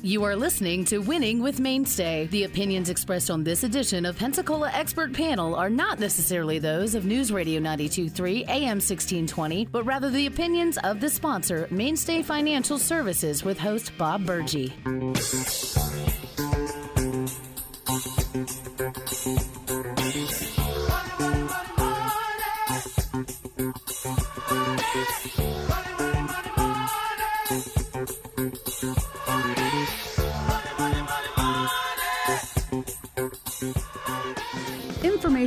You 0.00 0.22
are 0.22 0.36
listening 0.36 0.84
to 0.86 0.98
Winning 0.98 1.42
with 1.42 1.58
Mainstay. 1.58 2.28
The 2.28 2.44
opinions 2.44 2.88
expressed 2.88 3.32
on 3.32 3.42
this 3.42 3.64
edition 3.64 4.06
of 4.06 4.16
Pensacola 4.16 4.70
Expert 4.72 5.12
Panel 5.12 5.56
are 5.56 5.68
not 5.68 5.98
necessarily 5.98 6.60
those 6.60 6.94
of 6.94 7.04
News 7.04 7.32
Radio 7.32 7.58
923 7.58 8.44
AM 8.44 8.76
1620, 8.78 9.66
but 9.72 9.82
rather 9.82 10.08
the 10.08 10.26
opinions 10.26 10.78
of 10.84 11.00
the 11.00 11.10
sponsor, 11.10 11.66
Mainstay 11.72 12.22
Financial 12.22 12.78
Services, 12.78 13.42
with 13.42 13.58
host 13.58 13.90
Bob 13.98 14.24
Burgee. 14.24 14.72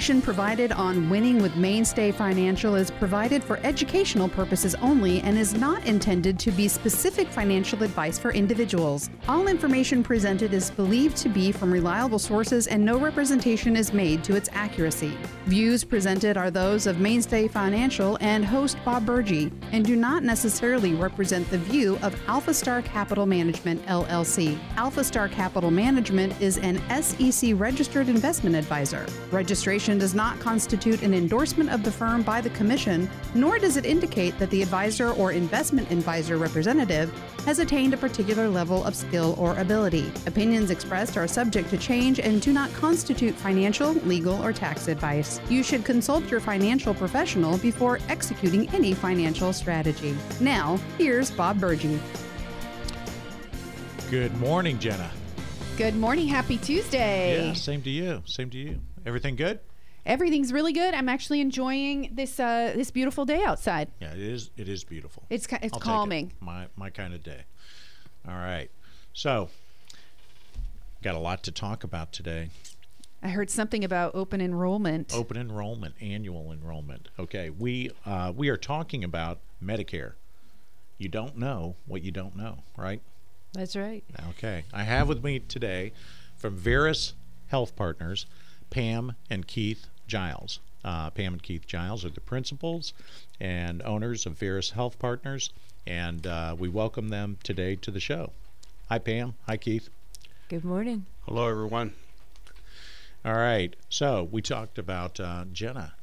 Information 0.01 0.23
provided 0.23 0.71
on 0.71 1.11
Winning 1.11 1.43
with 1.43 1.55
Mainstay 1.55 2.11
Financial 2.11 2.73
is 2.73 2.89
provided 2.89 3.43
for 3.43 3.57
educational 3.57 4.27
purposes 4.27 4.73
only 4.81 5.21
and 5.21 5.37
is 5.37 5.53
not 5.53 5.85
intended 5.85 6.39
to 6.39 6.49
be 6.49 6.67
specific 6.67 7.27
financial 7.27 7.83
advice 7.83 8.17
for 8.17 8.31
individuals. 8.31 9.11
All 9.27 9.47
information 9.47 10.01
presented 10.01 10.55
is 10.55 10.71
believed 10.71 11.17
to 11.17 11.29
be 11.29 11.51
from 11.51 11.71
reliable 11.71 12.17
sources 12.17 12.65
and 12.65 12.83
no 12.83 12.97
representation 12.97 13.75
is 13.75 13.93
made 13.93 14.23
to 14.23 14.35
its 14.35 14.49
accuracy. 14.53 15.15
Views 15.45 15.83
presented 15.83 16.35
are 16.35 16.49
those 16.49 16.87
of 16.87 16.99
Mainstay 16.99 17.47
Financial 17.47 18.17
and 18.21 18.43
host 18.43 18.77
Bob 18.83 19.05
Burgee 19.05 19.51
and 19.71 19.85
do 19.85 19.95
not 19.95 20.23
necessarily 20.23 20.95
represent 20.95 21.47
the 21.51 21.59
view 21.59 21.99
of 22.01 22.19
Alpha 22.27 22.55
Star 22.55 22.81
Capital 22.81 23.27
Management 23.27 23.85
LLC. 23.85 24.57
Alpha 24.77 25.03
Star 25.03 25.29
Capital 25.29 25.69
Management 25.69 26.33
is 26.41 26.57
an 26.57 26.81
SEC 27.03 27.51
registered 27.53 28.09
investment 28.09 28.55
advisor. 28.55 29.05
Registration 29.29 29.91
does 30.01 30.15
not 30.15 30.39
constitute 30.39 31.03
an 31.03 31.13
endorsement 31.13 31.69
of 31.69 31.83
the 31.83 31.91
firm 31.91 32.23
by 32.23 32.41
the 32.41 32.49
Commission, 32.49 33.07
nor 33.35 33.59
does 33.59 33.77
it 33.77 33.85
indicate 33.85 34.35
that 34.39 34.49
the 34.49 34.63
advisor 34.63 35.11
or 35.11 35.31
investment 35.31 35.91
advisor 35.91 36.37
representative 36.37 37.13
has 37.45 37.59
attained 37.59 37.93
a 37.93 37.97
particular 37.97 38.49
level 38.49 38.83
of 38.83 38.95
skill 38.95 39.35
or 39.37 39.55
ability. 39.59 40.11
Opinions 40.25 40.71
expressed 40.71 41.17
are 41.17 41.27
subject 41.27 41.69
to 41.69 41.77
change 41.77 42.19
and 42.19 42.41
do 42.41 42.51
not 42.51 42.73
constitute 42.73 43.35
financial, 43.35 43.93
legal, 43.93 44.43
or 44.43 44.51
tax 44.51 44.87
advice. 44.87 45.39
You 45.51 45.61
should 45.61 45.85
consult 45.85 46.31
your 46.31 46.39
financial 46.39 46.95
professional 46.95 47.59
before 47.59 47.99
executing 48.09 48.67
any 48.69 48.95
financial 48.95 49.53
strategy. 49.53 50.17
Now, 50.39 50.79
here's 50.97 51.29
Bob 51.29 51.59
Burgee. 51.59 51.99
Good 54.09 54.35
morning, 54.39 54.79
Jenna. 54.79 55.11
Good 55.77 55.95
morning. 55.95 56.27
Happy 56.27 56.57
Tuesday. 56.57 57.49
Yeah, 57.49 57.53
same 57.53 57.83
to 57.83 57.91
you. 57.91 58.23
Same 58.25 58.49
to 58.49 58.57
you. 58.57 58.79
Everything 59.05 59.35
good? 59.35 59.59
Everything's 60.05 60.51
really 60.51 60.73
good. 60.73 60.93
I'm 60.93 61.09
actually 61.09 61.41
enjoying 61.41 62.09
this 62.13 62.39
uh, 62.39 62.73
this 62.75 62.91
beautiful 62.91 63.25
day 63.25 63.43
outside. 63.43 63.89
Yeah, 63.99 64.13
it 64.13 64.19
is. 64.19 64.49
It 64.57 64.67
is 64.67 64.83
beautiful. 64.83 65.23
It's 65.29 65.45
it's 65.45 65.53
I'll 65.53 65.59
take 65.59 65.75
it. 65.75 65.81
calming. 65.81 66.33
My 66.39 66.67
my 66.75 66.89
kind 66.89 67.13
of 67.13 67.23
day. 67.23 67.43
All 68.27 68.35
right. 68.35 68.69
So, 69.13 69.49
got 71.03 71.15
a 71.15 71.19
lot 71.19 71.43
to 71.43 71.51
talk 71.51 71.83
about 71.83 72.11
today. 72.11 72.49
I 73.23 73.29
heard 73.29 73.51
something 73.51 73.83
about 73.83 74.15
open 74.15 74.41
enrollment. 74.41 75.13
Open 75.13 75.37
enrollment, 75.37 75.93
annual 76.01 76.51
enrollment. 76.51 77.09
Okay, 77.19 77.51
we 77.51 77.91
uh, 78.05 78.33
we 78.35 78.49
are 78.49 78.57
talking 78.57 79.03
about 79.03 79.39
Medicare. 79.63 80.13
You 80.97 81.09
don't 81.09 81.37
know 81.37 81.75
what 81.85 82.03
you 82.03 82.11
don't 82.11 82.35
know, 82.35 82.59
right? 82.75 83.01
That's 83.53 83.75
right. 83.75 84.03
Okay. 84.29 84.63
I 84.73 84.83
have 84.83 85.07
with 85.07 85.23
me 85.23 85.39
today 85.39 85.91
from 86.37 86.55
Veris 86.55 87.13
Health 87.47 87.75
Partners, 87.75 88.25
Pam 88.69 89.15
and 89.29 89.45
Keith 89.45 89.87
Giles. 90.11 90.59
Uh, 90.83 91.09
Pam 91.09 91.31
and 91.31 91.41
Keith 91.41 91.65
Giles 91.65 92.03
are 92.03 92.09
the 92.09 92.19
principals 92.19 92.91
and 93.39 93.81
owners 93.83 94.25
of 94.25 94.33
Veris 94.33 94.71
Health 94.71 94.99
Partners, 94.99 95.51
and 95.87 96.27
uh, 96.27 96.53
we 96.59 96.67
welcome 96.67 97.07
them 97.07 97.37
today 97.43 97.77
to 97.77 97.91
the 97.91 98.01
show. 98.01 98.31
Hi, 98.89 98.99
Pam. 98.99 99.35
Hi, 99.47 99.55
Keith. 99.55 99.87
Good 100.49 100.65
morning. 100.65 101.05
Hello, 101.25 101.47
everyone. 101.47 101.93
All 103.23 103.35
right. 103.35 103.73
So 103.87 104.27
we 104.29 104.41
talked 104.41 104.77
about 104.77 105.17
uh, 105.17 105.45
Jenna, 105.53 105.93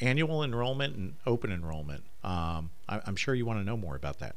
annual 0.00 0.42
enrollment 0.42 0.96
and 0.96 1.16
open 1.26 1.52
enrollment. 1.52 2.04
Um, 2.22 2.70
I, 2.88 3.02
I'm 3.04 3.16
sure 3.16 3.34
you 3.34 3.44
want 3.44 3.60
to 3.60 3.64
know 3.64 3.76
more 3.76 3.94
about 3.94 4.20
that. 4.20 4.36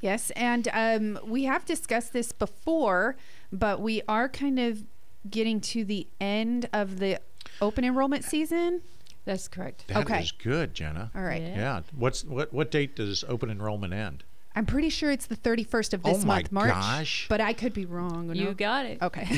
Yes, 0.00 0.30
and 0.30 0.66
um, 0.72 1.18
we 1.26 1.44
have 1.44 1.66
discussed 1.66 2.14
this 2.14 2.32
before, 2.32 3.16
but 3.52 3.82
we 3.82 4.00
are 4.08 4.30
kind 4.30 4.58
of 4.58 4.84
getting 5.28 5.60
to 5.60 5.84
the 5.84 6.06
end 6.18 6.70
of 6.72 7.00
the 7.00 7.20
open 7.60 7.84
enrollment 7.84 8.24
season. 8.24 8.82
That's 9.24 9.48
correct. 9.48 9.84
Okay. 9.90 10.02
That 10.02 10.22
is 10.22 10.32
Okay. 10.32 10.48
good, 10.50 10.74
Jenna. 10.74 11.10
All 11.14 11.22
right. 11.22 11.42
Yeah. 11.42 11.56
Yeah. 11.56 11.80
What's 11.94 12.24
what? 12.24 12.52
What 12.52 12.70
date 12.70 12.96
does 12.96 13.22
open 13.28 13.50
enrollment 13.50 13.92
end? 13.92 14.24
I'm 14.56 14.66
pretty 14.66 14.88
sure 14.88 15.10
it's 15.12 15.26
the 15.26 15.36
31st 15.36 15.92
of 15.94 16.02
this 16.02 16.24
Oh 16.24 16.26
my 16.26 16.36
month, 16.38 16.52
March. 16.52 16.70
gosh. 16.70 17.26
But 17.28 17.40
I 17.40 17.52
could 17.52 17.72
be 17.72 17.86
wrong. 17.86 18.34
You 18.34 18.46
no? 18.46 18.54
got 18.54 18.84
it. 18.86 18.98
Okay. 19.00 19.28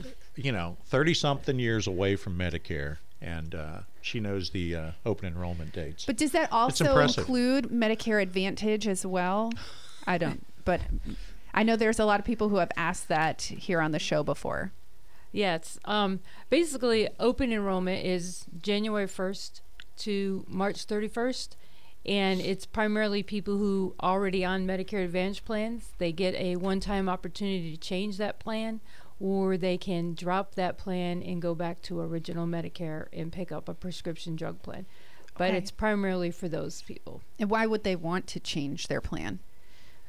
you 0.36 0.52
know, 0.52 0.76
30 0.86 1.12
something 1.14 1.58
years 1.58 1.88
away 1.88 2.14
from 2.14 2.38
Medicare, 2.38 2.98
and 3.20 3.52
uh, 3.54 3.78
she 4.00 4.20
knows 4.20 4.50
the 4.50 4.76
uh, 4.76 4.90
open 5.04 5.26
enrollment 5.26 5.72
dates. 5.72 6.04
But 6.06 6.16
does 6.16 6.30
that 6.32 6.52
also 6.52 6.98
include 6.98 7.64
Medicare 7.70 8.22
Advantage 8.22 8.86
as 8.86 9.04
well? 9.04 9.52
I 10.06 10.18
don't, 10.18 10.46
but 10.64 10.80
I 11.52 11.64
know 11.64 11.74
there's 11.74 11.98
a 11.98 12.04
lot 12.04 12.20
of 12.20 12.26
people 12.26 12.48
who 12.48 12.56
have 12.56 12.70
asked 12.76 13.08
that 13.08 13.42
here 13.42 13.80
on 13.80 13.90
the 13.90 13.98
show 13.98 14.22
before. 14.22 14.70
Yeah, 15.32 15.56
it's 15.56 15.78
um, 15.84 16.20
basically 16.48 17.08
open 17.18 17.52
enrollment 17.52 18.04
is 18.04 18.46
January 18.60 19.06
1st 19.06 19.60
to 19.98 20.44
March 20.48 20.86
31st, 20.86 21.50
and 22.06 22.40
it's 22.40 22.66
primarily 22.66 23.22
people 23.22 23.58
who 23.58 23.94
already 24.02 24.44
on 24.44 24.66
Medicare 24.66 25.04
Advantage 25.04 25.44
plans. 25.44 25.90
They 25.98 26.10
get 26.12 26.34
a 26.34 26.56
one-time 26.56 27.08
opportunity 27.08 27.70
to 27.72 27.76
change 27.76 28.16
that 28.16 28.40
plan, 28.40 28.80
or 29.20 29.56
they 29.56 29.76
can 29.78 30.14
drop 30.14 30.54
that 30.56 30.78
plan 30.78 31.22
and 31.22 31.40
go 31.42 31.54
back 31.54 31.82
to 31.82 32.00
original 32.00 32.46
Medicare 32.46 33.06
and 33.12 33.30
pick 33.30 33.52
up 33.52 33.68
a 33.68 33.74
prescription 33.74 34.34
drug 34.34 34.62
plan. 34.62 34.86
But 35.38 35.50
Okay. 35.50 35.58
it's 35.58 35.70
primarily 35.70 36.30
for 36.32 36.48
those 36.48 36.82
people. 36.82 37.22
And 37.38 37.48
why 37.50 37.66
would 37.66 37.84
they 37.84 37.96
want 37.96 38.26
to 38.28 38.40
change 38.40 38.88
their 38.88 39.00
plan? 39.00 39.38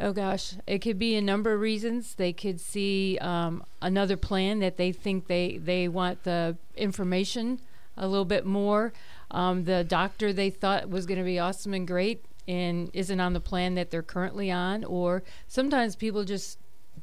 Oh 0.02 0.14
gosh, 0.14 0.56
it 0.66 0.80
could 0.80 0.98
be 0.98 1.16
a 1.16 1.22
number 1.22 1.54
of 1.54 1.62
reasons. 1.62 2.16
They 2.16 2.34
could 2.34 2.60
see 2.60 3.20
um, 3.22 3.64
another 3.84 4.18
plan 4.18 4.60
that 4.60 4.78
they 4.78 4.92
think 4.92 5.28
they 5.28 5.58
they 5.58 5.88
want 5.88 6.24
the 6.24 6.58
information 6.76 7.62
a 7.96 8.08
little 8.08 8.26
bit 8.26 8.46
more. 8.46 8.94
Um, 9.30 9.66
the 9.66 9.84
doctor 9.84 10.34
they 10.34 10.50
thought 10.50 10.90
was 10.90 11.06
going 11.06 11.20
to 11.20 11.24
be 11.24 11.38
awesome 11.38 11.74
and 11.76 11.88
great 11.88 12.26
and 12.48 12.90
isn't 12.94 13.20
on 13.20 13.34
the 13.34 13.40
plan 13.40 13.76
that 13.76 13.92
they're 13.92 14.02
currently 14.02 14.50
on, 14.50 14.84
or 14.84 15.22
sometimes 15.48 15.96
people 15.96 16.24
just 16.24 16.58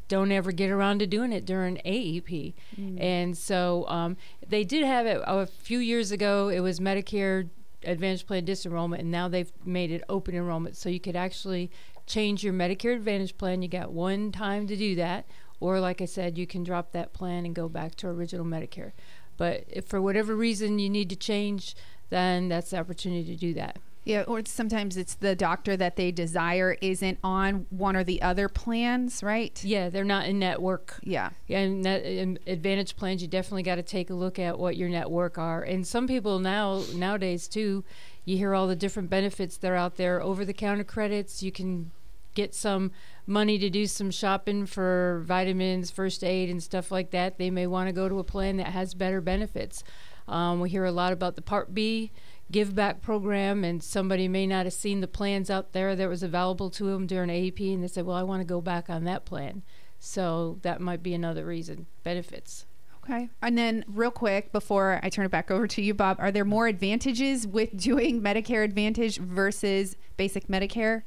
don't 0.09 0.33
ever 0.33 0.51
get 0.51 0.71
around 0.71 0.99
to 0.99 1.07
doing 1.07 1.33
it 1.33 1.45
during 1.45 1.77
AEP. 1.87 2.55
And 3.01 3.39
so 3.39 3.87
um, 3.89 4.17
they 4.47 4.65
did 4.65 4.85
have 4.85 5.07
it 5.07 5.21
a 5.25 5.47
few 5.47 5.79
years 5.79 6.11
ago. 6.11 6.49
It 6.49 6.61
was 6.61 6.81
Medicare 6.81 7.49
Advantage 7.85 8.27
Plan 8.27 8.45
disenrollment, 8.45 8.99
and 9.01 9.11
now 9.11 9.29
they've 9.29 9.53
made 9.65 9.93
it 9.93 10.03
open 10.09 10.35
enrollment. 10.35 10.77
So 10.77 10.89
you 10.89 10.99
could 10.99 11.17
actually 11.17 11.71
change 12.09 12.43
your 12.43 12.53
Medicare 12.53 12.97
Advantage 12.97 13.39
plan. 13.39 13.63
You 13.63 13.69
got 13.69 13.93
one 13.93 14.33
time 14.33 14.67
to 14.67 14.77
do 14.77 14.95
that. 14.97 15.27
Or, 15.61 15.81
like 15.81 16.01
I 16.01 16.05
said, 16.05 16.39
you 16.39 16.47
can 16.47 16.63
drop 16.65 16.93
that 16.93 17.13
plan 17.13 17.45
and 17.45 17.55
go 17.55 17.69
back 17.69 17.95
to 17.97 18.09
original 18.09 18.45
Medicare. 18.45 18.93
But 19.37 19.65
if 19.69 19.87
for 19.87 20.01
whatever 20.01 20.35
reason 20.37 20.79
you 20.79 20.89
need 20.89 21.11
to 21.11 21.17
change, 21.17 21.75
then 22.11 22.49
that's 22.49 22.71
the 22.71 22.79
opportunity 22.79 23.25
to 23.25 23.37
do 23.37 23.55
that. 23.55 23.79
Yeah, 24.05 24.23
or 24.23 24.41
sometimes 24.47 24.97
it's 24.97 25.15
the 25.15 25.37
doctor 25.37 25.77
that 25.77 25.97
they 25.97 26.13
desire 26.13 26.79
isn't 26.81 27.19
on 27.23 27.67
one 27.69 27.95
or 27.95 28.05
the 28.05 28.23
other 28.23 28.49
plans, 28.49 29.23
right? 29.23 29.63
Yeah, 29.63 29.91
they're 29.91 30.03
not 30.03 30.27
in 30.27 30.39
network. 30.39 30.99
Yeah. 31.03 31.31
Yeah, 31.47 31.59
and 31.59 31.85
that 31.85 32.05
in 32.05 32.39
advantage 32.47 32.97
plans, 32.97 33.21
you 33.21 33.29
definitely 33.29 33.65
got 33.65 33.75
to 33.75 33.83
take 33.83 34.09
a 34.09 34.15
look 34.15 34.39
at 34.39 34.59
what 34.59 34.79
your 34.79 34.89
network 34.89 35.37
are. 35.37 35.63
And 35.63 35.87
some 35.87 36.07
people 36.07 36.39
now 36.39 36.85
nowadays 36.95 37.49
too, 37.49 37.85
you 38.25 38.39
hear 38.39 38.55
all 38.55 38.67
the 38.67 38.77
different 38.77 39.11
benefits 39.11 39.59
that 39.59 39.71
are 39.71 39.77
out 39.77 39.97
there. 39.97 40.23
Over 40.23 40.47
the 40.47 40.55
counter 40.55 40.85
credits, 40.85 41.43
you 41.43 41.53
can 41.53 41.91
get 42.39 42.55
some 42.55 42.93
money 43.27 43.59
to 43.59 43.69
do 43.69 43.85
some 43.85 44.13
shopping 44.13 44.65
for 44.65 45.25
vitamins, 45.27 45.91
first 45.91 46.23
aid, 46.23 46.49
and 46.49 46.63
stuff 46.63 46.93
like 46.93 47.11
that. 47.11 47.37
They 47.37 47.51
may 47.51 47.67
want 47.67 47.89
to 47.89 47.93
go 47.93 48.09
to 48.09 48.21
a 48.21 48.25
plan 48.25 48.59
that 48.59 48.69
has 48.69 48.95
better 48.95 49.21
benefits. 49.21 49.83
Um, 50.29 50.61
we 50.61 50.71
hear 50.71 50.85
a 50.85 50.93
lot 50.93 51.13
about 51.13 51.35
the 51.35 51.43
Part 51.43 51.75
B 51.75 52.13
give 52.51 52.77
back 52.77 53.03
program, 53.03 53.65
and 53.65 53.83
somebody 53.83 54.29
may 54.29 54.47
not 54.47 54.67
have 54.67 54.73
seen 54.73 55.01
the 55.01 55.09
plans 55.09 55.51
out 55.51 55.73
there 55.73 55.97
that 55.97 56.09
was 56.09 56.23
available 56.23 56.71
to 56.71 56.85
them 56.85 57.07
during 57.09 57.29
AEP, 57.29 57.75
and 57.75 57.83
they 57.83 57.89
said, 57.89 58.07
"Well, 58.07 58.17
I 58.17 58.23
want 58.23 58.41
to 58.41 58.47
go 58.47 58.61
back 58.61 58.89
on 58.89 59.03
that 59.05 59.25
plan." 59.25 59.63
So 59.99 60.59
that 60.63 60.81
might 60.81 61.03
be 61.03 61.13
another 61.13 61.45
reason. 61.45 61.87
Benefits. 62.05 62.67
Okay. 63.03 63.31
And 63.43 63.59
then, 63.59 63.85
real 63.89 64.11
quick, 64.13 64.53
before 64.53 65.01
I 65.03 65.09
turn 65.09 65.25
it 65.25 65.31
back 65.31 65.51
over 65.51 65.67
to 65.67 65.83
you, 65.83 65.93
Bob, 65.93 66.19
are 66.21 66.31
there 66.31 66.45
more 66.45 66.69
advantages 66.69 67.47
with 67.47 67.77
doing 67.77 68.21
Medicare 68.23 68.65
Advantage 68.65 69.19
versus 69.19 69.97
basic 70.17 70.47
Medicare? 70.47 71.03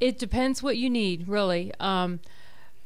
It 0.00 0.18
depends 0.18 0.62
what 0.62 0.78
you 0.78 0.88
need, 0.88 1.28
really. 1.28 1.72
Um, 1.78 2.20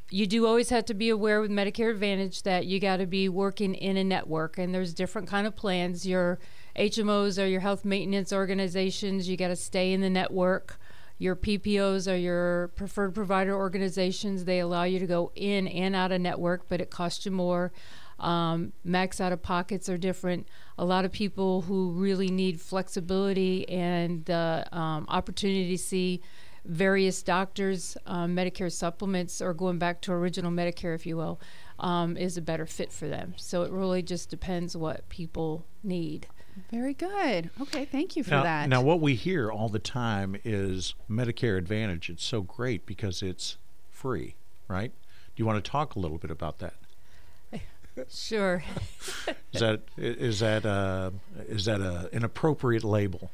you 0.09 0.27
do 0.27 0.45
always 0.45 0.69
have 0.69 0.85
to 0.85 0.93
be 0.93 1.09
aware 1.09 1.41
with 1.41 1.49
Medicare 1.49 1.89
Advantage 1.89 2.43
that 2.43 2.65
you 2.65 2.79
got 2.79 2.97
to 2.97 3.07
be 3.07 3.27
working 3.29 3.73
in 3.73 3.97
a 3.97 4.03
network, 4.03 4.57
and 4.57 4.73
there's 4.73 4.93
different 4.93 5.27
kind 5.27 5.47
of 5.47 5.55
plans. 5.55 6.05
Your 6.05 6.39
HMOs 6.75 7.41
are 7.41 7.47
your 7.47 7.61
health 7.61 7.85
maintenance 7.85 8.31
organizations. 8.31 9.27
You 9.27 9.37
got 9.37 9.47
to 9.47 9.55
stay 9.55 9.93
in 9.93 10.01
the 10.01 10.09
network. 10.09 10.77
Your 11.17 11.35
PPOs 11.35 12.11
are 12.11 12.17
your 12.17 12.67
preferred 12.75 13.15
provider 13.15 13.55
organizations. 13.55 14.43
They 14.43 14.59
allow 14.59 14.83
you 14.83 14.99
to 14.99 15.07
go 15.07 15.31
in 15.35 15.67
and 15.69 15.95
out 15.95 16.11
of 16.11 16.19
network, 16.19 16.67
but 16.67 16.81
it 16.81 16.91
costs 16.91 17.25
you 17.25 17.31
more. 17.31 17.71
Um, 18.19 18.73
max 18.83 19.19
out 19.19 19.31
of 19.31 19.41
pockets 19.41 19.89
are 19.89 19.97
different. 19.97 20.47
A 20.77 20.85
lot 20.85 21.05
of 21.05 21.11
people 21.11 21.61
who 21.61 21.91
really 21.91 22.29
need 22.29 22.61
flexibility 22.61 23.67
and 23.69 24.23
the 24.25 24.67
um, 24.71 25.05
opportunity 25.09 25.75
to 25.75 25.81
see 25.81 26.21
various 26.65 27.21
doctors, 27.23 27.97
um, 28.05 28.35
Medicare 28.35 28.71
supplements, 28.71 29.41
or 29.41 29.53
going 29.53 29.77
back 29.77 30.01
to 30.01 30.11
original 30.11 30.51
Medicare, 30.51 30.95
if 30.95 31.05
you 31.05 31.17
will, 31.17 31.39
um, 31.79 32.17
is 32.17 32.37
a 32.37 32.41
better 32.41 32.65
fit 32.65 32.91
for 32.91 33.07
them. 33.07 33.33
So 33.37 33.63
it 33.63 33.71
really 33.71 34.01
just 34.01 34.29
depends 34.29 34.75
what 34.75 35.07
people 35.09 35.65
need. 35.83 36.27
Very 36.71 36.93
good. 36.93 37.49
Okay, 37.61 37.85
thank 37.85 38.15
you 38.15 38.23
for 38.23 38.31
now, 38.31 38.43
that. 38.43 38.69
Now, 38.69 38.81
what 38.81 39.01
we 39.01 39.15
hear 39.15 39.51
all 39.51 39.67
the 39.67 39.79
time 39.79 40.37
is 40.45 40.95
Medicare 41.09 41.57
Advantage. 41.57 42.09
It's 42.09 42.23
so 42.23 42.41
great 42.41 42.85
because 42.85 43.21
it's 43.21 43.57
free, 43.91 44.35
right? 44.67 44.91
Do 45.35 45.41
you 45.41 45.45
want 45.45 45.63
to 45.63 45.69
talk 45.69 45.95
a 45.95 45.99
little 45.99 46.17
bit 46.17 46.31
about 46.31 46.59
that? 46.59 46.73
Sure. 48.09 48.61
Is 49.53 49.61
that 49.61 49.81
is 49.97 50.39
that 50.39 50.65
uh, 50.65 51.11
is 51.47 51.63
that 51.65 51.79
a, 51.79 52.09
an 52.11 52.25
appropriate 52.25 52.83
label? 52.83 53.31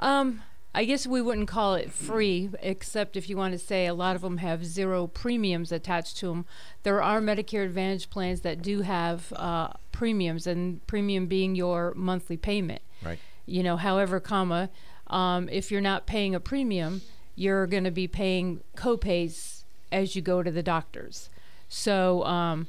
Um, 0.00 0.42
I 0.76 0.84
guess 0.84 1.06
we 1.06 1.22
wouldn't 1.22 1.46
call 1.46 1.74
it 1.74 1.92
free, 1.92 2.50
except 2.60 3.16
if 3.16 3.28
you 3.30 3.36
want 3.36 3.52
to 3.52 3.58
say 3.58 3.86
a 3.86 3.94
lot 3.94 4.16
of 4.16 4.22
them 4.22 4.38
have 4.38 4.66
zero 4.66 5.06
premiums 5.06 5.70
attached 5.70 6.16
to 6.18 6.26
them. 6.26 6.46
There 6.82 7.00
are 7.00 7.20
Medicare 7.20 7.64
Advantage 7.64 8.10
plans 8.10 8.40
that 8.40 8.60
do 8.60 8.80
have 8.80 9.32
uh, 9.34 9.68
premiums, 9.92 10.48
and 10.48 10.84
premium 10.88 11.26
being 11.26 11.54
your 11.54 11.92
monthly 11.94 12.36
payment. 12.36 12.82
Right. 13.04 13.20
You 13.46 13.62
know, 13.62 13.76
however, 13.76 14.18
comma, 14.18 14.68
um, 15.06 15.48
if 15.48 15.70
you're 15.70 15.80
not 15.80 16.06
paying 16.06 16.34
a 16.34 16.40
premium, 16.40 17.02
you're 17.36 17.68
going 17.68 17.84
to 17.84 17.92
be 17.92 18.08
paying 18.08 18.60
copays 18.76 19.62
as 19.92 20.16
you 20.16 20.22
go 20.22 20.42
to 20.42 20.50
the 20.50 20.62
doctors. 20.62 21.30
So 21.68 22.24
um, 22.24 22.66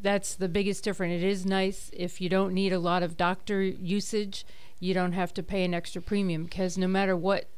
that's 0.00 0.34
the 0.34 0.48
biggest 0.48 0.84
difference. 0.84 1.22
It 1.22 1.26
is 1.26 1.46
nice 1.46 1.90
if 1.94 2.20
you 2.20 2.28
don't 2.28 2.52
need 2.52 2.72
a 2.72 2.78
lot 2.78 3.02
of 3.02 3.16
doctor 3.16 3.62
usage 3.62 4.44
you 4.80 4.94
don't 4.94 5.12
have 5.12 5.32
to 5.34 5.42
pay 5.42 5.64
an 5.64 5.74
extra 5.74 6.02
premium 6.02 6.44
because 6.44 6.76
no 6.76 6.86
matter 6.86 7.16
what 7.16 7.48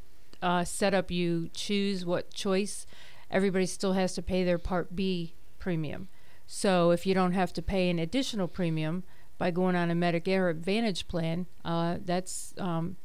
uh, 0.42 0.64
setup 0.64 1.10
you 1.10 1.50
choose, 1.52 2.04
what 2.04 2.32
choice, 2.32 2.86
everybody 3.30 3.66
still 3.66 3.94
has 3.94 4.14
to 4.14 4.22
pay 4.22 4.44
their 4.44 4.58
Part 4.58 4.94
B 4.94 5.34
premium. 5.58 6.08
So 6.46 6.90
if 6.92 7.06
you 7.06 7.14
don't 7.14 7.32
have 7.32 7.52
to 7.54 7.62
pay 7.62 7.90
an 7.90 7.98
additional 7.98 8.48
premium 8.48 9.04
by 9.36 9.50
going 9.50 9.76
on 9.76 9.90
a 9.90 9.94
Medicare 9.94 10.50
Advantage 10.50 11.06
plan, 11.08 11.46
uh, 11.64 11.98
that's 12.04 12.54
um, 12.58 12.96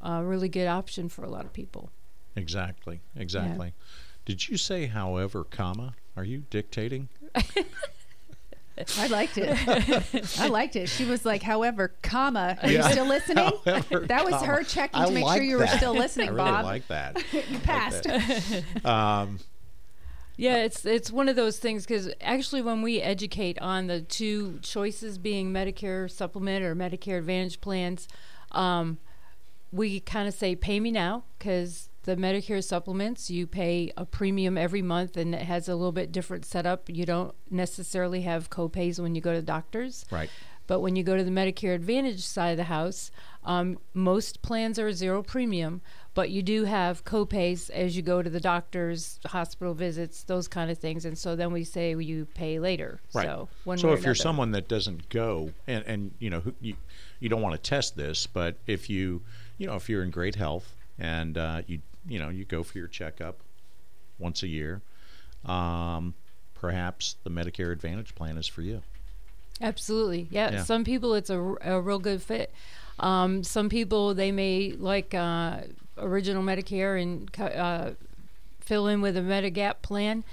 a 0.00 0.22
really 0.22 0.48
good 0.48 0.68
option 0.68 1.08
for 1.08 1.24
a 1.24 1.30
lot 1.30 1.44
of 1.44 1.52
people. 1.52 1.90
Exactly. 2.36 3.00
Exactly. 3.16 3.68
Yeah. 3.68 3.84
Did 4.24 4.48
you 4.48 4.56
say, 4.56 4.86
however, 4.86 5.42
comma? 5.42 5.94
Are 6.16 6.24
you 6.24 6.44
dictating? 6.50 7.08
I 8.98 9.06
liked 9.08 9.38
it. 9.38 10.38
I 10.40 10.48
liked 10.48 10.76
it. 10.76 10.88
She 10.88 11.04
was 11.04 11.24
like, 11.24 11.42
however, 11.42 11.92
comma. 12.02 12.58
Are 12.62 12.70
yeah. 12.70 12.86
you 12.86 12.92
still 12.92 13.06
listening? 13.06 13.52
However, 13.64 14.06
that 14.06 14.24
was 14.24 14.34
comma. 14.34 14.46
her 14.46 14.62
checking 14.62 15.00
I 15.00 15.06
to 15.06 15.12
make 15.12 15.24
like 15.24 15.36
sure 15.36 15.44
you 15.44 15.58
that. 15.58 15.72
were 15.72 15.76
still 15.78 15.94
listening, 15.98 16.28
I 16.28 16.32
really 16.32 16.50
Bob. 16.50 16.64
like 16.64 16.88
that. 16.88 17.22
You 17.32 17.58
passed. 17.60 18.06
Like 18.06 18.64
that. 18.82 18.86
Um, 18.86 19.38
yeah, 20.36 20.58
it's 20.58 20.86
it's 20.86 21.10
one 21.10 21.28
of 21.28 21.34
those 21.36 21.58
things 21.58 21.84
because 21.84 22.10
actually, 22.20 22.62
when 22.62 22.82
we 22.82 23.00
educate 23.00 23.58
on 23.60 23.88
the 23.88 24.00
two 24.02 24.60
choices 24.62 25.18
being 25.18 25.52
Medicare 25.52 26.10
supplement 26.10 26.64
or 26.64 26.76
Medicare 26.76 27.18
Advantage 27.18 27.60
plans, 27.60 28.06
um, 28.52 28.98
we 29.72 29.98
kind 29.98 30.28
of 30.28 30.34
say, 30.34 30.54
"Pay 30.54 30.78
me 30.78 30.92
now," 30.92 31.24
because 31.38 31.87
the 32.08 32.16
Medicare 32.16 32.64
supplements, 32.64 33.30
you 33.30 33.46
pay 33.46 33.92
a 33.94 34.06
premium 34.06 34.56
every 34.56 34.80
month 34.80 35.18
and 35.18 35.34
it 35.34 35.42
has 35.42 35.68
a 35.68 35.76
little 35.76 35.92
bit 35.92 36.10
different 36.10 36.46
setup. 36.46 36.88
You 36.88 37.04
don't 37.04 37.34
necessarily 37.50 38.22
have 38.22 38.48
copays 38.48 38.98
when 38.98 39.14
you 39.14 39.20
go 39.20 39.34
to 39.34 39.42
doctors. 39.42 40.06
Right. 40.10 40.30
But 40.66 40.80
when 40.80 40.96
you 40.96 41.02
go 41.02 41.18
to 41.18 41.22
the 41.22 41.30
Medicare 41.30 41.74
Advantage 41.74 42.24
side 42.24 42.52
of 42.52 42.56
the 42.56 42.64
house, 42.64 43.10
um, 43.44 43.78
most 43.92 44.40
plans 44.40 44.78
are 44.78 44.90
zero 44.90 45.22
premium, 45.22 45.82
but 46.14 46.30
you 46.30 46.42
do 46.42 46.64
have 46.64 47.04
copays 47.04 47.68
as 47.68 47.94
you 47.94 48.00
go 48.00 48.22
to 48.22 48.30
the 48.30 48.40
doctors, 48.40 49.20
hospital 49.26 49.74
visits, 49.74 50.22
those 50.22 50.48
kind 50.48 50.70
of 50.70 50.78
things. 50.78 51.04
And 51.04 51.16
so 51.16 51.36
then 51.36 51.52
we 51.52 51.62
say 51.62 51.94
you 51.94 52.24
pay 52.24 52.58
later. 52.58 53.02
Right. 53.12 53.26
So, 53.26 53.50
one 53.64 53.76
so 53.76 53.92
if 53.92 54.02
you're 54.02 54.14
someone 54.14 54.52
that 54.52 54.66
doesn't 54.66 55.10
go, 55.10 55.52
and, 55.66 55.84
and 55.86 56.14
you 56.18 56.30
know, 56.30 56.42
you, 56.62 56.74
you 57.20 57.28
don't 57.28 57.42
want 57.42 57.54
to 57.54 57.60
test 57.60 57.96
this, 57.96 58.26
but 58.26 58.56
if 58.66 58.88
you, 58.88 59.20
you 59.58 59.66
know, 59.66 59.76
if 59.76 59.90
you're 59.90 60.02
in 60.02 60.10
great 60.10 60.36
health 60.36 60.74
and 60.98 61.38
uh, 61.38 61.62
you 61.66 61.80
you 62.06 62.18
know 62.18 62.28
you 62.28 62.44
go 62.44 62.62
for 62.62 62.78
your 62.78 62.88
checkup 62.88 63.40
once 64.18 64.42
a 64.42 64.48
year. 64.48 64.82
Um, 65.44 66.14
perhaps 66.54 67.16
the 67.22 67.30
Medicare 67.30 67.72
Advantage 67.72 68.14
plan 68.14 68.36
is 68.36 68.46
for 68.46 68.62
you. 68.62 68.82
Absolutely, 69.60 70.28
yeah. 70.30 70.52
yeah. 70.52 70.64
Some 70.64 70.84
people 70.84 71.14
it's 71.14 71.30
a, 71.30 71.38
a 71.62 71.80
real 71.80 71.98
good 71.98 72.22
fit. 72.22 72.52
Um, 73.00 73.44
some 73.44 73.68
people 73.68 74.14
they 74.14 74.32
may 74.32 74.72
like 74.72 75.14
uh, 75.14 75.60
original 75.96 76.42
Medicare 76.42 77.00
and 77.00 77.30
uh, 77.40 77.92
fill 78.60 78.88
in 78.88 79.00
with 79.00 79.16
a 79.16 79.20
Medigap 79.20 79.82
plan, 79.82 80.24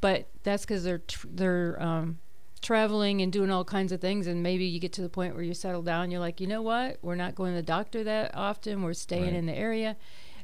but 0.00 0.26
that's 0.42 0.64
because 0.64 0.84
they're 0.84 0.98
tr- 0.98 1.26
they're 1.30 1.82
um, 1.82 2.18
traveling 2.64 3.20
and 3.20 3.32
doing 3.32 3.50
all 3.50 3.64
kinds 3.64 3.92
of 3.92 4.00
things, 4.00 4.26
and 4.26 4.42
maybe 4.42 4.64
you 4.64 4.80
get 4.80 4.92
to 4.94 5.02
the 5.02 5.08
point 5.08 5.34
where 5.34 5.44
you 5.44 5.54
settle 5.54 5.82
down. 5.82 6.10
You're 6.10 6.20
like, 6.20 6.40
you 6.40 6.48
know 6.48 6.62
what? 6.62 6.98
We're 7.02 7.14
not 7.14 7.36
going 7.36 7.52
to 7.52 7.56
the 7.56 7.62
doctor 7.62 8.02
that 8.02 8.34
often. 8.34 8.82
We're 8.82 8.94
staying 8.94 9.24
right. 9.24 9.34
in 9.34 9.46
the 9.46 9.54
area, 9.54 9.96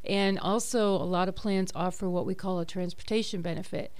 and 0.04 0.38
also, 0.38 0.94
a 0.94 1.04
lot 1.04 1.28
of 1.28 1.36
plans 1.36 1.72
offer 1.74 2.08
what 2.08 2.26
we 2.26 2.34
call 2.34 2.60
a 2.60 2.64
transportation 2.64 3.42
benefit, 3.42 3.92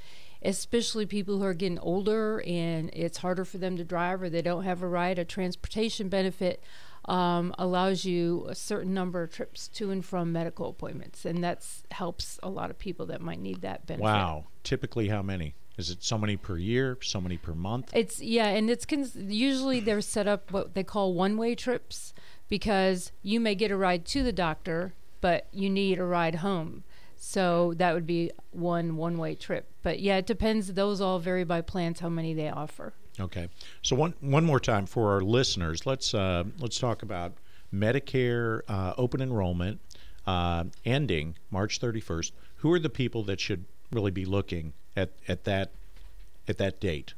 especially 0.43 1.05
people 1.05 1.38
who 1.38 1.44
are 1.44 1.55
getting 1.55 1.78
older 1.78 2.43
and 2.46 2.88
it's 2.94 3.18
harder 3.18 3.45
for 3.45 3.59
them 3.59 3.76
to 3.76 3.85
drive 3.85 4.23
or 4.23 4.30
they 4.30 4.40
don't 4.40 4.64
have 4.64 4.83
a 4.83 4.88
ride. 4.88 5.18
A 5.18 5.25
transportation 5.25 6.09
benefit 6.09 6.62
um, 7.04 7.54
allows 7.59 8.04
you 8.04 8.47
a 8.49 8.54
certain 8.54 8.95
number 8.95 9.23
of 9.23 9.30
trips 9.30 9.68
to 9.68 9.90
and 9.90 10.04
from 10.04 10.33
medical 10.33 10.68
appointments, 10.68 11.25
and 11.25 11.45
that 11.45 11.66
helps 11.90 12.38
a 12.42 12.49
lot 12.49 12.71
of 12.71 12.78
people 12.78 13.06
that 13.06 13.21
might 13.21 13.40
need 13.40 13.61
that 13.61 13.87
benefit. 13.87 14.04
Wow. 14.04 14.47
Typically, 14.64 15.09
how 15.09 15.23
many? 15.23 15.54
Is 15.80 15.90
it 15.90 16.04
so 16.04 16.16
many 16.16 16.37
per 16.37 16.56
year, 16.56 16.96
so 17.02 17.20
many 17.20 17.37
per 17.37 17.54
month? 17.54 17.90
It's 17.94 18.20
yeah, 18.20 18.46
and 18.46 18.70
it's 18.70 18.87
cons- 18.87 19.16
usually 19.16 19.80
they're 19.80 20.00
set 20.00 20.28
up 20.28 20.52
what 20.52 20.75
they 20.75 20.84
call 20.84 21.14
one-way 21.14 21.54
trips 21.54 22.14
because 22.49 23.12
you 23.22 23.40
may 23.40 23.54
get 23.54 23.70
a 23.70 23.76
ride 23.76 24.04
to 24.06 24.22
the 24.22 24.32
doctor 24.32 24.94
but 25.20 25.46
you 25.52 25.70
need 25.70 25.99
a 25.99 26.04
ride 26.04 26.37
home. 26.37 26.84
So 27.16 27.75
that 27.76 27.92
would 27.92 28.06
be 28.06 28.30
one 28.50 28.96
one 28.96 29.18
way 29.18 29.34
trip. 29.34 29.66
But 29.82 30.00
yeah, 30.00 30.16
it 30.16 30.26
depends. 30.26 30.72
Those 30.72 31.00
all 31.00 31.18
vary 31.18 31.44
by 31.44 31.60
plans 31.60 32.00
how 32.00 32.08
many 32.08 32.32
they 32.32 32.49
offer. 32.49 32.94
Okay. 33.18 33.49
So 33.82 33.94
one 33.94 34.14
one 34.20 34.44
more 34.44 34.60
time 34.60 34.87
for 34.87 35.12
our 35.12 35.20
listeners, 35.20 35.84
let's 35.84 36.14
uh, 36.14 36.44
let's 36.58 36.78
talk 36.78 37.02
about 37.02 37.34
Medicare 37.72 38.62
uh, 38.68 38.94
open 38.96 39.20
enrollment 39.20 39.80
uh, 40.26 40.64
ending 40.84 41.37
March 41.50 41.80
31st. 41.80 42.32
Who 42.56 42.72
are 42.72 42.78
the 42.78 42.90
people 42.90 43.22
that 43.25 43.38
should 43.38 43.66
really 43.92 44.10
be 44.10 44.25
looking 44.25 44.72
at, 45.00 45.11
at 45.28 45.45
that 45.45 45.71
at 46.49 46.59
that 46.59 46.80
date? 46.80 47.14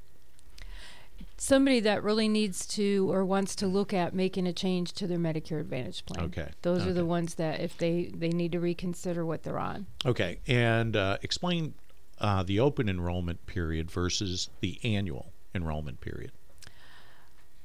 somebody 1.42 1.80
that 1.80 2.04
really 2.04 2.28
needs 2.28 2.64
to 2.66 3.10
or 3.10 3.24
wants 3.24 3.56
to 3.56 3.66
look 3.66 3.92
at 3.92 4.14
making 4.14 4.46
a 4.46 4.52
change 4.52 4.92
to 4.92 5.08
their 5.08 5.18
Medicare 5.18 5.60
Advantage 5.60 6.06
plan. 6.06 6.26
Okay. 6.26 6.48
Those 6.62 6.82
okay. 6.82 6.90
are 6.90 6.92
the 6.92 7.04
ones 7.04 7.34
that 7.34 7.60
if 7.60 7.76
they 7.76 8.12
they 8.14 8.28
need 8.28 8.52
to 8.52 8.60
reconsider 8.60 9.26
what 9.26 9.42
they're 9.42 9.58
on. 9.58 9.86
Okay, 10.06 10.38
and 10.46 10.94
uh, 10.94 11.18
explain 11.22 11.74
uh, 12.20 12.44
the 12.44 12.60
open 12.60 12.88
enrollment 12.88 13.44
period 13.46 13.90
versus 13.90 14.50
the 14.60 14.78
annual 14.84 15.32
enrollment 15.52 16.00
period. 16.00 16.30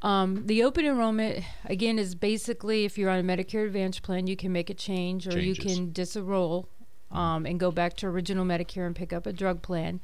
Um, 0.01 0.45
the 0.45 0.63
open 0.63 0.85
enrollment 0.85 1.43
again 1.65 1.99
is 1.99 2.15
basically 2.15 2.85
if 2.85 2.97
you're 2.97 3.09
on 3.11 3.19
a 3.19 3.23
Medicare 3.23 3.65
Advantage 3.65 4.01
plan, 4.01 4.25
you 4.25 4.35
can 4.35 4.51
make 4.51 4.71
a 4.71 4.75
change 4.75 5.27
or 5.27 5.31
Changes. 5.31 5.57
you 5.57 5.75
can 5.75 5.91
disenroll 5.91 6.65
um, 7.11 7.45
and 7.45 7.59
go 7.59 7.71
back 7.71 7.95
to 7.97 8.07
original 8.07 8.45
Medicare 8.45 8.85
and 8.85 8.95
pick 8.95 9.13
up 9.13 9.25
a 9.25 9.33
drug 9.33 9.61
plan, 9.61 9.99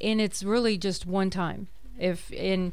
and 0.00 0.20
it's 0.20 0.42
really 0.42 0.76
just 0.76 1.06
one 1.06 1.30
time. 1.30 1.68
If 1.98 2.30
in 2.32 2.72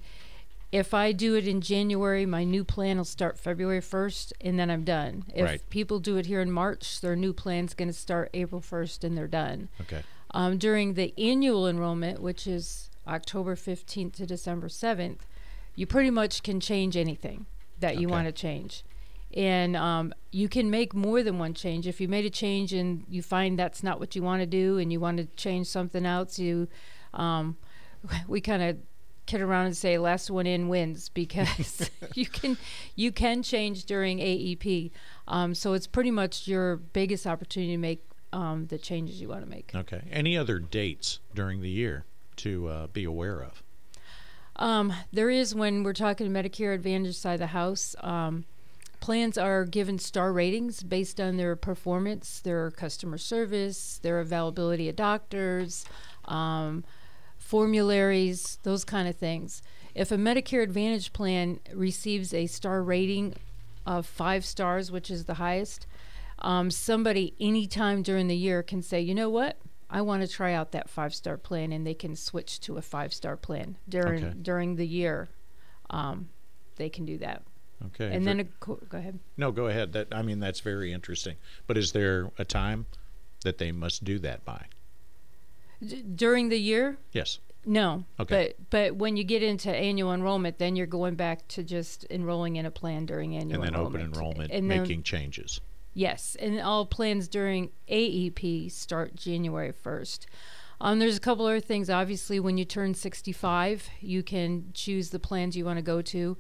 if 0.72 0.94
I 0.94 1.12
do 1.12 1.36
it 1.36 1.48
in 1.48 1.62
January, 1.62 2.26
my 2.26 2.44
new 2.44 2.64
plan 2.64 2.98
will 2.98 3.06
start 3.06 3.40
February 3.40 3.82
1st 3.82 4.34
and 4.42 4.60
then 4.60 4.70
I'm 4.70 4.84
done. 4.84 5.26
If 5.34 5.44
right. 5.44 5.70
people 5.72 6.00
do 6.00 6.18
it 6.18 6.28
here 6.28 6.42
in 6.42 6.52
March, 6.52 7.02
their 7.02 7.16
new 7.16 7.34
plan's 7.34 7.74
going 7.74 7.88
to 7.88 7.94
start 7.94 8.30
April 8.36 8.62
1st 8.62 9.04
and 9.04 9.18
they're 9.18 9.28
done. 9.28 9.70
Okay. 9.82 10.04
Um, 10.32 10.60
during 10.60 10.94
the 10.94 11.12
annual 11.18 11.68
enrollment, 11.68 12.22
which 12.22 12.46
is 12.46 12.92
October 13.08 13.56
15th 13.56 14.14
to 14.14 14.28
December 14.28 14.68
7th, 14.68 15.22
you 15.76 15.88
pretty 15.88 16.12
much 16.12 16.44
can 16.44 16.60
change 16.60 16.96
anything 16.96 17.48
that 17.80 17.98
you 17.98 18.06
Okay. 18.08 18.12
want 18.12 18.28
to 18.28 18.32
change. 18.32 18.84
And 19.36 19.76
um, 19.76 20.14
you 20.32 20.50
can 20.50 20.72
make 20.72 20.94
more 20.94 21.22
than 21.22 21.38
one 21.38 21.54
change. 21.54 21.88
If 21.88 22.02
you 22.02 22.08
made 22.08 22.26
a 22.26 22.30
change 22.30 22.74
and 22.74 23.06
you 23.08 23.22
find 23.22 23.60
that's 23.60 23.84
not 23.84 24.00
what 24.00 24.16
you 24.16 24.24
want 24.24 24.42
to 24.42 24.48
do 24.48 24.78
and 24.78 24.92
you 24.92 25.00
want 25.00 25.18
to 25.18 25.26
change 25.36 25.68
something 25.68 26.06
else, 26.06 26.40
you 26.40 26.68
um, 27.14 27.58
we 28.28 28.42
kind 28.42 28.64
of 28.64 28.78
kid 29.26 29.42
around 29.42 29.68
and 29.68 29.78
say 29.78 30.00
last 30.00 30.32
one 30.32 30.48
in 30.48 30.68
wins 30.68 31.10
because 31.14 31.90
you 32.16 32.26
can 32.26 32.58
you 32.96 33.12
can 33.12 33.44
change 33.44 33.86
during 33.86 34.18
AEP. 34.18 34.92
Um, 35.28 35.54
so 35.54 35.74
it's 35.74 35.88
pretty 35.88 36.12
much 36.12 36.48
your 36.48 36.78
biggest 36.78 37.28
opportunity 37.28 37.74
to 37.74 37.78
make 37.78 38.04
um, 38.34 38.68
the 38.68 38.78
changes 38.78 39.22
you 39.22 39.28
want 39.28 39.44
to 39.44 39.50
make. 39.50 39.72
Okay. 39.74 40.02
Any 40.12 40.38
other 40.38 40.60
dates 40.60 41.20
during 41.34 41.62
the 41.62 41.70
year 41.70 42.06
to 42.38 42.68
uh, 42.68 42.88
be 42.88 43.04
aware 43.04 43.42
of? 43.42 43.64
Um, 44.56 44.94
there 45.14 45.30
is 45.30 45.56
when 45.56 45.84
we're 45.84 45.94
talking 45.94 46.30
Medicare 46.30 46.76
Advantage 46.76 47.16
side 47.16 47.36
of 47.36 47.40
the 47.40 47.48
house. 47.48 47.96
Plans 49.00 49.38
are 49.38 49.66
given 49.66 49.98
star 49.98 50.32
ratings 50.34 50.84
based 50.84 51.20
on 51.20 51.38
their 51.38 51.56
performance, 51.56 52.40
their 52.40 52.70
customer 52.72 53.18
service, 53.18 54.00
their 54.04 54.20
availability 54.20 54.90
of 54.90 54.96
doctors, 54.98 55.86
um, 56.26 56.84
formularies, 57.38 58.60
those 58.64 58.84
kind 58.86 59.08
of 59.08 59.16
things. 59.16 59.62
If 59.96 60.12
a 60.12 60.18
Medicare 60.18 60.62
Advantage 60.64 61.14
plan 61.14 61.60
receives 61.74 62.34
a 62.34 62.46
star 62.48 62.84
rating 62.84 63.34
of 63.86 64.06
five 64.06 64.46
stars, 64.46 64.92
which 64.92 65.10
is 65.10 65.26
the 65.26 65.36
highest, 65.36 65.88
um, 66.40 66.70
somebody 66.70 67.34
anytime 67.40 68.02
during 68.04 68.28
the 68.28 68.36
year 68.38 68.62
can 68.62 68.82
say, 68.82 69.02
you 69.02 69.16
know 69.16 69.30
what? 69.30 69.58
I 69.90 70.02
want 70.02 70.22
to 70.22 70.28
try 70.28 70.54
out 70.54 70.72
that 70.74 70.90
five 70.90 71.16
star 71.16 71.38
plan, 71.38 71.72
and 71.72 71.88
they 71.88 71.96
can 71.96 72.16
switch 72.16 72.60
to 72.62 72.78
a 72.78 72.82
five 72.82 73.12
star 73.14 73.36
plan 73.36 73.78
during 73.90 74.24
Okay. 74.24 74.34
during 74.40 74.76
the 74.76 74.86
year. 74.86 75.30
Um, 75.90 76.30
they 76.76 76.90
can 76.90 77.06
do 77.06 77.18
that, 77.18 77.42
Okay. 77.88 78.14
and 78.14 78.26
then 78.28 78.40
a, 78.42 78.44
go 78.44 78.78
ahead. 78.92 79.20
no, 79.38 79.52
go 79.52 79.68
ahead. 79.68 79.94
That 79.94 80.08
I 80.12 80.22
mean, 80.22 80.40
that's 80.40 80.60
very 80.60 80.92
interesting. 80.92 81.36
But 81.68 81.78
is 81.78 81.92
there 81.94 82.30
a 82.38 82.44
time 82.46 82.86
that 83.44 83.58
they 83.58 83.72
must 83.72 84.04
do 84.04 84.20
that 84.20 84.44
by? 84.44 84.66
D- 85.86 86.02
during 86.04 86.50
the 86.50 86.60
year, 86.60 86.98
Yes. 87.14 87.40
no. 87.66 88.04
Okay. 88.20 88.54
But 88.60 88.70
but 88.70 88.96
when 88.98 89.16
you 89.16 89.24
get 89.24 89.42
into 89.44 89.74
annual 89.74 90.14
enrollment, 90.14 90.58
then 90.58 90.76
you're 90.76 90.88
going 90.88 91.16
back 91.16 91.48
to 91.50 91.64
just 91.64 92.06
enrolling 92.10 92.58
in 92.58 92.66
a 92.66 92.72
plan 92.72 93.06
during 93.06 93.36
annual 93.36 93.64
and 93.64 93.74
then 93.74 93.80
open 93.80 94.02
enrollment. 94.02 94.16
enrollment, 94.18 94.52
And 94.52 94.70
then- 94.70 94.82
making 94.82 95.04
changes. 95.04 95.62
Yes, 95.94 96.36
and 96.40 96.60
all 96.62 96.86
plans 96.86 97.28
during 97.28 97.72
AEP 97.90 98.70
start 98.72 99.16
January 99.16 99.72
1st. 99.74 100.28
Um, 100.80 101.00
there's 101.00 101.18
a 101.18 101.20
couple 101.20 101.46
other 101.46 101.60
things. 101.60 101.90
Obviously, 101.90 102.40
when 102.40 102.58
you 102.58 102.64
turn 102.64 102.94
65, 102.94 103.90
you 104.00 104.22
can 104.24 104.70
choose 104.74 105.10
the 105.10 105.20
plans 105.20 105.58
you 105.58 105.66
want 105.66 105.78
to 105.78 105.82
go 105.84 106.02
to. 106.04 106.38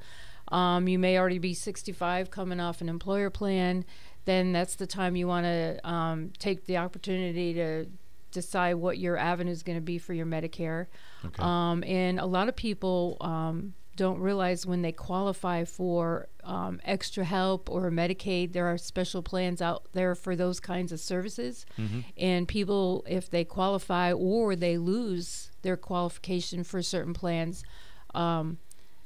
Um, 0.49 0.87
you 0.87 0.99
may 0.99 1.17
already 1.17 1.39
be 1.39 1.53
65 1.53 2.31
coming 2.31 2.59
off 2.59 2.81
an 2.81 2.89
employer 2.89 3.29
plan. 3.29 3.85
Then 4.25 4.51
that's 4.51 4.75
the 4.75 4.87
time 4.87 5.15
you 5.15 5.27
want 5.27 5.45
to 5.45 5.79
um, 5.87 6.31
take 6.37 6.65
the 6.65 6.77
opportunity 6.77 7.53
to 7.53 7.85
decide 8.31 8.75
what 8.75 8.97
your 8.97 9.17
avenue 9.17 9.51
is 9.51 9.63
going 9.63 9.77
to 9.77 9.81
be 9.81 9.97
for 9.97 10.13
your 10.13 10.25
Medicare. 10.25 10.87
Okay. 11.25 11.41
Um, 11.41 11.83
and 11.85 12.19
a 12.19 12.25
lot 12.25 12.47
of 12.49 12.55
people 12.55 13.17
um, 13.21 13.73
don't 13.95 14.19
realize 14.19 14.65
when 14.65 14.81
they 14.81 14.91
qualify 14.91 15.63
for 15.65 16.29
um, 16.43 16.79
extra 16.85 17.23
help 17.23 17.69
or 17.69 17.89
Medicaid, 17.91 18.53
there 18.53 18.67
are 18.67 18.77
special 18.77 19.21
plans 19.21 19.61
out 19.61 19.87
there 19.93 20.15
for 20.15 20.35
those 20.35 20.59
kinds 20.59 20.91
of 20.91 20.99
services. 20.99 21.65
And 22.17 22.47
people, 22.47 23.03
if 23.07 23.29
they 23.29 23.43
qualify 23.43 24.13
or 24.13 24.55
they 24.55 24.77
lose 24.77 25.51
their 25.63 25.75
qualification 25.75 26.63
for 26.63 26.81
certain 26.81 27.13
plans, 27.13 27.63
um, 28.13 28.57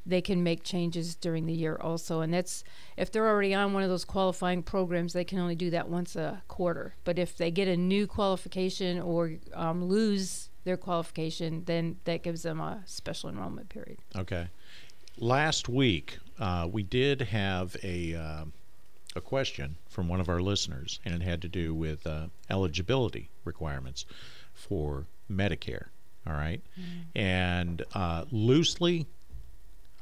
they 0.05 0.22
can 0.22 0.43
make 0.43 0.63
changes 0.63 1.15
during 1.15 1.45
the 1.45 1.53
year 1.53 1.77
also. 1.79 2.22
And 2.22 2.33
that's 2.33 2.63
if 2.98 3.12
they're 3.12 3.27
already 3.27 3.53
on 3.53 3.74
one 3.74 3.83
of 3.83 3.89
those 3.89 4.05
qualifying 4.05 4.63
programs, 4.63 5.13
they 5.13 5.24
can 5.24 5.39
only 5.39 5.55
do 5.55 5.69
that 5.69 5.89
once 5.89 6.15
a 6.15 6.41
quarter. 6.48 6.95
But 7.03 7.17
if 7.19 7.38
they 7.38 7.51
get 7.51 7.67
a 7.67 7.77
new 7.77 8.07
qualification 8.07 9.00
or 9.00 9.33
um, 9.53 9.83
lose 9.86 10.50
their 10.63 10.77
qualification, 10.77 11.63
then 11.65 11.98
that 12.05 12.24
gives 12.24 12.43
them 12.43 12.60
a 12.60 12.83
special 12.86 13.29
enrollment 13.29 13.69
period. 13.69 13.98
Okay. 14.15 14.48
Last 15.17 15.69
week, 15.69 16.17
uh, 16.39 16.67
we 16.72 16.83
did 16.83 17.22
have 17.22 17.75
a 17.83 18.15
uh, 18.15 18.45
a 19.15 19.22
question 19.22 19.75
from 19.89 20.07
one 20.07 20.19
of 20.19 20.27
our 20.27 20.41
listeners, 20.41 21.00
and 21.05 21.13
it 21.13 21.22
had 21.22 21.41
to 21.43 21.48
do 21.48 21.74
with 21.74 22.07
uh, 22.07 22.27
eligibility 22.50 23.29
requirements 23.45 24.05
for 24.53 25.05
Medicare. 25.31 25.88
All 26.25 26.33
right, 26.33 26.62
and 27.15 27.83
uh, 27.93 28.25
loosely, 28.31 29.05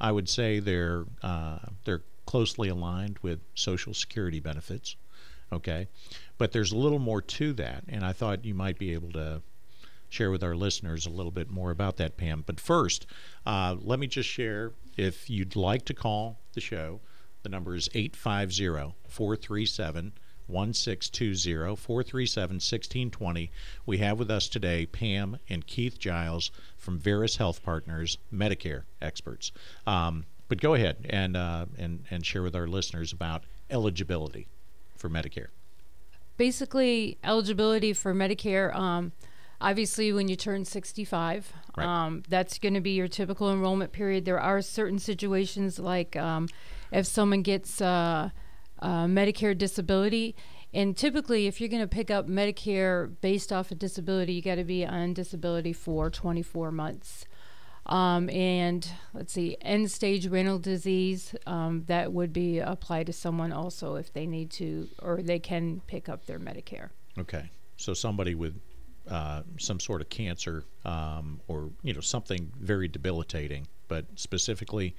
I 0.01 0.11
would 0.11 0.27
say 0.27 0.59
they're 0.59 1.05
uh, 1.21 1.59
they're 1.85 2.01
closely 2.25 2.69
aligned 2.69 3.19
with 3.21 3.39
Social 3.55 3.93
Security 3.93 4.39
benefits. 4.39 4.95
Okay, 5.53 5.87
but 6.37 6.51
there's 6.51 6.71
a 6.71 6.77
little 6.77 6.99
more 6.99 7.21
to 7.21 7.53
that, 7.53 7.83
and 7.87 8.03
I 8.03 8.11
thought 8.11 8.43
you 8.43 8.55
might 8.55 8.79
be 8.79 8.93
able 8.93 9.11
to 9.11 9.41
share 10.09 10.31
with 10.31 10.43
our 10.43 10.55
listeners 10.55 11.05
a 11.05 11.09
little 11.09 11.31
bit 11.31 11.49
more 11.49 11.71
about 11.71 11.97
that, 11.97 12.17
Pam. 12.17 12.43
But 12.45 12.59
first, 12.59 13.05
uh, 13.45 13.75
let 13.79 13.99
me 13.99 14.07
just 14.07 14.27
share 14.27 14.71
if 14.97 15.29
you'd 15.29 15.55
like 15.55 15.85
to 15.85 15.93
call 15.93 16.39
the 16.53 16.61
show, 16.61 16.99
the 17.43 17.49
number 17.49 17.75
is 17.75 17.89
850 17.93 18.95
437 19.07 20.13
1620 20.51 21.75
437 21.75 22.55
1620. 22.55 23.51
We 23.85 23.97
have 23.99 24.19
with 24.19 24.29
us 24.29 24.47
today 24.47 24.85
Pam 24.85 25.37
and 25.49 25.65
Keith 25.65 25.97
Giles 25.99 26.51
from 26.77 26.99
Veris 26.99 27.37
Health 27.37 27.63
Partners, 27.63 28.17
Medicare 28.33 28.83
experts. 29.01 29.51
Um, 29.87 30.25
but 30.49 30.59
go 30.61 30.73
ahead 30.73 30.97
and, 31.09 31.37
uh, 31.37 31.65
and, 31.77 32.03
and 32.11 32.25
share 32.25 32.43
with 32.43 32.55
our 32.55 32.67
listeners 32.67 33.13
about 33.13 33.43
eligibility 33.69 34.47
for 34.97 35.09
Medicare. 35.09 35.47
basically 36.37 37.17
eligibility 37.23 37.93
for 37.93 38.13
Medicare. 38.13 38.73
Um, 38.75 39.11
obviously, 39.59 40.11
when 40.11 40.27
you 40.27 40.35
turn 40.35 40.65
65, 40.65 41.53
Right. 41.77 41.87
um, 41.87 42.23
that's 42.27 42.57
going 42.59 42.73
to 42.73 42.81
be 42.81 42.91
your 42.91 43.07
typical 43.07 43.51
enrollment 43.51 43.91
period. 43.91 44.25
There 44.25 44.39
are 44.39 44.61
certain 44.61 44.99
situations 44.99 45.79
like 45.79 46.15
um, 46.17 46.49
if 46.91 47.05
someone 47.05 47.43
gets 47.43 47.79
uh, 47.79 48.31
uh, 48.81 49.05
Medicare 49.05 49.57
disability. 49.57 50.35
And 50.73 50.95
typically, 50.95 51.47
if 51.47 51.59
you're 51.59 51.69
going 51.69 51.81
to 51.81 51.87
pick 51.87 52.09
up 52.09 52.27
Medicare 52.27 53.13
based 53.21 53.51
off 53.51 53.71
of 53.71 53.79
disability, 53.79 54.33
you 54.33 54.41
got 54.41 54.55
to 54.55 54.63
be 54.63 54.85
on 54.85 55.13
disability 55.13 55.73
for 55.73 56.09
24 56.09 56.71
months. 56.71 57.25
Um, 57.85 58.29
and 58.29 58.87
let's 59.13 59.33
see, 59.33 59.57
end 59.61 59.91
stage 59.91 60.27
renal 60.27 60.59
disease, 60.59 61.35
um, 61.45 61.83
that 61.87 62.13
would 62.13 62.31
be 62.31 62.59
applied 62.59 63.07
to 63.07 63.13
someone 63.13 63.51
also 63.51 63.95
if 63.95 64.13
they 64.13 64.25
need 64.25 64.51
to 64.51 64.87
or 65.01 65.21
they 65.21 65.39
can 65.39 65.81
pick 65.87 66.07
up 66.07 66.25
their 66.25 66.39
Medicare. 66.39 66.89
Okay, 67.17 67.49
so 67.77 67.93
somebody 67.93 68.35
with 68.35 68.59
uh, 69.09 69.41
some 69.57 69.79
sort 69.79 70.01
of 70.01 70.09
cancer 70.09 70.63
um, 70.85 71.41
or 71.47 71.69
you 71.81 71.93
know 71.93 72.01
something 72.01 72.51
very 72.59 72.87
debilitating, 72.87 73.67
but 73.87 74.05
specifically, 74.15 74.95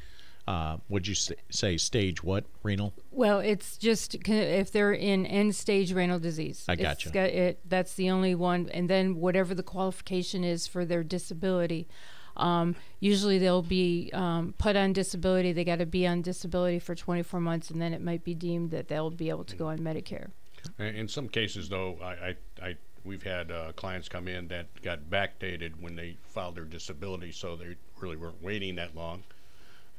uh, 0.49 0.79
would 0.89 1.07
you 1.07 1.15
say, 1.15 1.37
say 1.51 1.77
stage 1.77 2.23
what 2.23 2.45
renal? 2.63 2.93
Well, 3.11 3.39
it's 3.39 3.77
just 3.77 4.17
if 4.29 4.73
they're 4.73 4.93
in 4.93 5.25
end 5.27 5.55
stage 5.55 5.93
renal 5.93 6.19
disease. 6.19 6.65
I 6.69 6.73
It's 6.73 6.83
gotcha. 6.83 7.11
got 7.11 7.29
it, 7.29 7.61
that's 7.69 7.95
the 7.95 8.11
only 8.11 8.35
one. 8.35 8.69
And 8.73 8.91
then 8.91 9.17
whatever 9.17 9.55
the 9.55 9.63
qualification 9.63 10.43
is 10.45 10.67
for 10.67 10.85
their 10.85 11.05
disability. 11.05 11.89
Um, 12.37 12.77
usually 12.99 13.39
they'll 13.39 13.63
be 13.63 14.11
um, 14.15 14.55
put 14.59 14.75
on 14.75 14.93
disability. 14.93 15.53
They 15.53 15.65
got 15.65 15.79
to 15.79 15.87
be 15.87 16.07
on 16.07 16.23
disability 16.23 16.79
for 16.79 16.95
24 16.95 17.41
months, 17.41 17.71
and 17.71 17.81
then 17.81 17.93
it 17.93 18.01
might 18.01 18.25
be 18.25 18.35
deemed 18.35 18.71
that 18.71 18.89
they'll 18.89 19.11
be 19.11 19.29
able 19.29 19.45
to 19.45 19.57
go 19.57 19.69
on 19.69 19.79
Medicare. 19.81 20.31
In 20.79 20.87
in 20.97 21.09
some 21.09 21.29
cases, 21.29 21.69
though, 21.69 21.99
I, 22.03 22.07
I, 22.07 22.37
I 22.63 22.77
we've 23.05 23.23
had 23.23 23.51
uh, 23.51 23.73
clients 23.73 24.09
come 24.09 24.29
in 24.29 24.49
that 24.49 24.67
got 24.83 25.11
backdated 25.11 25.73
when 25.81 25.97
they 25.97 26.17
filed 26.23 26.55
their 26.55 26.65
disability, 26.65 27.33
so 27.33 27.57
they 27.57 27.77
really 28.01 28.17
weren't 28.17 28.43
waiting 28.43 28.77
that 28.77 28.97
long. 28.97 29.25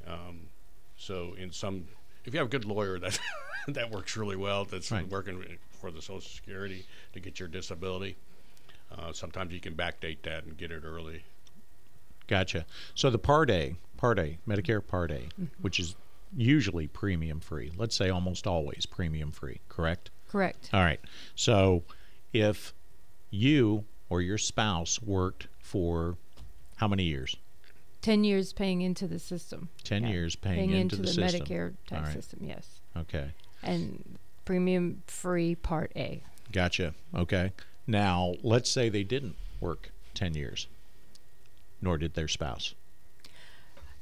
Um, 0.08 0.48
so, 0.98 1.34
in 1.38 1.52
some, 1.52 1.86
if 2.26 2.34
you 2.34 2.40
have 2.40 2.48
a 2.48 2.52
good 2.52 2.66
lawyer, 2.66 3.00
that 3.00 3.20
that 3.70 3.92
works 3.92 4.16
really 4.18 4.36
well. 4.36 4.66
That's 4.66 4.92
Right. 4.92 5.08
working 5.10 5.44
for 5.80 5.92
the 5.92 6.02
Social 6.02 6.22
Security 6.22 6.86
to 7.14 7.20
get 7.20 7.40
your 7.40 7.48
disability. 7.50 8.16
Uh, 8.96 9.12
sometimes 9.12 9.52
you 9.54 9.60
can 9.60 9.74
backdate 9.74 10.22
that 10.24 10.44
and 10.46 10.56
get 10.58 10.72
it 10.72 10.84
early. 10.86 11.24
Gotcha. 12.28 12.66
So 12.96 13.10
the 13.10 13.18
Part 13.20 13.50
A, 13.50 13.76
Part 13.98 14.20
A, 14.20 14.38
Medicare 14.48 14.86
Part 14.86 15.12
A, 15.12 15.16
Mm-hmm. 15.16 15.46
which 15.62 15.80
is 15.80 15.96
usually 16.36 16.88
premium 16.88 17.40
free. 17.40 17.72
Let's 17.78 17.96
say 17.96 18.10
almost 18.10 18.48
always 18.48 18.86
premium 18.86 19.32
free. 19.32 19.60
Correct. 19.70 20.10
Correct. 20.30 20.70
All 20.74 20.82
right. 20.82 21.00
So 21.36 21.84
if 22.32 22.74
you 23.30 23.84
or 24.10 24.22
your 24.22 24.38
spouse 24.38 25.02
worked 25.02 25.48
for 25.60 26.18
how 26.78 26.88
many 26.88 27.04
years? 27.04 27.36
10 28.04 28.24
years 28.26 28.54
paying 28.54 28.82
into 28.82 29.08
the 29.08 29.18
system. 29.18 29.70
10 29.86 30.04
Yeah. 30.04 30.10
years 30.10 30.36
paying, 30.36 30.72
into, 30.72 30.98
the, 30.98 31.08
system. 31.08 31.24
Medicare 31.24 31.74
tax 31.88 32.08
right. 32.08 32.14
system, 32.14 32.40
yes. 32.44 32.82
Okay. 32.96 33.32
And 33.64 34.20
premium 34.46 35.02
free 35.08 35.56
Part 35.56 35.92
A. 35.96 36.22
Gotcha. 36.52 36.94
Okay. 37.16 37.54
Now, 37.88 38.36
let's 38.44 38.70
say 38.70 38.90
they 38.90 39.04
didn't 39.04 39.36
work 39.62 39.92
10 40.14 40.36
years, 40.36 40.68
nor 41.82 41.98
did 41.98 42.14
their 42.14 42.28
spouse. 42.28 42.76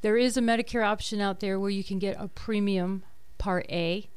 There 0.01 0.17
is 0.17 0.35
a 0.35 0.41
Medicare 0.41 0.83
option 0.83 1.21
out 1.21 1.39
there 1.39 1.59
where 1.59 1.69
you 1.69 1.83
can 1.83 1.99
get 1.99 2.17
a 2.19 2.27
premium 2.27 3.03
Part 3.37 3.67
A, 3.69 4.07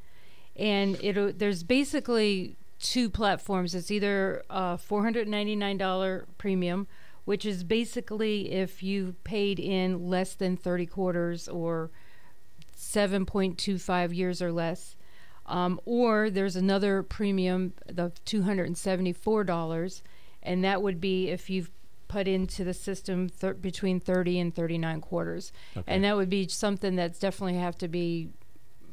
and 0.56 0.96
it 1.02 1.38
there's 1.38 1.62
basically 1.62 2.56
two 2.80 3.10
platforms. 3.10 3.74
It's 3.74 3.90
either 3.90 4.44
a 4.48 4.78
$499 4.78 6.24
premium 6.38 6.86
which 7.24 7.46
is 7.46 7.64
basically 7.64 8.52
if 8.52 8.82
you 8.82 9.14
paid 9.24 9.58
in 9.58 10.08
less 10.08 10.34
than 10.34 10.56
30 10.56 10.86
quarters 10.86 11.48
or 11.48 11.90
7.25 12.76 14.14
years 14.14 14.42
or 14.42 14.52
less. 14.52 14.96
Um, 15.46 15.80
or 15.84 16.30
there's 16.30 16.56
another 16.56 17.02
premium 17.02 17.74
of 17.96 18.14
$274, 18.24 20.02
and 20.42 20.64
that 20.64 20.82
would 20.82 21.00
be 21.00 21.28
if 21.28 21.50
you've 21.50 21.70
put 22.08 22.26
into 22.28 22.64
the 22.64 22.72
system 22.72 23.28
thir- 23.28 23.54
between 23.54 24.00
30 24.00 24.40
and 24.40 24.54
39 24.54 25.00
quarters. 25.00 25.52
Okay. 25.76 25.92
And 25.92 26.04
that 26.04 26.16
would 26.16 26.30
be 26.30 26.48
something 26.48 26.96
that's 26.96 27.18
definitely 27.18 27.58
have 27.58 27.76
to 27.78 27.88
be 27.88 28.30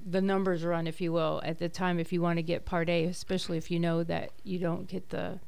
the 0.05 0.21
numbers 0.21 0.63
run, 0.63 0.88
if 0.88 1.00
you 1.00 1.13
will, 1.13 1.41
at 1.45 1.59
the 1.59 1.69
time 1.69 2.00
if 2.00 2.11
you 2.11 2.21
want 2.21 2.38
to 2.38 2.43
get 2.43 2.65
Part 2.65 2.89
A, 2.89 3.05
especially 3.05 3.57
if 3.57 3.69
you 3.69 3.79
know 3.79 4.03
that 4.03 4.31
you 4.43 4.59
don't 4.59 4.88
get 4.88 5.09
the 5.09 5.39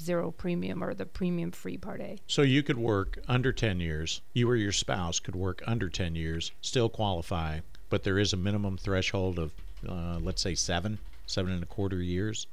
zero 0.00 0.30
premium 0.30 0.82
or 0.82 0.94
the 0.94 1.06
premium 1.06 1.50
free 1.50 1.76
Part 1.76 2.00
A. 2.00 2.18
So 2.26 2.42
you 2.42 2.62
could 2.62 2.78
work 2.78 3.18
under 3.28 3.52
10 3.52 3.80
years. 3.80 4.20
You 4.32 4.48
or 4.48 4.56
your 4.56 4.72
spouse 4.72 5.20
could 5.20 5.36
work 5.36 5.62
under 5.66 5.88
10 5.88 6.14
years, 6.14 6.52
still 6.60 6.88
qualify, 6.88 7.60
but 7.90 8.02
there 8.04 8.18
is 8.18 8.32
a 8.32 8.36
minimum 8.36 8.76
threshold 8.78 9.38
of, 9.38 9.52
uh, 9.88 10.18
let's 10.20 10.42
say, 10.42 10.54
seven, 10.54 10.98
seven 11.26 11.52
and 11.52 11.62
a 11.62 11.66
quarter 11.66 12.02
years. 12.02 12.46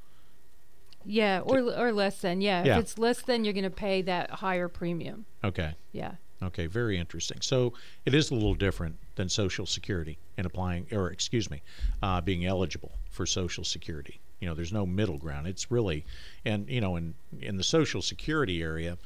Yeah, 1.05 1.41
or 1.41 1.59
or 1.59 1.91
less 1.91 2.19
than. 2.21 2.41
Yeah, 2.41 2.63
Yeah. 2.63 2.77
if 2.77 2.81
it's 2.83 2.97
less 2.97 3.21
than, 3.21 3.45
you're 3.45 3.53
going 3.53 3.63
to 3.63 3.69
pay 3.69 4.01
that 4.03 4.29
higher 4.31 4.67
premium. 4.67 5.25
Okay. 5.43 5.75
Yeah. 5.91 6.15
Okay, 6.41 6.65
very 6.65 6.97
interesting. 6.97 7.37
So 7.41 7.73
it 8.05 8.13
is 8.13 8.31
a 8.31 8.33
little 8.33 8.55
different 8.55 8.97
than 9.15 9.29
Social 9.29 9.65
Security 9.65 10.17
in 10.37 10.45
applying, 10.45 10.87
or 10.91 11.11
excuse 11.11 11.49
me, 11.49 11.61
uh, 12.01 12.21
being 12.21 12.45
eligible 12.45 12.91
for 13.09 13.25
Social 13.25 13.63
Security. 13.63 14.19
You 14.39 14.47
know, 14.47 14.53
there's 14.53 14.73
no 14.73 14.85
middle 14.85 15.17
ground. 15.17 15.47
It's 15.47 15.71
really, 15.71 16.05
and 16.43 16.69
you 16.69 16.81
know, 16.81 16.95
in 16.95 17.15
in 17.41 17.57
the 17.57 17.63
Social 17.63 18.01
Security 18.01 18.61
area, 18.61 18.97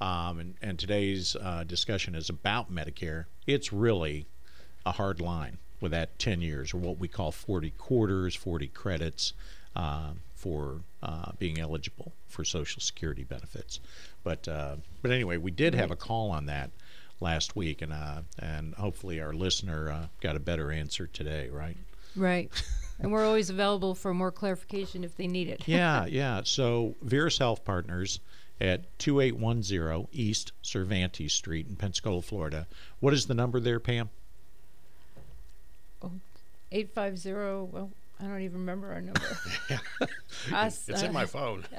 um, 0.00 0.38
and 0.38 0.54
and 0.62 0.78
today's 0.78 1.36
uh, 1.36 1.64
discussion 1.64 2.14
is 2.14 2.28
about 2.28 2.72
Medicare. 2.72 3.24
It's 3.46 3.72
really 3.72 4.26
a 4.86 4.92
hard 4.92 5.20
line 5.20 5.58
with 5.80 5.92
that 5.92 6.18
10 6.18 6.40
years, 6.40 6.72
or 6.72 6.78
what 6.78 6.98
we 6.98 7.08
call 7.08 7.30
40 7.30 7.70
quarters, 7.70 8.34
40 8.34 8.68
credits 8.68 9.32
uh, 9.76 10.12
for 10.34 10.80
uh, 11.02 11.32
being 11.38 11.58
eligible 11.58 12.12
for 12.28 12.44
Social 12.44 12.80
Security 12.80 13.24
benefits. 13.24 13.80
But 14.22 14.46
uh, 14.48 14.76
but 15.02 15.10
anyway, 15.10 15.36
we 15.36 15.50
did 15.50 15.74
have 15.74 15.90
a 15.90 15.96
call 15.96 16.30
on 16.30 16.46
that 16.46 16.70
last 17.20 17.56
week, 17.56 17.82
and 17.82 17.92
uh, 17.92 18.22
and 18.38 18.74
hopefully 18.74 19.20
our 19.20 19.32
listener 19.32 19.90
uh, 19.90 20.06
got 20.20 20.36
a 20.36 20.40
better 20.40 20.70
answer 20.70 21.06
today, 21.06 21.48
right? 21.50 21.76
Right. 22.16 22.50
and 22.98 23.12
we're 23.12 23.26
always 23.26 23.50
available 23.50 23.94
for 23.94 24.14
more 24.14 24.32
clarification 24.32 25.04
if 25.04 25.16
they 25.16 25.26
need 25.26 25.48
it. 25.48 25.66
yeah, 25.66 26.06
yeah. 26.08 26.42
So 26.44 26.94
Veris 27.02 27.38
Health 27.38 27.64
Partners 27.64 28.20
at 28.60 28.98
2810 28.98 30.08
East 30.12 30.52
Cervantes 30.62 31.32
Street 31.32 31.66
in 31.68 31.76
Pensacola, 31.76 32.22
Florida. 32.22 32.66
What 33.00 33.12
is 33.12 33.26
the 33.26 33.34
number 33.34 33.60
there, 33.60 33.80
Pam? 33.80 34.10
850, 36.72 37.32
well, 37.72 37.90
I 38.20 38.24
don't 38.26 38.40
even 38.42 38.60
remember 38.60 38.92
our 38.92 39.00
number. 39.00 39.20
Us, 40.52 40.88
It's 40.88 41.02
uh, 41.02 41.06
in 41.06 41.12
my 41.12 41.26
phone. 41.26 41.64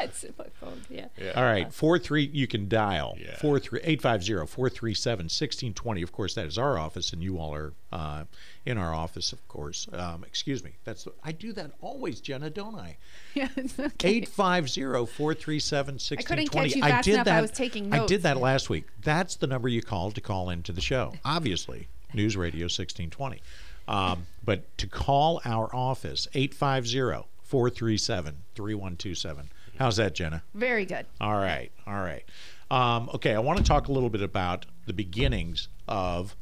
it's 0.00 0.24
in 0.24 0.32
my 0.38 0.46
phone, 0.60 0.80
yeah. 0.88 1.06
Yeah. 1.20 1.32
All 1.34 1.42
right, 1.44 1.72
four 1.72 1.98
three. 1.98 2.24
You 2.32 2.46
can 2.46 2.68
dial 2.68 3.16
Yeah. 3.20 3.36
four 3.38 3.58
three 3.58 3.80
eight 3.82 4.00
five 4.00 4.22
zero 4.22 4.46
four 4.46 4.68
three 4.68 4.94
seven 4.94 5.28
sixteen 5.28 5.74
twenty. 5.74 6.02
Of 6.02 6.12
course, 6.12 6.34
that 6.34 6.46
is 6.46 6.56
our 6.58 6.78
office, 6.78 7.12
and 7.12 7.22
you 7.22 7.38
all 7.38 7.54
are 7.54 7.72
uh, 7.90 8.24
in 8.64 8.78
our 8.78 8.94
office, 8.94 9.32
of 9.32 9.46
course. 9.48 9.88
Um, 9.92 10.24
excuse 10.24 10.62
me. 10.62 10.72
That's 10.84 11.06
I 11.24 11.32
do 11.32 11.52
that 11.54 11.72
always, 11.80 12.20
Jenna, 12.20 12.50
don't 12.50 12.76
I? 12.76 12.96
Yeah, 13.34 13.48
it's 13.56 13.78
okay. 13.78 14.08
Eight 14.08 14.28
five 14.28 14.68
zero 14.68 15.06
four 15.06 15.32
three 15.34 15.58
seven 15.58 15.98
sixteen 15.98 16.26
couldn't 16.26 16.46
twenty. 16.52 16.68
catch 16.70 16.76
you 16.76 16.82
fast 16.82 17.04
did 17.06 17.14
enough. 17.14 17.24
that. 17.26 17.38
I 17.38 17.40
was 17.42 17.50
taking 17.50 17.88
notes. 17.88 18.04
I 18.04 18.06
did 18.06 18.22
that 18.24 18.36
last 18.36 18.68
week. 18.70 18.84
That's 19.02 19.36
the 19.36 19.46
number 19.46 19.68
you 19.68 19.80
called 19.82 20.14
to 20.16 20.20
call 20.20 20.50
into 20.50 20.70
the 20.72 20.80
show. 20.82 21.14
Obviously, 21.24 21.88
News 22.14 22.36
Radio 22.36 22.68
sixteen 22.68 23.08
twenty. 23.10 23.40
Um, 23.88 24.26
but 24.44 24.76
to 24.78 24.86
call 24.86 25.40
our 25.44 25.74
office 25.74 26.28
850 26.34 27.28
437 27.42 28.36
3127. 28.54 29.50
How's 29.78 29.96
that, 29.96 30.14
Jenna? 30.14 30.42
Very 30.54 30.84
good. 30.84 31.06
All 31.20 31.34
right, 31.36 31.72
all 31.86 31.94
right. 31.94 32.24
Um, 32.70 33.10
okay, 33.14 33.34
I 33.34 33.38
want 33.40 33.58
to 33.58 33.64
talk 33.64 33.88
a 33.88 33.92
little 33.92 34.10
bit 34.10 34.22
about 34.22 34.66
the 34.86 34.92
beginnings 34.92 35.68
of 35.88 36.36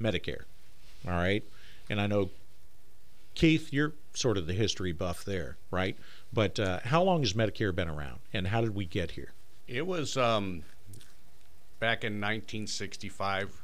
Medicare. 0.00 0.42
All 1.06 1.14
right, 1.14 1.44
and 1.88 2.00
I 2.00 2.06
know 2.06 2.30
Keith, 3.34 3.72
you're 3.72 3.92
sort 4.14 4.36
of 4.36 4.46
the 4.46 4.52
history 4.52 4.92
buff 4.92 5.24
there, 5.24 5.56
right? 5.70 5.96
But 6.32 6.58
uh, 6.58 6.80
how 6.84 7.02
long 7.02 7.20
has 7.20 7.32
Medicare 7.32 7.74
been 7.74 7.88
around, 7.88 8.20
and 8.32 8.46
how 8.46 8.60
did 8.60 8.74
we 8.74 8.84
get 8.84 9.12
here? 9.12 9.32
It 9.66 9.86
was 9.86 10.16
um, 10.16 10.62
back 11.80 12.04
in 12.04 12.14
1965. 12.14 13.62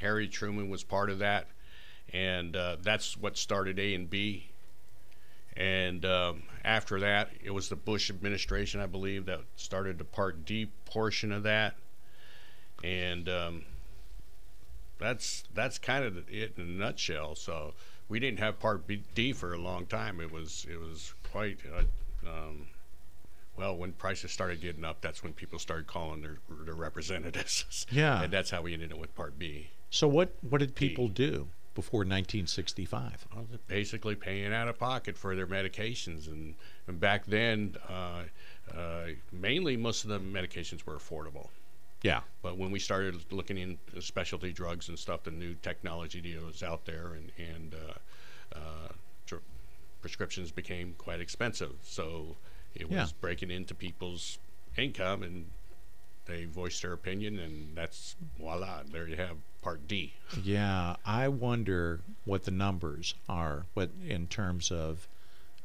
Harry 0.00 0.28
Truman 0.28 0.68
was 0.68 0.84
part 0.84 1.10
of 1.10 1.18
that, 1.20 1.48
and 2.12 2.56
uh, 2.56 2.76
that's 2.82 3.16
what 3.16 3.36
started 3.36 3.78
A 3.78 3.94
and 3.94 4.08
B. 4.08 4.50
And 5.56 6.04
um, 6.04 6.44
after 6.64 7.00
that, 7.00 7.30
it 7.42 7.50
was 7.50 7.68
the 7.68 7.76
Bush 7.76 8.10
administration, 8.10 8.80
I 8.80 8.86
believe, 8.86 9.26
that 9.26 9.40
started 9.56 9.98
the 9.98 10.04
Part 10.04 10.44
D 10.44 10.70
portion 10.84 11.32
of 11.32 11.42
that. 11.42 11.74
And 12.84 13.28
um, 13.28 13.64
that's 14.98 15.44
that's 15.54 15.78
kind 15.78 16.04
of 16.04 16.16
it 16.28 16.52
in 16.56 16.62
a 16.62 16.66
nutshell. 16.66 17.34
So 17.34 17.74
we 18.08 18.20
didn't 18.20 18.38
have 18.38 18.60
Part 18.60 18.86
B, 18.86 19.02
D 19.14 19.32
for 19.32 19.52
a 19.52 19.58
long 19.58 19.86
time. 19.86 20.20
It 20.20 20.30
was 20.30 20.66
it 20.70 20.78
was 20.78 21.12
quite. 21.30 21.58
Uh, 21.74 21.82
um, 22.28 22.68
well, 23.56 23.76
when 23.76 23.92
prices 23.92 24.30
started 24.30 24.60
getting 24.60 24.84
up, 24.84 25.00
that's 25.00 25.24
when 25.24 25.32
people 25.32 25.58
started 25.58 25.88
calling 25.88 26.22
their 26.22 26.38
their 26.64 26.74
representatives. 26.74 27.86
Yeah. 27.90 28.22
and 28.22 28.32
that's 28.32 28.50
how 28.50 28.62
we 28.62 28.74
ended 28.74 28.92
up 28.92 28.98
with 28.98 29.14
Part 29.16 29.38
B. 29.38 29.70
So 29.90 30.06
what 30.06 30.36
what 30.48 30.58
did 30.58 30.76
people 30.76 31.08
do 31.08 31.48
before 31.78 32.00
1965? 32.00 33.28
Well, 33.32 33.46
basically 33.68 34.16
paying 34.16 34.52
out 34.52 34.66
of 34.66 34.76
pocket 34.80 35.16
for 35.16 35.36
their 35.36 35.46
medications, 35.46 36.26
and, 36.26 36.56
and 36.88 36.98
back 36.98 37.24
then, 37.26 37.76
uh, 37.88 38.22
uh, 38.76 39.04
mainly 39.30 39.76
most 39.76 40.02
of 40.02 40.10
the 40.10 40.18
medications 40.18 40.84
were 40.84 40.96
affordable. 40.96 41.46
Yeah, 42.02 42.22
But 42.42 42.56
when 42.58 42.72
we 42.72 42.80
started 42.80 43.14
looking 43.30 43.58
into 43.58 44.02
specialty 44.02 44.52
drugs 44.52 44.88
and 44.88 44.98
stuff, 44.98 45.22
the 45.22 45.30
new 45.30 45.54
technology 45.62 46.20
that 46.34 46.44
was 46.44 46.64
out 46.64 46.84
there, 46.84 47.12
and 47.14 47.30
and 47.38 47.74
uh, 47.74 48.58
uh, 48.58 48.88
dr- 49.26 49.42
prescriptions 50.00 50.50
became 50.50 50.96
quite 50.98 51.20
expensive. 51.20 51.74
So 51.84 52.36
it 52.74 52.88
was 52.90 52.92
Yeah. 52.96 53.06
breaking 53.20 53.52
into 53.52 53.72
people's 53.74 54.38
income, 54.76 55.22
and 55.22 55.46
they 56.28 56.44
voiced 56.44 56.82
their 56.82 56.92
opinion, 56.92 57.38
and 57.38 57.74
that's 57.74 58.14
voila, 58.38 58.82
there 58.92 59.08
you 59.08 59.16
have 59.16 59.36
Part 59.62 59.88
D. 59.88 60.12
Yeah, 60.40 60.96
I 61.04 61.26
wonder 61.28 62.00
what 62.24 62.44
the 62.44 62.50
numbers 62.52 63.14
are, 63.28 63.64
what 63.74 63.90
in 64.06 64.28
terms 64.28 64.70
of 64.70 65.08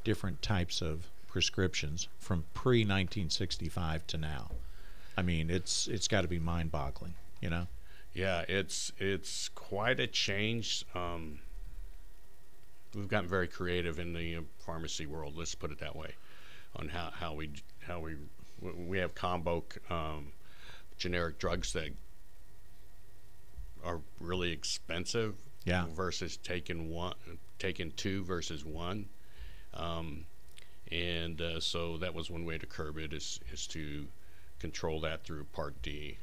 different 0.03 0.41
types 0.41 0.81
of 0.81 1.07
prescriptions 1.27 2.07
from 2.17 2.45
pre 2.53 2.79
1965 2.79 4.07
to 4.07 4.17
now. 4.17 4.51
I 5.15 5.21
mean, 5.21 5.49
it's 5.51 5.87
it's 5.87 6.07
got 6.07 6.21
to 6.21 6.27
be 6.27 6.39
mind-boggling, 6.39 7.13
you 7.39 7.49
know. 7.49 7.67
Yeah, 8.13 8.45
it's 8.47 8.91
it's 8.97 9.49
quite 9.49 9.99
a 9.99 10.07
change. 10.07 10.85
Um, 10.95 11.39
we've 12.95 13.07
gotten 13.07 13.29
very 13.29 13.47
creative 13.47 13.99
in 13.99 14.13
the 14.13 14.39
pharmacy 14.59 15.05
world. 15.05 15.33
Let's 15.35 15.55
put 15.55 15.71
it 15.71 15.79
that 15.79 15.95
way, 15.95 16.13
on 16.75 16.89
how, 16.89 17.11
how 17.13 17.33
we 17.33 17.51
how 17.87 17.99
we 17.99 18.15
we 18.61 18.97
have 18.97 19.13
combo 19.13 19.63
um, 19.89 20.31
generic 20.97 21.39
drugs 21.39 21.73
that 21.73 21.89
are 23.83 24.01
really 24.19 24.51
expensive. 24.51 25.35
Yeah. 25.65 25.85
Versus 25.95 26.37
taking 26.37 26.89
one, 26.89 27.13
taking 27.57 27.91
two 27.91 28.25
versus 28.25 28.65
one, 28.65 29.05
um, 29.73 30.25
and 30.91 31.39
uh, 31.39 31.61
so 31.61 31.97
that 31.99 32.13
was 32.13 32.29
one 32.29 32.43
way 32.43 32.57
to 32.57 32.65
curb 32.65 32.97
it 32.97 33.13
is 33.13 33.39
is 33.49 33.65
to 33.67 34.05
control 34.59 34.99
that 35.01 35.23
through 35.23 35.45
Part 35.53 35.81
D. 35.81 36.17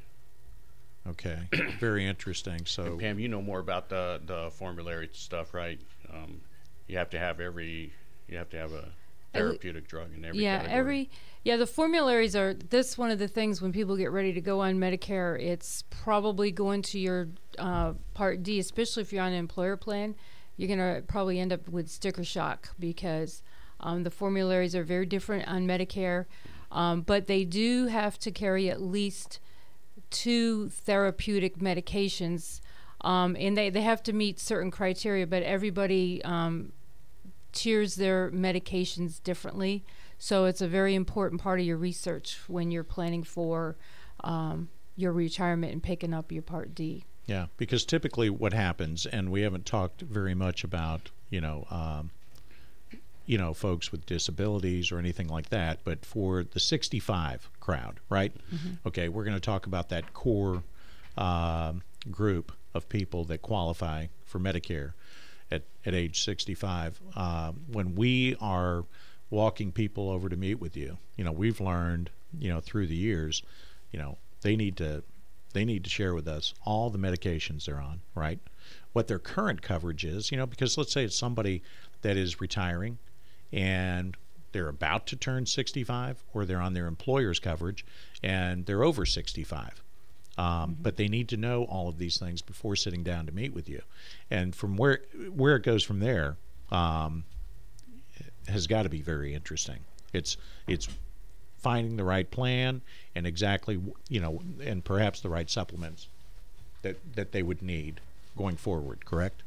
Okay, 1.07 1.39
very 1.79 2.05
interesting. 2.05 2.67
So 2.67 2.97
Pam, 2.97 3.17
you 3.17 3.27
know 3.29 3.41
more 3.41 3.59
about 3.59 3.89
the 3.89 4.21
the 4.23 4.51
formulary 4.51 5.09
stuff, 5.11 5.55
right? 5.55 5.79
Um, 6.13 6.41
you 6.87 6.99
have 6.99 7.09
to 7.09 7.19
have 7.19 7.39
every 7.39 7.93
you 8.27 8.37
have 8.37 8.49
to 8.51 8.57
have 8.57 8.73
a 8.73 8.89
therapeutic 9.33 9.87
drug 9.87 10.13
in 10.13 10.25
every 10.25 10.43
yeah 10.43 10.57
category. 10.57 10.79
every 10.79 11.09
yeah 11.43 11.57
the 11.57 11.67
formularies 11.67 12.35
are 12.35 12.53
this 12.53 12.97
one 12.97 13.11
of 13.11 13.19
the 13.19 13.27
things 13.27 13.61
when 13.61 13.71
people 13.71 13.95
get 13.95 14.11
ready 14.11 14.33
to 14.33 14.41
go 14.41 14.59
on 14.61 14.75
medicare 14.75 15.39
it's 15.41 15.83
probably 15.89 16.51
going 16.51 16.81
to 16.81 16.99
your 16.99 17.29
uh, 17.57 17.93
part 18.13 18.43
d 18.43 18.59
especially 18.59 19.01
if 19.01 19.13
you're 19.13 19.23
on 19.23 19.31
an 19.31 19.39
employer 19.39 19.77
plan 19.77 20.15
you're 20.57 20.67
going 20.67 20.79
to 20.79 21.01
probably 21.07 21.39
end 21.39 21.51
up 21.51 21.67
with 21.69 21.89
sticker 21.89 22.23
shock 22.23 22.69
because 22.77 23.41
um, 23.79 24.03
the 24.03 24.11
formularies 24.11 24.75
are 24.75 24.83
very 24.83 25.05
different 25.05 25.47
on 25.47 25.65
medicare 25.65 26.25
um, 26.71 27.01
but 27.01 27.27
they 27.27 27.43
do 27.43 27.87
have 27.87 28.17
to 28.19 28.31
carry 28.31 28.69
at 28.69 28.81
least 28.81 29.39
two 30.09 30.69
therapeutic 30.69 31.57
medications 31.57 32.59
um, 33.01 33.35
and 33.39 33.57
they, 33.57 33.69
they 33.69 33.81
have 33.81 34.03
to 34.03 34.13
meet 34.13 34.39
certain 34.39 34.69
criteria 34.69 35.25
but 35.25 35.41
everybody 35.43 36.21
um, 36.23 36.71
tiers 37.51 37.95
their 37.95 38.31
medications 38.31 39.21
differently. 39.23 39.83
So 40.17 40.45
it's 40.45 40.61
a 40.61 40.67
very 40.67 40.95
important 40.95 41.41
part 41.41 41.59
of 41.59 41.65
your 41.65 41.77
research 41.77 42.39
when 42.47 42.71
you're 42.71 42.83
planning 42.83 43.23
for 43.23 43.75
um, 44.23 44.69
your 44.95 45.11
retirement 45.11 45.73
and 45.73 45.81
picking 45.81 46.13
up 46.13 46.31
your 46.31 46.43
Part 46.43 46.75
D. 46.75 47.05
Yeah, 47.25 47.47
because 47.57 47.85
typically 47.85 48.29
what 48.29 48.53
happens, 48.53 49.05
and 49.05 49.31
we 49.31 49.41
haven't 49.41 49.65
talked 49.65 50.01
very 50.01 50.35
much 50.35 50.63
about, 50.63 51.09
you 51.29 51.41
know, 51.41 51.65
um, 51.71 52.11
you 53.25 53.37
know, 53.37 53.53
folks 53.53 53.91
with 53.91 54.05
disabilities 54.05 54.91
or 54.91 54.99
anything 54.99 55.27
like 55.27 55.49
that, 55.49 55.79
but 55.83 56.05
for 56.05 56.43
the 56.43 56.59
65 56.59 57.49
crowd, 57.59 57.99
right? 58.09 58.33
Okay, 58.85 59.07
we're 59.09 59.23
going 59.23 59.35
to 59.35 59.39
talk 59.39 59.65
about 59.65 59.89
that 59.89 60.13
core 60.13 60.63
um 61.17 61.81
group 62.09 62.53
of 62.73 62.87
people 62.87 63.25
that 63.25 63.41
qualify 63.41 64.07
for 64.23 64.39
Medicare 64.39 64.93
at, 65.51 65.63
at 65.85 65.93
age 65.93 66.23
65. 66.23 66.99
Um, 67.15 67.61
when 67.71 67.95
we 67.95 68.35
are 68.39 68.85
walking 69.29 69.71
people 69.71 70.09
over 70.09 70.29
to 70.29 70.35
meet 70.35 70.59
with 70.59 70.75
you, 70.77 70.97
you 71.17 71.23
know, 71.23 71.31
we've 71.31 71.59
learned, 71.59 72.09
you 72.39 72.49
know, 72.49 72.59
through 72.59 72.87
the 72.87 72.95
years, 72.95 73.43
you 73.91 73.99
know, 73.99 74.17
they 74.41 74.55
need 74.55 74.77
to 74.77 75.03
they 75.53 75.65
need 75.65 75.83
to 75.83 75.89
share 75.89 76.15
with 76.15 76.29
us 76.29 76.53
all 76.65 76.89
the 76.89 76.97
medications 76.97 77.65
they're 77.65 77.81
on, 77.81 77.99
right? 78.15 78.39
What 78.93 79.07
their 79.07 79.19
current 79.19 79.61
coverage 79.61 80.05
is, 80.05 80.31
you 80.31 80.37
know, 80.37 80.45
because 80.45 80.77
let's 80.77 80.93
say 80.93 81.03
it's 81.03 81.15
somebody 81.15 81.61
that 82.03 82.15
is 82.15 82.39
retiring 82.39 82.97
and 83.51 84.15
they're 84.53 84.69
about 84.69 85.07
to 85.07 85.15
turn 85.15 85.45
65 85.45 86.23
or 86.33 86.45
they're 86.45 86.61
on 86.61 86.73
their 86.73 86.87
employer's 86.87 87.39
coverage 87.39 87.85
and 88.23 88.65
they're 88.65 88.83
over 88.83 89.05
65. 89.05 89.83
Um, 90.37 90.77
But 90.81 90.95
they 90.95 91.07
need 91.07 91.27
to 91.29 91.37
know 91.37 91.65
all 91.65 91.89
of 91.89 91.97
these 91.97 92.17
things 92.17 92.41
before 92.41 92.75
sitting 92.75 93.03
down 93.03 93.25
to 93.25 93.31
meet 93.31 93.53
with 93.53 93.67
you. 93.67 93.81
And 94.29 94.55
from 94.55 94.77
where 94.77 95.01
where 95.33 95.55
it 95.55 95.63
goes 95.63 95.83
from 95.83 95.99
there 95.99 96.37
um, 96.71 97.25
has 98.47 98.67
got 98.67 98.83
to 98.83 98.89
be 98.89 99.01
very 99.01 99.33
interesting. 99.33 99.79
It's 100.13 100.37
it's 100.67 100.87
finding 101.57 101.95
the 101.95 102.03
right 102.03 102.29
plan 102.31 102.81
and 103.15 103.27
exactly 103.27 103.79
you 104.09 104.19
know 104.19 104.41
and 104.63 104.83
perhaps 104.83 105.21
the 105.21 105.29
right 105.29 105.49
supplements 105.49 106.07
that 106.81 106.97
that 107.15 107.31
they 107.31 107.43
would 107.43 107.61
need 107.61 108.01
going 108.35 108.55
forward 108.57 109.05
correct 109.05 109.43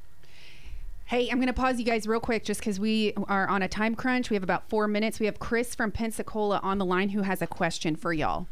Hey, 1.07 1.29
I'm 1.29 1.37
going 1.37 1.49
to 1.49 1.53
pause 1.53 1.79
you 1.79 1.85
guys 1.85 2.07
real 2.07 2.19
quick 2.19 2.45
just 2.45 2.61
because 2.61 2.81
we 2.81 3.13
are 3.29 3.47
on 3.47 3.61
a 3.61 3.69
time 3.69 3.95
crunch. 3.95 4.31
We 4.31 4.37
have 4.37 4.43
about 4.43 4.71
four 4.71 4.89
minutes. 4.89 5.21
We 5.21 5.27
have 5.27 5.39
Chris 5.39 5.75
from 5.75 5.93
Pensacola 5.93 6.61
on 6.63 6.79
the 6.79 6.85
line 6.87 7.11
who 7.11 7.21
has 7.21 7.43
a 7.43 7.47
question 7.47 7.95
for 7.95 8.15
y'all. 8.15 8.47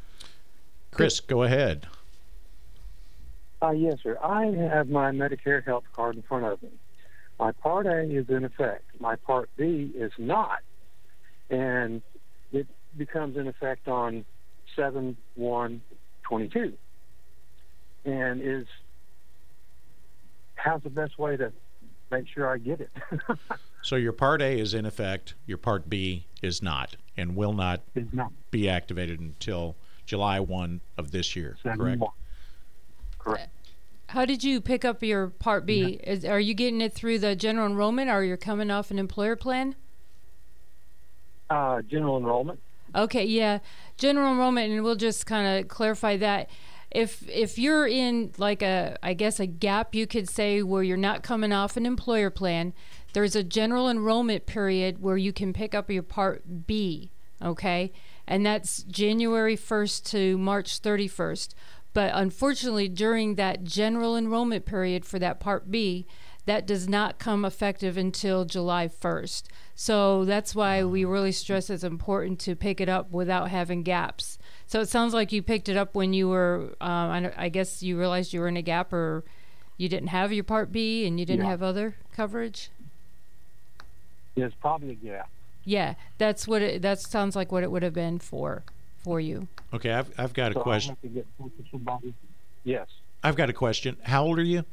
chris 0.91 1.19
go 1.19 1.45
ahead 1.45 1.87
Uh, 3.63 3.71
yes, 3.71 3.99
sir. 4.03 4.19
I 4.23 4.47
have 4.47 4.89
my 4.89 5.13
Medicare 5.13 5.65
health 5.65 5.85
card 5.93 6.17
in 6.17 6.23
front 6.23 6.45
of 6.45 6.63
me. 6.63 6.71
My 7.39 7.53
Part 7.53 7.87
A 7.87 8.03
is 8.03 8.29
in 8.29 8.45
effect. 8.45 8.85
My 8.99 9.17
Part 9.17 9.51
B 9.57 9.93
is 9.95 10.13
not. 10.19 10.59
And 11.49 12.03
it 12.53 12.67
becomes 12.97 13.37
in 13.37 13.47
effect 13.47 13.87
on 13.89 14.25
7 14.75 15.17
1 15.37 15.83
22. 16.23 16.73
And 18.05 18.43
is 18.43 18.67
how's 20.57 20.83
the 20.83 20.91
best 20.91 21.19
way 21.19 21.37
to 21.37 21.53
make 22.11 22.27
sure 22.29 22.49
I 22.49 22.59
get 22.59 22.81
it? 22.81 22.91
so 23.83 23.97
your 23.97 24.13
part 24.13 24.43
a 24.43 24.59
is 24.59 24.75
in 24.75 24.87
effect 24.87 25.35
your 25.47 25.59
part 25.59 25.89
b 25.91 26.25
is 26.41 26.63
not 26.63 26.97
and 27.17 27.37
will 27.37 27.53
not 27.53 27.81
not. 28.13 28.33
be 28.51 28.69
activated 28.69 29.21
until 29.21 29.77
july 30.07 30.41
1 30.41 30.81
of 30.97 31.11
this 31.11 31.35
year 31.37 31.57
7 31.63 31.79
correct 31.79 32.01
1. 32.01 32.11
Correct. 33.23 33.49
How 34.09 34.27
did 34.27 34.45
you 34.45 34.61
pick 34.61 34.85
up 34.85 35.03
your 35.03 35.29
Part 35.29 35.65
B? 35.65 35.99
Is, 36.05 36.25
are 36.25 36.41
you 36.41 36.53
getting 36.53 36.83
it 36.83 36.93
through 36.93 37.19
the 37.19 37.35
general 37.35 37.67
enrollment 37.67 38.11
or 38.11 38.23
you're 38.23 38.37
coming 38.37 38.71
off 38.71 38.91
an 38.91 38.99
employer 38.99 39.37
plan? 39.37 39.75
Uh, 41.49 41.81
general 41.83 42.19
enrollment. 42.19 42.61
Okay, 42.95 43.25
yeah, 43.25 43.61
general 43.97 44.33
enrollment, 44.33 44.71
and 44.71 44.85
we'll 44.85 44.97
just 44.97 45.25
kind 45.25 45.59
of 45.59 45.69
clarify 45.69 46.17
that. 46.19 46.51
If 46.91 47.27
if 47.27 47.59
you're 47.59 47.87
in 47.87 48.33
like 48.37 48.61
a, 48.61 48.99
I 49.03 49.15
guess 49.15 49.41
a 49.41 49.47
gap, 49.47 49.95
you 49.95 50.07
could 50.07 50.29
say 50.29 50.63
where 50.63 50.83
you're 50.83 50.99
not 50.99 51.23
coming 51.23 51.53
off 51.53 51.79
an 51.79 51.87
employer 51.87 52.29
plan, 52.29 52.75
there's 53.15 53.35
a 53.35 53.43
general 53.43 53.89
enrollment 53.89 54.45
period 54.45 55.01
where 55.01 55.17
you 55.17 55.33
can 55.33 55.55
pick 55.55 55.75
up 55.75 55.91
your 55.91 56.03
Part 56.03 56.67
B. 56.67 57.11
Okay, 57.41 57.93
and 58.27 58.45
that's 58.45 58.83
January 58.83 59.57
1st 59.57 60.05
to 60.11 60.39
March 60.39 60.83
31st. 60.83 61.55
But 61.95 62.13
unfortunately, 62.15 62.89
during 62.89 63.35
that 63.35 63.65
general 63.65 64.17
enrollment 64.17 64.65
period 64.65 65.05
for 65.05 65.19
that 65.19 65.41
Part 65.41 65.71
B, 65.71 66.07
that 66.47 66.67
does 66.67 66.89
not 66.89 67.19
come 67.19 67.45
effective 67.45 67.97
until 67.97 68.45
July 68.45 68.89
1st. 68.89 69.45
So 69.75 70.25
that's 70.25 70.55
why 70.55 70.83
we 70.85 71.05
really 71.05 71.33
stress 71.33 71.71
it's 71.71 71.85
important 71.85 72.41
to 72.41 72.57
pick 72.57 72.81
it 72.81 72.89
up 72.89 73.11
without 73.13 73.51
having 73.51 73.83
gaps. 73.83 74.39
So 74.67 74.81
it 74.81 74.89
sounds 74.89 75.15
like 75.15 75.33
you 75.33 75.43
picked 75.43 75.69
it 75.69 75.77
up 75.77 75.95
when 75.95 76.13
you 76.13 76.29
were, 76.29 76.75
um, 76.81 77.31
I, 77.37 77.49
guess 77.49 77.83
you 77.83 77.99
realized 77.99 78.33
you 78.33 78.41
were 78.41 78.49
in 78.49 78.57
a 78.57 78.63
gap 78.63 78.93
or 78.93 79.23
you 79.77 79.89
didn't 79.89 80.09
have 80.09 80.33
your 80.33 80.45
Part 80.45 80.73
B 80.73 81.07
and 81.07 81.21
you 81.21 81.27
didn't 81.27 81.45
Yeah. 81.45 81.51
have 81.51 81.63
other 81.63 81.97
coverage. 82.15 82.71
There's 84.35 84.55
probably 84.55 84.91
a 84.93 84.95
gap. 84.95 85.29
Yeah, 85.65 85.95
that's 86.19 86.49
what 86.49 86.63
it, 86.63 86.83
that 86.83 87.01
sounds 87.01 87.37
like 87.37 87.53
what 87.53 87.63
it 87.63 87.71
would 87.71 87.83
have 87.85 87.93
been 87.93 88.19
for 88.19 88.65
for 89.03 89.21
you. 89.21 89.49
okay 89.73 89.93
i've, 89.93 90.11
I've 90.19 90.33
got 90.35 90.53
a 90.53 90.55
So 90.55 90.61
I'll 90.61 90.65
question 90.65 90.91
have 90.91 91.03
to 91.03 91.09
get 91.09 91.27
hold 91.39 91.53
of 91.59 91.65
somebody. 91.71 92.15
Yes. 92.65 92.87
i've 93.23 93.37
got 93.37 93.51
a 93.51 93.53
question 93.53 93.97
how 94.03 94.25
old 94.25 94.39
are 94.39 94.45
you 94.45 94.65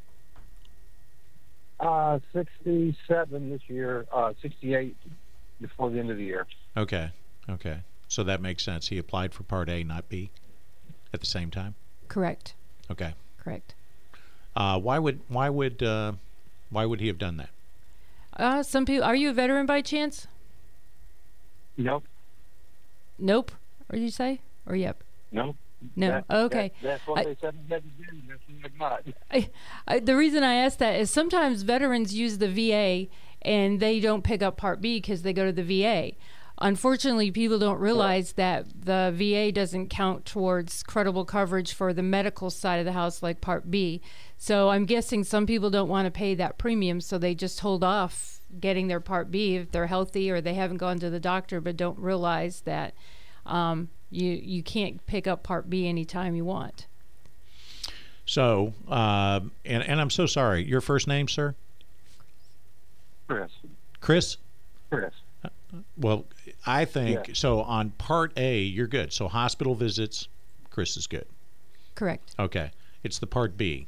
Uh, 1.79 2.19
67 2.33 3.49
this 3.49 3.61
year, 3.67 4.05
uh, 4.11 4.33
68 4.41 4.95
before 5.61 5.89
the 5.89 5.97
end 5.99 6.11
of 6.11 6.17
the 6.17 6.23
year. 6.25 6.45
okay 6.77 7.11
okay 7.49 7.79
so 8.07 8.23
that 8.23 8.41
makes 8.41 8.63
sense 8.63 8.89
he 8.89 8.97
applied 8.97 9.33
for 9.33 9.43
part 9.43 9.69
a 9.69 9.83
not 9.83 10.07
b 10.09 10.29
at 11.13 11.19
the 11.19 11.25
same 11.25 11.49
time 11.49 11.75
Correct. 12.07 12.53
okay 12.91 13.13
Correct. 13.43 13.73
uh, 14.55 14.77
why 14.79 14.99
would 14.99 15.21
why 15.29 15.49
would 15.49 15.81
uh, 15.81 16.13
why 16.69 16.85
would 16.85 16.99
he 16.99 17.07
have 17.07 17.17
done 17.17 17.37
that 17.37 17.49
Uh, 18.37 18.61
some 18.63 18.85
people. 18.85 19.03
Are 19.03 19.15
you 19.15 19.29
a 19.31 19.33
veteran 19.33 19.65
by 19.65 19.81
chance? 19.81 20.27
Nope. 21.77 22.03
Nope. 23.17 23.51
Or 23.89 23.97
you 23.97 24.10
say? 24.10 24.41
Or 24.65 24.75
yep? 24.75 25.04
No. 25.32 25.56
No. 25.95 26.10
That- 26.10 26.25
okay. 26.45 26.71
that- 26.82 26.88
that's 26.88 27.08
what 27.08 27.19
I- 27.19 27.23
they 27.25 27.38
said 27.39 27.56
I 27.71 28.99
do. 29.04 29.13
That's 29.32 29.49
I. 29.88 29.99
The 29.99 30.15
reason 30.15 30.43
I 30.43 30.56
ask 30.56 30.78
that 30.80 30.99
is 30.99 31.10
sometimes 31.10 31.62
veterans 31.62 32.13
use 32.13 32.38
the 32.38 32.49
VA 32.49 33.08
and 33.41 33.80
they 33.80 33.99
don't 33.99 34.23
pick 34.23 34.41
up 34.41 34.58
Part 34.58 34.82
B 34.82 34.97
because 34.97 35.21
they 35.21 35.34
go 35.34 35.45
to 35.45 35.52
the 35.52 35.63
VA. 35.63 36.12
Unfortunately, 36.62 37.32
people 37.32 37.58
don't 37.58 37.80
realize 37.80 38.34
that 38.34 38.65
the 38.84 39.13
VA 39.15 39.49
doesn't 39.49 39.88
count 39.88 40.25
towards 40.25 40.84
credible 40.84 41.23
coverage 41.23 41.71
for 41.71 41.93
the 41.93 42.04
medical 42.04 42.49
side 42.49 42.80
of 42.80 42.86
the 42.86 42.91
house 42.91 43.23
like 43.23 43.39
Part 43.39 43.71
B. 43.71 44.02
So 44.38 44.69
I'm 44.69 44.86
guessing 44.86 45.23
some 45.23 45.45
people 45.45 45.69
don't 45.69 45.88
want 45.88 46.06
to 46.06 46.12
pay 46.12 46.36
that 46.36 46.58
premium, 46.58 46.99
so 46.99 47.17
they 47.17 47.34
just 47.34 47.62
hold 47.62 47.82
off 47.82 48.41
getting 48.60 48.88
their 48.88 48.99
Part 48.99 49.32
B 49.32 49.56
if 49.56 49.71
they're 49.71 49.88
healthy 49.88 50.30
or 50.30 50.41
they 50.41 50.56
haven't 50.56 50.78
gone 50.78 50.99
to 50.99 51.10
the 51.10 51.19
doctor 51.19 51.62
but 51.62 51.78
don't 51.78 51.99
realize 51.99 52.62
that 52.62 52.93
um, 53.49 53.89
you 54.12 54.31
you 54.31 54.63
can't 54.63 55.05
pick 55.07 55.27
up 55.27 55.43
Part 55.43 55.69
B 55.69 55.88
anytime 55.88 56.35
you 56.35 56.45
want. 56.45 56.85
so 58.25 58.73
uh, 58.88 59.39
and, 59.65 59.83
and 59.83 59.99
i'm 59.99 60.09
so 60.12 60.25
sorry 60.27 60.63
your 60.63 60.81
first 60.81 61.07
name 61.07 61.27
sir 61.27 61.55
Chris. 63.27 63.51
chris 64.01 64.38
Chris. 64.89 65.13
Well, 65.97 66.25
I 66.65 66.85
think 66.85 67.27
Yeah. 67.27 67.33
so. 67.35 67.62
On 67.62 67.91
part 67.91 68.33
A, 68.38 68.57
you're 68.62 68.88
good. 68.88 69.13
So 69.13 69.27
hospital 69.27 69.75
visits, 69.75 70.27
Chris 70.71 70.97
is 70.97 71.05
good. 71.05 71.27
Correct. 71.93 72.33
Okay, 72.39 72.71
it's 73.03 73.19
the 73.19 73.27
part 73.27 73.55
B, 73.55 73.85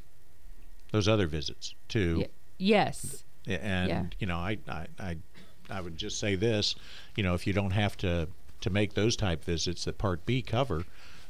those 0.92 1.08
other 1.08 1.26
visits 1.26 1.74
too. 1.88 2.18
Ye- 2.20 2.28
yes. 2.76 3.24
And 3.48 3.90
Yeah. 3.90 4.04
you 4.20 4.28
know, 4.28 4.38
I, 4.38 4.60
I 4.70 4.86
I 5.00 5.18
I 5.72 5.82
would 5.82 5.98
just 5.98 6.20
say 6.20 6.36
this. 6.36 6.76
You 7.16 7.24
know, 7.24 7.34
if 7.34 7.48
you 7.48 7.54
don't 7.54 7.72
have 7.72 7.98
to 7.98 8.28
to 8.62 8.70
make 8.70 8.94
those 8.94 9.16
type 9.16 9.44
visits 9.44 9.86
that 9.86 9.98
Part 9.98 10.26
B 10.26 10.42
cover 10.42 10.86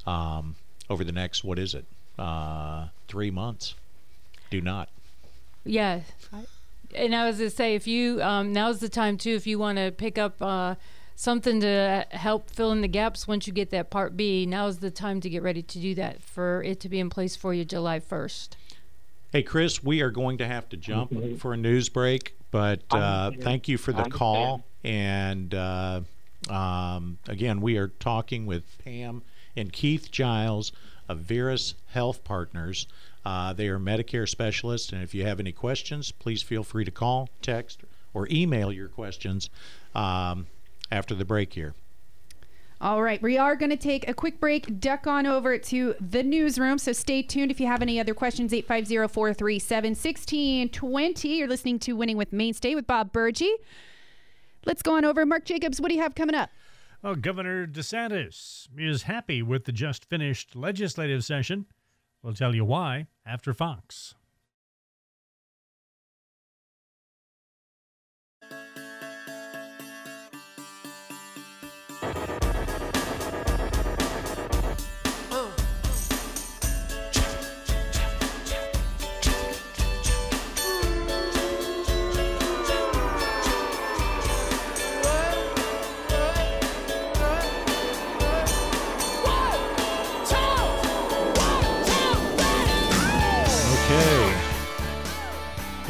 um, 0.06 0.56
over 0.90 1.04
the 1.04 1.12
next 1.12 1.44
what 1.44 1.58
is 1.58 1.74
it 1.74 1.86
uh, 2.20 2.88
three 3.08 3.32
months, 3.32 3.76
do 4.50 4.62
not. 4.62 4.90
Yeah. 5.64 6.02
And 6.94 7.16
I 7.16 7.26
was 7.26 7.38
to 7.38 7.50
say, 7.50 7.76
if 7.76 7.88
you 7.88 8.22
um, 8.22 8.52
now's 8.52 8.80
the 8.80 8.90
time 8.90 9.18
too, 9.18 9.32
if 9.32 9.48
you 9.48 9.58
want 9.58 9.78
to 9.78 9.92
pick 9.92 10.18
up 10.18 10.42
uh, 10.42 10.76
something 11.16 11.62
to 11.62 12.06
help 12.12 12.50
fill 12.50 12.72
in 12.72 12.82
the 12.82 12.88
gaps 12.88 13.28
once 13.28 13.48
you 13.48 13.54
get 13.54 13.70
that 13.72 13.90
Part 13.90 14.18
B, 14.18 14.46
now's 14.46 14.80
the 14.80 14.92
time 14.92 15.22
to 15.22 15.30
get 15.30 15.42
ready 15.42 15.62
to 15.62 15.80
do 15.80 15.96
that 15.96 16.22
for 16.22 16.62
it 16.64 16.80
to 16.82 16.90
be 16.90 17.00
in 17.00 17.10
place 17.10 17.36
for 17.36 17.54
you 17.54 17.64
July 17.64 18.00
first. 18.00 18.58
Hey, 19.32 19.44
Chris, 19.44 19.82
we 19.82 20.02
are 20.02 20.12
going 20.12 20.38
to 20.40 20.48
have 20.48 20.68
to 20.70 20.78
jump 20.78 21.14
for 21.40 21.54
a 21.54 21.58
news 21.58 21.88
break, 21.88 22.36
but 22.52 22.82
uh, 22.92 23.32
thank 23.40 23.70
you 23.70 23.78
for 23.78 23.94
the 23.94 24.04
call. 24.10 24.66
And 24.84 25.54
uh, 25.54 26.02
um, 26.52 27.18
again, 27.28 27.62
we 27.62 27.78
are 27.78 27.88
talking 27.88 28.46
with 28.46 28.78
Pam 28.84 29.24
and 29.56 29.72
Keith 29.72 30.12
Giles 30.12 30.72
of 31.08 31.20
Veris 31.20 31.76
Health 31.88 32.24
Partners. 32.24 32.88
Uh, 33.26 33.54
they 33.54 33.68
are 33.68 33.80
Medicare 33.80 34.28
specialists, 34.28 34.92
and 34.92 35.04
if 35.04 35.14
you 35.14 35.24
have 35.26 35.40
any 35.40 35.52
questions, 35.52 36.12
please 36.12 36.42
feel 36.42 36.64
free 36.64 36.86
to 36.86 36.92
call, 36.92 37.30
text, 37.42 37.82
or 38.14 38.28
email 38.30 38.72
your 38.72 38.88
questions 38.88 39.50
um, 39.94 40.48
after 40.92 41.14
the 41.14 41.26
break 41.26 41.54
here. 41.54 41.74
All 42.82 43.04
right, 43.04 43.22
we 43.22 43.38
are 43.38 43.56
going 43.56 43.70
to 43.70 43.78
take 43.78 44.10
a 44.10 44.14
quick 44.14 44.40
break, 44.40 44.80
duck 44.80 45.06
on 45.06 45.28
over 45.28 45.60
to 45.60 45.94
the 46.02 46.24
newsroom. 46.24 46.80
So 46.80 46.94
stay 46.94 47.22
tuned 47.22 47.52
if 47.52 47.60
you 47.60 47.68
have 47.68 47.84
any 47.84 48.00
other 48.00 48.16
questions. 48.16 48.52
850 48.52 49.08
437 49.14 49.90
1620. 49.92 51.28
You're 51.28 51.48
listening 51.48 51.78
to 51.78 51.94
Winning 51.94 52.18
with 52.18 52.34
Mainstay 52.34 52.74
with 52.74 52.88
Bob 52.88 53.12
Burgee. 53.12 53.56
Let's 54.66 54.82
go 54.82 54.96
on 54.96 55.06
over. 55.06 55.26
Mark 55.26 55.46
Jacobs, 55.46 55.82
what 55.82 55.90
do 55.90 55.96
you 55.96 56.02
have 56.02 56.16
coming 56.16 56.36
up? 56.36 56.50
Well, 57.02 57.16
Governor 57.16 57.66
DeSantis 57.66 58.68
is 58.78 59.04
happy 59.04 59.42
with 59.42 59.66
the 59.66 59.72
just 59.72 60.06
finished 60.06 60.56
legislative 60.56 61.24
session. 61.26 61.66
We'll 62.22 62.36
tell 62.36 62.54
you 62.54 62.64
why 62.64 63.08
after 63.26 63.54
Fox. 63.54 64.14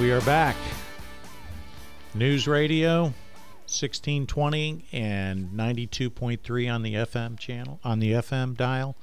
We 0.02 0.12
are 0.12 0.22
back. 0.22 0.56
News 2.16 2.48
Radio 2.48 3.04
1620 3.68 4.86
and 4.92 5.52
92.3 5.52 6.74
on 6.74 6.82
the 6.82 6.96
FM 6.96 7.38
channel, 7.38 7.80
on 7.84 8.00
the 8.00 8.14
FM 8.14 8.58
dial. 8.58 8.96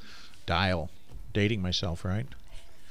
Dial. 0.44 0.90
Dating 1.32 1.62
myself, 1.62 2.04
right? 2.04 2.26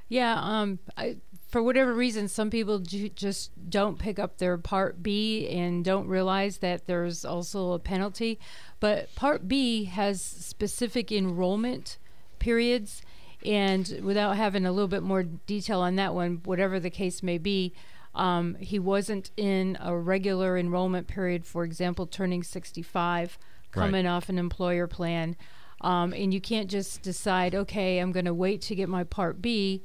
Yeah, 0.09 0.39
um, 0.41 0.79
I, 0.97 1.17
for 1.53 1.63
whatever 1.63 1.93
reason, 1.93 2.29
some 2.29 2.49
people 2.49 2.79
ju- 2.79 3.11
just 3.11 3.51
don't 3.69 3.99
pick 3.99 4.19
up 4.19 4.39
their 4.39 4.57
Part 4.57 5.03
B 5.03 5.47
and 5.49 5.85
don't 5.85 6.09
realize 6.09 6.59
that 6.59 6.87
there's 6.87 7.27
also 7.27 7.73
a 7.73 7.79
penalty. 7.79 8.41
But 8.81 9.15
Part 9.15 9.47
B 9.47 9.85
has 9.85 10.23
specific 10.23 11.13
enrollment 11.13 11.99
periods, 12.39 13.03
and 13.45 14.01
without 14.03 14.39
having 14.39 14.65
a 14.65 14.73
little 14.73 14.89
bit 14.89 15.03
more 15.03 15.25
detail 15.25 15.81
on 15.81 15.97
that 15.97 16.15
one, 16.15 16.41
whatever 16.45 16.81
the 16.81 16.89
case 16.89 17.23
may 17.23 17.37
be, 17.37 17.75
um, 18.15 18.55
he 18.55 18.79
wasn't 18.79 19.31
in 19.37 19.77
a 19.79 19.95
regular 19.95 20.57
enrollment 20.57 21.07
period, 21.07 21.45
for 21.45 21.65
example, 21.65 22.07
turning 22.07 22.43
65, 22.43 23.39
coming 23.73 24.07
off 24.07 24.31
an 24.31 24.39
employer 24.39 24.87
plan. 24.87 25.37
Um, 25.83 26.15
and 26.15 26.33
you 26.33 26.41
can't 26.41 26.71
just 26.71 27.03
decide, 27.03 27.55
okay, 27.55 27.99
I'm 27.99 28.13
going 28.13 28.25
to 28.25 28.33
wait 28.33 28.63
to 28.63 28.75
get 28.75 28.89
my 28.89 29.05
Part 29.05 29.43
B 29.43 29.83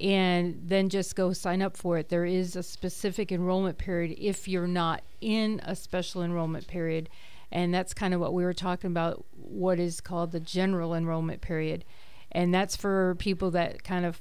and 0.00 0.60
then 0.64 0.88
just 0.88 1.14
go 1.14 1.32
sign 1.32 1.62
up 1.62 1.76
for 1.76 1.98
it. 1.98 2.08
There 2.08 2.24
is 2.24 2.56
a 2.56 2.62
specific 2.62 3.30
enrollment 3.30 3.78
period 3.78 4.16
if 4.18 4.48
you're 4.48 4.66
not 4.66 5.02
in 5.20 5.60
a 5.64 5.76
special 5.76 6.22
enrollment 6.22 6.66
period. 6.66 7.08
And 7.52 7.72
that's 7.72 7.94
kind 7.94 8.12
of 8.12 8.20
what 8.20 8.34
we 8.34 8.42
were 8.42 8.52
talking 8.52 8.90
about, 8.90 9.24
what 9.32 9.78
is 9.78 10.00
called 10.00 10.32
the 10.32 10.40
general 10.40 10.94
enrollment 10.94 11.40
period. 11.40 11.84
And 12.32 12.52
that's 12.52 12.74
for 12.74 13.14
people 13.18 13.52
that 13.52 13.84
kind 13.84 14.04
of 14.04 14.20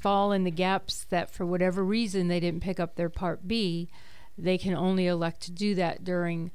fall 0.00 0.32
in 0.32 0.44
the 0.44 0.50
gaps 0.50 1.04
that 1.08 1.30
for 1.30 1.46
whatever 1.46 1.82
reason 1.82 2.28
they 2.28 2.40
didn't 2.40 2.62
pick 2.62 2.78
up 2.78 2.96
their 2.96 3.08
Part 3.08 3.48
B. 3.48 3.88
They 4.36 4.58
can 4.58 4.74
only 4.74 5.06
elect 5.06 5.40
to 5.42 5.50
do 5.50 5.74
that 5.76 6.04
during 6.04 6.50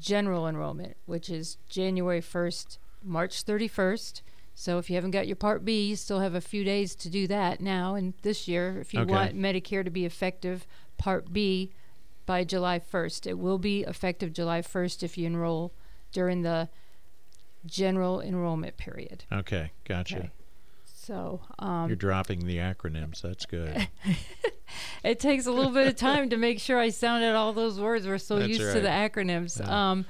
general 0.00 0.48
enrollment, 0.48 0.96
which 1.06 1.30
is 1.30 1.58
January 1.68 2.20
1st, 2.20 2.78
March 3.04 3.44
31st. 3.44 4.22
So 4.60 4.76
if 4.76 4.90
you 4.90 4.96
haven't 4.96 5.12
got 5.12 5.26
your 5.26 5.36
Part 5.36 5.64
B, 5.64 5.86
you 5.86 5.96
still 5.96 6.20
have 6.20 6.34
a 6.34 6.40
few 6.42 6.64
days 6.64 6.94
to 6.96 7.08
do 7.08 7.26
that 7.28 7.62
now 7.62 7.94
and 7.94 8.12
this 8.20 8.46
year. 8.46 8.76
If 8.78 8.92
you 8.92 9.00
Okay. 9.00 9.10
want 9.10 9.34
Medicare 9.34 9.82
to 9.82 9.90
be 9.90 10.04
effective, 10.04 10.66
Part 10.98 11.32
B 11.32 11.72
by 12.26 12.44
July 12.44 12.78
1st. 12.78 13.26
It 13.26 13.38
will 13.38 13.56
be 13.56 13.84
effective 13.84 14.34
July 14.34 14.60
1st 14.60 15.02
if 15.02 15.16
you 15.16 15.26
enroll 15.26 15.72
during 16.12 16.42
the 16.42 16.68
general 17.64 18.20
enrollment 18.20 18.76
period. 18.76 19.24
Okay, 19.32 19.72
gotcha. 19.86 20.18
Okay. 20.18 20.30
So 20.84 21.40
um, 21.58 21.88
You're 21.88 21.96
dropping 21.96 22.44
the 22.44 22.58
acronyms. 22.58 23.22
That's 23.22 23.46
good. 23.46 23.88
it 25.02 25.20
takes 25.20 25.46
a 25.46 25.52
little 25.52 25.72
bit 25.72 25.86
of 25.86 25.96
time 25.96 26.28
to 26.28 26.36
make 26.36 26.60
sure 26.60 26.78
I 26.78 26.90
sounded 26.90 27.34
all 27.34 27.54
those 27.54 27.80
words. 27.80 28.06
We're 28.06 28.18
so 28.18 28.38
That's 28.38 28.50
used 28.50 28.74
to 28.74 28.80
the 28.80 28.88
acronyms. 28.88 29.58
Yeah. 29.58 29.90
Um, 29.92 30.04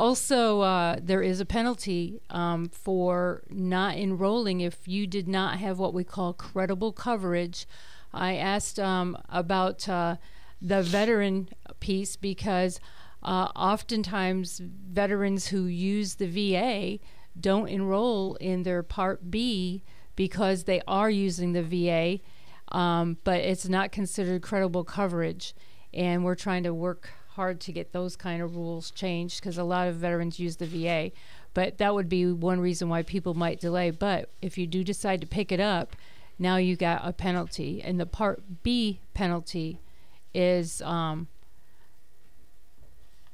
also, 0.00 0.62
uh, 0.62 0.96
there 0.98 1.20
is 1.20 1.40
a 1.40 1.44
penalty 1.44 2.22
um, 2.30 2.70
for 2.70 3.42
not 3.50 3.96
enrolling 3.96 4.62
if 4.62 4.88
you 4.88 5.06
did 5.06 5.28
not 5.28 5.58
have 5.58 5.78
what 5.78 5.92
we 5.92 6.04
call 6.04 6.32
credible 6.32 6.90
coverage. 6.90 7.66
I 8.10 8.36
asked 8.36 8.80
um, 8.80 9.18
about 9.28 9.86
uh, 9.90 10.16
the 10.62 10.82
veteran 10.82 11.50
piece 11.80 12.16
because 12.16 12.80
uh, 13.22 13.48
oftentimes 13.54 14.62
veterans 14.64 15.48
who 15.48 15.64
use 15.64 16.14
the 16.14 16.26
VA 16.26 16.98
don't 17.38 17.68
enroll 17.68 18.36
in 18.36 18.62
their 18.62 18.82
Part 18.82 19.30
B 19.30 19.82
because 20.16 20.64
they 20.64 20.80
are 20.88 21.10
using 21.10 21.52
the 21.52 21.62
VA, 21.62 22.20
um, 22.74 23.18
but 23.22 23.40
it's 23.40 23.68
not 23.68 23.92
considered 23.92 24.40
credible 24.40 24.82
coverage. 24.82 25.54
And 25.92 26.24
we're 26.24 26.36
trying 26.36 26.62
to 26.62 26.72
work 26.72 27.10
hard 27.40 27.58
to 27.58 27.72
get 27.72 27.92
those 27.92 28.16
kind 28.16 28.42
of 28.42 28.54
rules 28.54 28.90
changed 28.90 29.40
because 29.40 29.56
a 29.56 29.64
lot 29.64 29.88
of 29.88 29.94
veterans 29.94 30.38
use 30.38 30.56
the 30.56 30.66
VA. 30.66 31.10
But 31.54 31.78
that 31.78 31.94
would 31.94 32.06
be 32.06 32.30
one 32.30 32.60
reason 32.60 32.90
why 32.90 33.02
people 33.02 33.32
might 33.32 33.58
delay. 33.58 33.90
But 33.90 34.28
if 34.42 34.58
you 34.58 34.66
do 34.66 34.84
decide 34.84 35.22
to 35.22 35.26
pick 35.26 35.50
it 35.50 35.58
up, 35.58 35.96
now 36.38 36.56
you 36.58 36.76
got 36.76 37.00
a 37.02 37.14
penalty. 37.14 37.80
And 37.82 37.98
the 37.98 38.04
Part 38.04 38.62
B 38.62 39.00
penalty 39.14 39.78
is 40.34 40.82
um, 40.82 41.28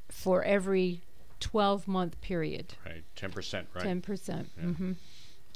for 0.08 0.44
every 0.44 1.00
12 1.40 1.88
month 1.88 2.20
period, 2.20 2.74
Right, 2.86 3.02
ten 3.16 3.32
percent, 3.32 3.66
right? 3.74 3.84
10%. 3.84 4.02
percent 4.04 4.48
hmm 4.58 4.92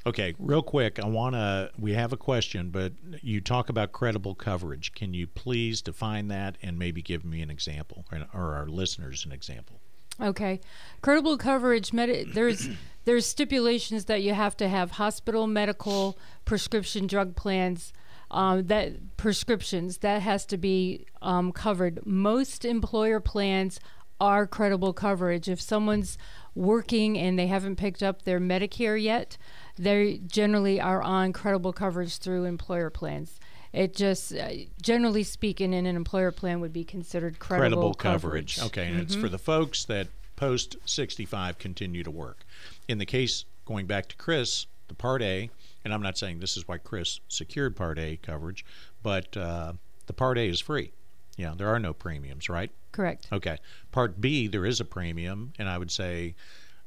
okay, 0.06 0.34
real 0.38 0.62
quick, 0.62 0.98
I 0.98 1.06
want 1.06 1.34
to. 1.34 1.70
We 1.78 1.92
have 1.92 2.12
a 2.12 2.16
question, 2.16 2.70
but 2.70 2.92
you 3.22 3.40
talk 3.40 3.68
about 3.68 3.92
credible 3.92 4.34
coverage. 4.34 4.92
Can 4.94 5.14
you 5.14 5.26
please 5.26 5.82
define 5.82 6.28
that 6.28 6.56
and 6.62 6.78
maybe 6.78 7.02
give 7.02 7.24
me 7.24 7.42
an 7.42 7.50
example, 7.50 8.04
or, 8.10 8.26
or 8.34 8.54
our 8.54 8.66
listeners 8.66 9.24
an 9.24 9.32
example? 9.32 9.80
Okay, 10.20 10.60
credible 11.02 11.36
coverage. 11.36 11.90
There's 11.90 12.68
there's 13.04 13.26
stipulations 13.26 14.06
that 14.06 14.22
you 14.22 14.34
have 14.34 14.56
to 14.58 14.68
have 14.68 14.92
hospital, 14.92 15.46
medical, 15.46 16.18
prescription 16.44 17.06
drug 17.06 17.36
plans. 17.36 17.92
Um, 18.32 18.68
that 18.68 19.16
prescriptions 19.16 19.98
that 19.98 20.22
has 20.22 20.46
to 20.46 20.56
be 20.56 21.04
um, 21.20 21.50
covered. 21.50 22.06
Most 22.06 22.64
employer 22.64 23.18
plans 23.18 23.80
are 24.20 24.46
credible 24.46 24.92
coverage. 24.92 25.48
If 25.48 25.60
someone's 25.60 26.18
working 26.54 27.18
and 27.18 27.38
they 27.38 27.46
haven't 27.46 27.76
picked 27.76 28.02
up 28.02 28.22
their 28.22 28.40
Medicare 28.40 29.00
yet, 29.00 29.36
they 29.78 30.20
generally 30.26 30.80
are 30.80 31.02
on 31.02 31.32
credible 31.32 31.72
coverage 31.72 32.18
through 32.18 32.44
employer 32.44 32.90
plans. 32.90 33.40
It 33.72 33.94
just, 33.94 34.34
uh, 34.34 34.50
generally 34.82 35.22
speaking, 35.22 35.72
in 35.72 35.86
an 35.86 35.96
employer 35.96 36.32
plan 36.32 36.60
would 36.60 36.72
be 36.72 36.84
considered 36.84 37.38
credible, 37.38 37.94
credible 37.94 37.94
coverage. 37.94 38.60
Okay, 38.60 38.88
and 38.88 39.00
it's 39.00 39.14
for 39.14 39.28
the 39.28 39.38
folks 39.38 39.84
that 39.84 40.08
post 40.34 40.76
65 40.86 41.58
continue 41.58 42.02
to 42.02 42.10
work. 42.10 42.44
In 42.88 42.98
the 42.98 43.06
case 43.06 43.44
going 43.64 43.86
back 43.86 44.08
to 44.08 44.16
Chris, 44.16 44.66
the 44.88 44.94
Part 44.94 45.22
A, 45.22 45.48
and 45.84 45.94
I'm 45.94 46.02
not 46.02 46.18
saying 46.18 46.40
this 46.40 46.56
is 46.56 46.66
why 46.66 46.78
Chris 46.78 47.20
secured 47.28 47.76
Part 47.76 47.98
A 47.98 48.16
coverage, 48.16 48.64
but 49.02 49.36
uh, 49.36 49.74
the 50.06 50.12
Part 50.12 50.38
A 50.38 50.48
is 50.48 50.60
free. 50.60 50.92
Yeah, 51.36 51.54
there 51.56 51.68
are 51.68 51.78
no 51.78 51.92
premiums, 51.92 52.48
right? 52.48 52.70
Correct. 52.92 53.28
Okay. 53.32 53.58
Part 53.92 54.20
B, 54.20 54.46
there 54.46 54.66
is 54.66 54.80
a 54.80 54.84
premium, 54.84 55.52
and 55.58 55.68
I 55.68 55.78
would 55.78 55.90
say 55.90 56.34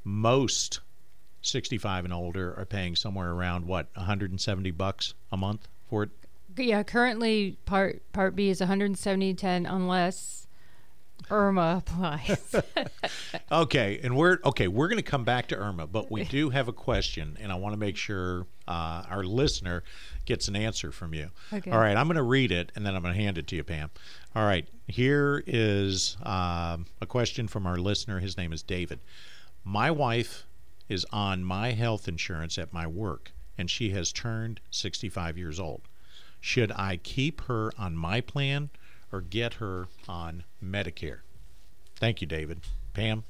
most 0.03 0.79
65 1.41 2.05
and 2.05 2.13
older 2.13 2.53
are 2.57 2.65
paying 2.65 2.95
somewhere 2.95 3.31
around 3.31 3.65
what 3.65 3.87
170 3.95 4.71
bucks 4.71 5.13
a 5.31 5.37
month 5.37 5.67
for 5.89 6.03
it. 6.03 6.09
Yeah, 6.55 6.83
currently 6.83 7.57
part 7.65 8.01
part 8.13 8.35
B 8.35 8.49
is 8.49 8.61
170.10 8.61 9.65
unless 9.67 10.47
IRMAA 11.29 11.77
applies. 11.79 12.55
Okay, 13.51 13.99
and 14.03 14.15
we're 14.15 14.39
okay. 14.45 14.67
We're 14.67 14.87
going 14.87 14.97
to 14.97 15.03
come 15.03 15.23
back 15.23 15.47
to 15.47 15.55
IRMAA, 15.55 15.91
but 15.91 16.11
we 16.11 16.23
do 16.25 16.49
have 16.51 16.67
a 16.67 16.73
question, 16.73 17.37
and 17.41 17.51
I 17.51 17.55
want 17.55 17.73
to 17.73 17.77
make 17.79 17.97
sure 17.97 18.45
uh, 18.67 19.03
our 19.09 19.23
listener 19.23 19.83
gets 20.25 20.47
an 20.47 20.55
answer 20.55 20.91
from 20.91 21.13
you. 21.13 21.29
Okay. 21.51 21.71
All 21.71 21.79
right, 21.79 21.95
I'm 21.95 22.07
going 22.07 22.17
to 22.17 22.23
read 22.23 22.51
it, 22.51 22.71
and 22.75 22.85
then 22.85 22.95
I'm 22.95 23.01
going 23.01 23.13
to 23.13 23.21
hand 23.21 23.37
it 23.37 23.47
to 23.47 23.55
you, 23.55 23.63
Pam. 23.63 23.89
All 24.35 24.45
right, 24.45 24.67
here 24.87 25.43
is 25.45 26.17
um, 26.23 26.85
a 27.01 27.05
question 27.07 27.47
from 27.47 27.65
our 27.65 27.77
listener. 27.77 28.19
His 28.19 28.37
name 28.37 28.53
is 28.53 28.63
David. 28.63 28.99
My 29.63 29.91
wife 29.91 30.45
is 30.89 31.05
on 31.11 31.43
my 31.43 31.71
health 31.71 32.07
insurance 32.07 32.57
at 32.57 32.73
my 32.73 32.87
work, 32.87 33.31
and 33.57 33.69
she 33.69 33.91
has 33.91 34.11
turned 34.11 34.59
65 34.71 35.37
years 35.37 35.59
old. 35.59 35.81
Should 36.39 36.71
I 36.73 36.97
keep 36.97 37.41
her 37.41 37.71
on 37.77 37.95
my 37.95 38.19
plan 38.19 38.69
or 39.11 39.21
get 39.21 39.55
her 39.55 39.87
on 40.07 40.43
Medicare? 40.63 41.19
Thank 41.95 42.19
you, 42.19 42.27
David. 42.27 42.61
Pam? 42.93 43.23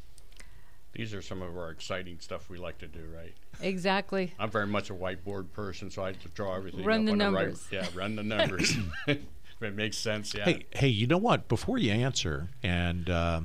These 0.94 1.14
are 1.14 1.22
some 1.22 1.42
of 1.42 1.58
our 1.58 1.70
exciting 1.70 2.20
stuff 2.20 2.50
we 2.50 2.58
like 2.58 2.78
to 2.80 2.88
do, 2.88 3.06
right? 3.16 3.36
Exactly. 3.62 4.34
I'm 4.40 4.50
very 4.50 4.68
much 4.68 4.90
a 4.90 4.94
whiteboard 4.94 5.52
person, 5.54 5.90
so 5.90 6.04
I 6.04 6.08
have 6.08 6.22
to 6.22 6.30
draw 6.30 6.56
everything. 6.56 6.84
Run 6.84 7.02
up 7.02 7.06
the 7.06 7.16
numbers. 7.16 7.68
right, 7.72 7.84
yeah, 7.84 7.88
run 8.00 8.16
the 8.16 8.24
numbers. 8.24 8.76
if 9.08 9.20
it 9.62 9.76
makes 9.76 9.98
sense, 9.98 10.34
yeah. 10.34 10.46
Hey, 10.46 10.66
hey, 10.72 10.88
you 10.88 11.08
know 11.08 11.18
what? 11.18 11.48
Before 11.48 11.78
you 11.78 11.92
answer, 11.92 12.50
and 12.62 13.10
uh, 13.10 13.42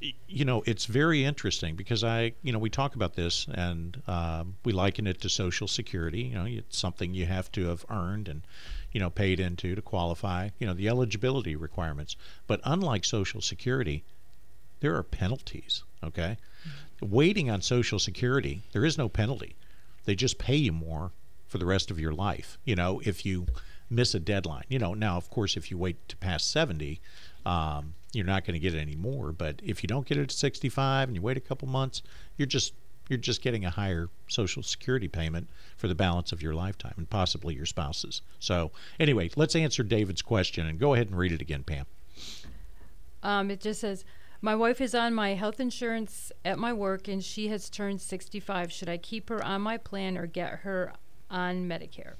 you 0.00 0.44
know, 0.44 0.62
it's 0.64 0.84
very 0.84 1.24
interesting 1.24 1.74
because 1.74 2.04
I, 2.04 2.32
you 2.42 2.52
know, 2.52 2.58
we 2.58 2.70
talk 2.70 2.94
about 2.94 3.14
this 3.14 3.46
and 3.52 4.00
um, 4.06 4.56
we 4.64 4.72
liken 4.72 5.06
it 5.06 5.20
to 5.22 5.28
Social 5.28 5.66
Security. 5.66 6.22
You 6.22 6.34
know, 6.34 6.44
it's 6.44 6.78
something 6.78 7.14
you 7.14 7.26
have 7.26 7.50
to 7.52 7.66
have 7.68 7.84
earned 7.90 8.28
and, 8.28 8.42
you 8.92 9.00
know, 9.00 9.10
paid 9.10 9.40
into 9.40 9.74
to 9.74 9.82
qualify. 9.82 10.50
You 10.58 10.68
know, 10.68 10.74
the 10.74 10.88
eligibility 10.88 11.56
requirements. 11.56 12.16
But 12.46 12.60
unlike 12.64 13.04
Social 13.04 13.40
Security, 13.40 14.04
there 14.80 14.94
are 14.94 15.02
penalties. 15.02 15.82
Okay, 16.04 16.36
waiting 17.00 17.50
on 17.50 17.62
Social 17.62 17.98
Security, 17.98 18.62
there 18.72 18.84
is 18.84 18.98
no 18.98 19.08
penalty. 19.08 19.56
They 20.04 20.14
just 20.14 20.38
pay 20.38 20.56
you 20.56 20.72
more 20.72 21.12
for 21.46 21.58
the 21.58 21.66
rest 21.66 21.90
of 21.90 21.98
your 21.98 22.12
life. 22.12 22.58
You 22.64 22.76
know, 22.76 23.00
if 23.04 23.24
you 23.24 23.46
miss 23.90 24.14
a 24.14 24.20
deadline. 24.20 24.64
You 24.68 24.78
know, 24.78 24.94
now 24.94 25.16
of 25.16 25.30
course, 25.30 25.56
if 25.56 25.70
you 25.70 25.78
wait 25.78 26.08
to 26.08 26.16
past 26.16 26.50
seventy, 26.50 27.00
um, 27.46 27.94
you're 28.12 28.26
not 28.26 28.44
going 28.44 28.54
to 28.54 28.60
get 28.60 28.74
it 28.74 28.80
anymore. 28.80 29.32
But 29.32 29.60
if 29.62 29.82
you 29.82 29.86
don't 29.86 30.06
get 30.06 30.18
it 30.18 30.22
at 30.22 30.32
65 30.32 31.08
and 31.08 31.16
you 31.16 31.22
wait 31.22 31.36
a 31.36 31.40
couple 31.40 31.68
months, 31.68 32.02
you're 32.36 32.46
just 32.46 32.74
you're 33.08 33.18
just 33.18 33.40
getting 33.40 33.64
a 33.64 33.70
higher 33.70 34.10
Social 34.26 34.62
Security 34.62 35.08
payment 35.08 35.48
for 35.76 35.88
the 35.88 35.94
balance 35.94 36.30
of 36.30 36.42
your 36.42 36.54
lifetime 36.54 36.92
and 36.98 37.08
possibly 37.08 37.54
your 37.54 37.64
spouse's. 37.64 38.20
So 38.38 38.70
anyway, 39.00 39.30
let's 39.34 39.56
answer 39.56 39.82
David's 39.82 40.20
question 40.20 40.66
and 40.66 40.78
go 40.78 40.92
ahead 40.92 41.06
and 41.08 41.16
read 41.16 41.32
it 41.32 41.40
again, 41.40 41.62
Pam. 41.62 41.86
Um, 43.22 43.50
it 43.50 43.62
just 43.62 43.80
says, 43.80 44.04
My 44.40 44.54
wife 44.54 44.80
is 44.80 44.94
on 44.94 45.14
my 45.14 45.34
health 45.34 45.58
insurance 45.58 46.30
at 46.44 46.58
my 46.58 46.72
work 46.72 47.08
and 47.08 47.22
she 47.24 47.48
has 47.48 47.68
turned 47.68 48.00
65. 48.00 48.70
Should 48.70 48.88
I 48.88 48.96
keep 48.96 49.28
her 49.30 49.42
on 49.44 49.62
my 49.62 49.78
plan 49.78 50.16
or 50.16 50.26
get 50.26 50.60
her 50.60 50.92
on 51.28 51.68
Medicare? 51.68 52.14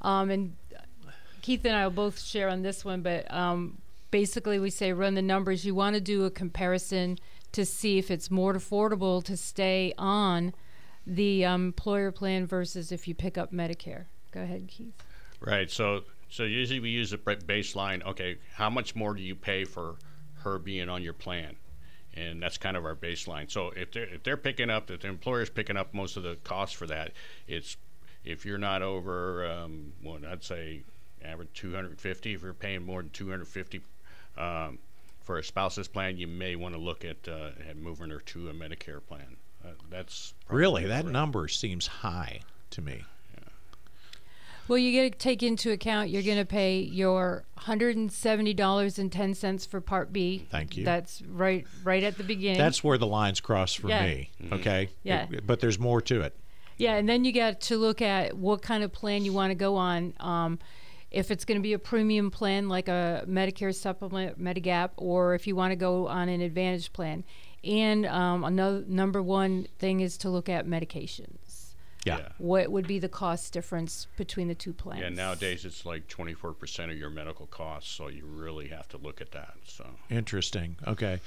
Um, 0.00 0.30
and 0.30 0.56
Keith 1.42 1.64
and 1.64 1.76
I 1.76 1.84
will 1.84 1.94
both 1.94 2.20
share 2.20 2.48
on 2.48 2.62
this 2.62 2.84
one, 2.84 3.02
but 3.02 3.30
um, 3.32 3.78
basically 4.10 4.58
we 4.58 4.70
say 4.70 4.92
run 4.92 5.14
the 5.14 5.22
numbers. 5.22 5.66
You 5.66 5.74
want 5.74 5.94
to 5.94 6.00
do 6.00 6.24
a 6.24 6.30
comparison 6.30 7.18
to 7.52 7.64
see 7.64 7.98
if 7.98 8.10
it's 8.10 8.30
more 8.30 8.54
affordable 8.54 9.22
to 9.24 9.36
stay 9.36 9.92
on 9.98 10.54
the 11.06 11.44
um, 11.44 11.66
employer 11.66 12.10
plan 12.10 12.46
versus 12.46 12.90
if 12.90 13.06
you 13.06 13.14
pick 13.14 13.36
up 13.36 13.52
Medicare. 13.52 14.06
Go 14.32 14.42
ahead, 14.42 14.68
Keith. 14.68 14.94
Right. 15.40 15.70
So 15.70 16.04
so 16.28 16.44
usually 16.44 16.80
we 16.80 16.90
use 16.90 17.12
a 17.12 17.18
baseline. 17.18 18.04
Okay, 18.04 18.38
how 18.54 18.68
much 18.68 18.96
more 18.96 19.14
do 19.14 19.22
you 19.22 19.34
pay 19.34 19.64
for 19.64 19.96
her 20.46 20.58
being 20.58 20.88
on 20.88 21.02
your 21.02 21.12
plan? 21.12 21.56
And 22.14 22.42
that's 22.42 22.56
kind 22.56 22.76
of 22.76 22.84
our 22.86 22.94
baseline. 22.94 23.50
So 23.50 23.72
if 23.76 23.92
they're 23.92 24.04
if 24.04 24.22
they're 24.22 24.38
picking 24.38 24.70
up, 24.70 24.90
if 24.90 25.00
the 25.00 25.08
employer's 25.08 25.50
picking 25.50 25.76
up 25.76 25.92
most 25.92 26.16
of 26.16 26.22
the 26.22 26.36
costs 26.44 26.74
for 26.74 26.86
that, 26.86 27.12
it's 27.46 27.76
if 28.24 28.44
you're 28.44 28.58
not 28.58 28.82
over, 28.82 29.46
um, 29.46 29.92
what 30.02 30.24
I'd 30.24 30.42
say, 30.42 30.82
average 31.24 31.48
250. 31.54 32.34
If 32.34 32.42
you're 32.42 32.52
paying 32.52 32.84
more 32.84 33.02
than 33.02 33.10
250 33.10 33.80
um, 34.36 34.78
for 35.22 35.38
a 35.38 35.44
spouse's 35.44 35.88
plan, 35.88 36.18
you 36.18 36.26
may 36.26 36.56
want 36.56 36.74
to 36.74 36.80
look 36.80 37.04
at, 37.04 37.28
uh, 37.28 37.50
at 37.68 37.76
moving 37.76 38.10
her 38.10 38.20
to 38.20 38.48
a 38.48 38.52
Medicare 38.52 39.00
plan. 39.06 39.36
Uh, 39.64 39.70
that's 39.90 40.34
Really, 40.48 40.86
that 40.86 41.06
number 41.06 41.48
seems 41.48 41.86
high 41.86 42.40
to 42.70 42.82
me. 42.82 43.04
Well, 44.68 44.78
you 44.78 45.02
got 45.02 45.12
to 45.12 45.18
take 45.18 45.42
into 45.42 45.70
account 45.70 46.10
you're 46.10 46.22
going 46.22 46.38
to 46.38 46.44
pay 46.44 46.80
your 46.80 47.44
$170.10 47.58 49.68
for 49.68 49.80
Part 49.80 50.12
B. 50.12 50.46
Thank 50.50 50.76
you. 50.76 50.84
That's 50.84 51.22
right 51.22 51.66
right 51.84 52.02
at 52.02 52.18
the 52.18 52.24
beginning. 52.24 52.58
That's 52.58 52.82
where 52.82 52.98
the 52.98 53.06
lines 53.06 53.40
cross 53.40 53.74
for 53.74 53.88
Yeah. 53.88 54.04
me. 54.04 54.30
Okay. 54.52 54.88
Yeah. 55.02 55.26
But 55.44 55.60
there's 55.60 55.78
more 55.78 56.00
to 56.02 56.20
it. 56.22 56.36
Yeah, 56.78 56.96
and 56.96 57.08
then 57.08 57.24
you 57.24 57.32
got 57.32 57.62
to 57.62 57.78
look 57.78 58.02
at 58.02 58.36
what 58.36 58.60
kind 58.60 58.84
of 58.84 58.92
plan 58.92 59.24
you 59.24 59.32
want 59.32 59.50
to 59.50 59.54
go 59.54 59.76
on. 59.76 60.12
Um, 60.20 60.58
if 61.10 61.30
it's 61.30 61.46
going 61.46 61.56
to 61.58 61.62
be 61.62 61.72
a 61.72 61.78
premium 61.78 62.30
plan 62.30 62.68
like 62.68 62.88
a 62.88 63.24
Medicare 63.26 63.74
supplement, 63.74 64.38
Medigap, 64.38 64.90
or 64.98 65.34
if 65.34 65.46
you 65.46 65.56
want 65.56 65.72
to 65.72 65.76
go 65.76 66.06
on 66.08 66.28
an 66.28 66.42
Advantage 66.42 66.92
plan. 66.92 67.24
And 67.64 68.04
um, 68.04 68.44
another 68.44 68.84
number 68.86 69.22
one 69.22 69.68
thing 69.78 70.00
is 70.00 70.18
to 70.18 70.28
look 70.28 70.50
at 70.50 70.66
medications. 70.66 71.45
Yeah. 72.06 72.18
Yeah. 72.18 72.28
What 72.38 72.70
would 72.70 72.86
be 72.86 72.98
the 72.98 73.08
cost 73.08 73.52
difference 73.52 74.06
between 74.16 74.48
the 74.48 74.54
two 74.54 74.72
plans? 74.72 75.02
Yeah, 75.02 75.08
nowadays 75.08 75.64
it's 75.64 75.84
like 75.84 76.06
24% 76.08 76.90
of 76.90 76.96
your 76.96 77.10
medical 77.10 77.46
costs, 77.46 77.90
so 77.90 78.08
you 78.08 78.24
really 78.24 78.68
have 78.68 78.88
to 78.90 78.96
look 78.98 79.20
at 79.20 79.32
that. 79.32 79.54
So, 79.64 79.84
Interesting. 80.08 80.76
Okay. 80.86 81.20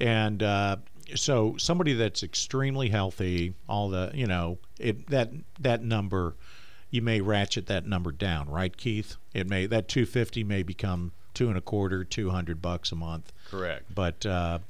And 0.00 0.42
uh, 0.42 0.76
so 1.14 1.56
somebody 1.58 1.92
that's 1.92 2.22
extremely 2.22 2.88
healthy, 2.88 3.54
all 3.68 3.90
the 3.90 4.10
you 4.14 4.26
know, 4.26 4.58
it 4.80 5.06
that 5.08 5.30
that 5.60 5.84
number, 5.84 6.34
you 6.90 7.02
may 7.02 7.20
ratchet 7.20 7.66
that 7.66 7.86
number 7.86 8.10
down, 8.10 8.48
right, 8.48 8.74
Keith? 8.76 9.16
It 9.34 9.48
may 9.48 9.66
that 9.66 9.86
two 9.86 10.06
fifty 10.06 10.42
may 10.42 10.62
become 10.62 11.12
two 11.34 11.48
and 11.48 11.58
a 11.58 11.60
quarter, 11.60 12.04
two 12.04 12.30
hundred 12.30 12.60
bucks 12.62 12.90
a 12.90 12.96
month. 12.96 13.32
correct. 13.50 13.94
But 13.94 14.26
uh, 14.26 14.60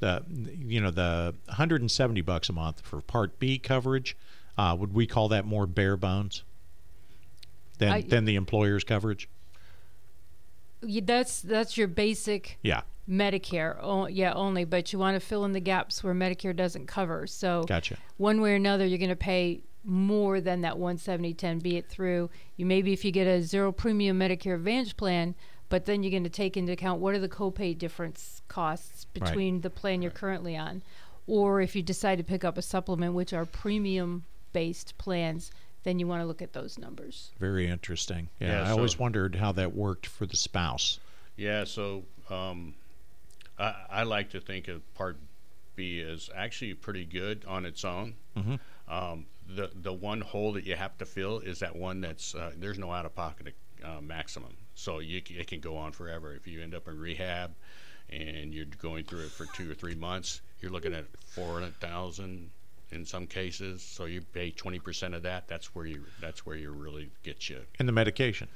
the 0.00 0.24
you 0.58 0.80
know 0.80 0.90
the 0.90 1.34
170 1.46 2.20
bucks 2.22 2.48
a 2.48 2.52
month 2.52 2.80
for 2.80 3.00
Part 3.00 3.38
B 3.38 3.58
coverage, 3.58 4.16
uh, 4.58 4.76
would 4.78 4.92
we 4.92 5.06
call 5.06 5.28
that 5.28 5.44
more 5.44 5.66
bare 5.66 5.96
bones 5.96 6.42
than 7.78 7.88
I- 7.92 8.00
than 8.02 8.24
the 8.24 8.36
employer's 8.36 8.84
coverage? 8.84 9.28
That's 10.82 11.40
that's 11.42 11.76
your 11.76 11.86
basic 11.86 12.58
Yeah, 12.62 12.82
Medicare. 13.08 13.76
Oh, 13.80 14.08
yeah, 14.08 14.32
only, 14.32 14.64
but 14.64 14.92
you 14.92 14.98
want 14.98 15.14
to 15.14 15.20
fill 15.20 15.44
in 15.44 15.52
the 15.52 15.60
gaps 15.60 16.02
where 16.02 16.12
Medicare 16.14 16.54
doesn't 16.56 16.86
cover. 16.86 17.26
So 17.28 17.62
gotcha. 17.64 17.96
one 18.16 18.40
way 18.40 18.52
or 18.52 18.56
another, 18.56 18.84
you're 18.84 18.98
going 18.98 19.08
to 19.10 19.16
pay 19.16 19.62
more 19.84 20.40
than 20.40 20.60
that 20.62 20.74
170.10, 20.74 21.60
be 21.62 21.76
it 21.76 21.88
through 21.88 22.30
you 22.56 22.64
maybe 22.64 22.92
if 22.92 23.04
you 23.04 23.10
get 23.10 23.26
a 23.26 23.42
zero 23.42 23.72
premium 23.72 24.16
Medicare 24.18 24.54
Advantage 24.54 24.96
plan, 24.96 25.34
but 25.68 25.86
then 25.86 26.02
you're 26.04 26.10
going 26.12 26.22
to 26.22 26.30
take 26.30 26.56
into 26.56 26.72
account 26.72 27.00
what 27.00 27.14
are 27.14 27.18
the 27.18 27.28
copay 27.28 27.76
difference 27.76 28.42
costs 28.48 29.06
Right. 29.16 29.24
between 29.24 29.60
the 29.62 29.70
plan 29.70 30.00
you're 30.02 30.10
currently 30.12 30.56
on, 30.56 30.82
or 31.26 31.60
if 31.60 31.74
you 31.74 31.82
decide 31.82 32.18
to 32.18 32.24
pick 32.24 32.44
up 32.44 32.56
a 32.58 32.62
supplement, 32.62 33.14
which 33.14 33.32
are 33.32 33.44
premium 33.44 34.24
based 34.52 34.96
plans, 34.98 35.50
then 35.84 35.98
you 35.98 36.06
want 36.06 36.20
to 36.22 36.26
look 36.26 36.42
at 36.42 36.52
those 36.52 36.78
numbers. 36.78 37.30
Very 37.38 37.66
interesting. 37.66 38.28
Yeah, 38.40 38.62
Yeah, 38.62 38.68
I 38.68 38.70
always 38.72 38.98
wondered 38.98 39.34
how 39.36 39.52
that 39.52 39.74
worked 39.74 40.06
for 40.06 40.26
the 40.26 40.36
spouse. 40.36 40.98
Yeah, 41.36 41.64
so 41.64 42.04
um, 42.30 42.74
I, 43.58 43.74
I 43.90 44.02
like 44.04 44.30
to 44.30 44.40
think 44.40 44.68
of 44.68 44.82
Part 44.94 45.16
B 45.74 46.00
as 46.02 46.30
actually 46.36 46.74
pretty 46.74 47.04
good 47.04 47.44
on 47.46 47.64
its 47.64 47.84
own. 47.84 48.14
Mhm. 48.36 48.60
Um, 48.88 49.26
the 49.48 49.70
the 49.74 49.92
one 49.92 50.20
hole 50.20 50.52
that 50.52 50.64
you 50.64 50.76
have 50.76 50.96
to 50.98 51.04
fill 51.06 51.40
is 51.40 51.58
that 51.60 51.74
one 51.74 52.00
that's 52.00 52.34
uh, 52.34 52.52
there's 52.56 52.78
no 52.78 52.92
out 52.92 53.04
of 53.06 53.14
pocket 53.14 53.54
uh, 53.84 54.00
maximum. 54.00 54.54
So 54.74 55.00
you, 55.00 55.20
c- 55.26 55.34
it 55.34 55.46
can 55.48 55.60
go 55.60 55.76
on 55.76 55.92
forever. 55.92 56.34
If 56.34 56.46
you 56.46 56.62
end 56.62 56.74
up 56.74 56.86
in 56.88 56.98
rehab 56.98 57.52
and 58.08 58.54
you're 58.54 58.64
going 58.66 59.04
through 59.04 59.24
it 59.24 59.30
for 59.30 59.46
two 59.46 59.70
or 59.70 59.74
three 59.74 59.94
months, 59.94 60.40
you're 60.60 60.70
looking 60.70 60.94
at 60.94 61.04
four 61.26 61.54
hundred 61.54 61.74
thousand 61.80 62.50
in 62.92 63.04
some 63.04 63.26
cases. 63.26 63.82
So 63.82 64.04
you 64.04 64.20
pay 64.22 64.50
twenty 64.50 64.78
percent 64.78 65.14
of 65.14 65.22
that. 65.22 65.48
That's 65.48 65.74
where 65.74 65.86
you. 65.86 66.04
That's 66.20 66.44
where 66.46 66.56
you 66.56 66.70
really 66.72 67.10
get 67.22 67.48
you. 67.48 67.60
And 67.78 67.88
the 67.88 67.92
medication. 67.92 68.48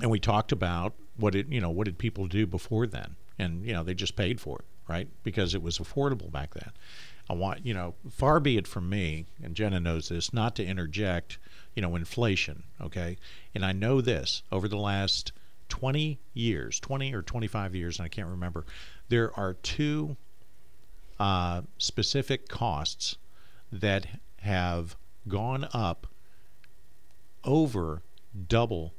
and 0.01 0.11
we 0.11 0.21
talked 0.21 0.53
about 0.53 0.95
what 1.17 1.35
it 1.35 1.49
you 1.49 1.61
know 1.61 1.71
what 1.71 1.85
did 1.85 1.99
people 1.99 2.27
do 2.27 2.47
before 2.47 2.87
then? 2.87 3.17
And 3.39 3.65
you 3.67 3.73
know 3.73 3.83
they 3.83 3.95
just 3.95 4.17
paid 4.17 4.41
for 4.41 4.61
it 4.61 4.65
right? 4.89 5.09
Because 5.23 5.55
it 5.55 5.63
was 5.63 5.79
affordable 5.79 6.31
back 6.31 6.55
then. 6.55 6.71
I 7.31 7.35
want 7.35 7.65
you 7.65 7.73
know 7.73 7.95
far 8.11 8.41
be 8.41 8.57
it 8.57 8.67
from 8.67 8.89
me 8.91 9.27
and 9.43 9.55
jenna 9.55 9.81
knows 9.81 10.09
this 10.09 10.33
not 10.33 10.57
to 10.57 10.65
interject 10.65 11.39
you 11.75 11.81
know 11.81 11.97
inflation 11.97 12.65
okay? 12.81 13.17
And 13.55 13.65
i 13.65 13.73
know 13.73 14.01
this 14.01 14.43
over 14.51 14.69
the 14.69 14.77
last 14.77 15.33
20 15.69 16.19
years 16.35 16.79
20 16.81 17.15
or 17.15 17.23
25 17.23 17.75
years 17.75 17.99
and 17.99 18.05
i 18.05 18.09
can't 18.09 18.29
remember 18.29 18.67
there 19.09 19.33
are 19.39 19.55
two 19.55 20.17
uh, 21.19 21.63
specific 21.79 22.49
costs 22.49 23.17
that 23.71 24.07
have 24.41 24.97
gone 25.29 25.67
up 25.73 26.09
over 27.45 28.03
double 28.49 28.93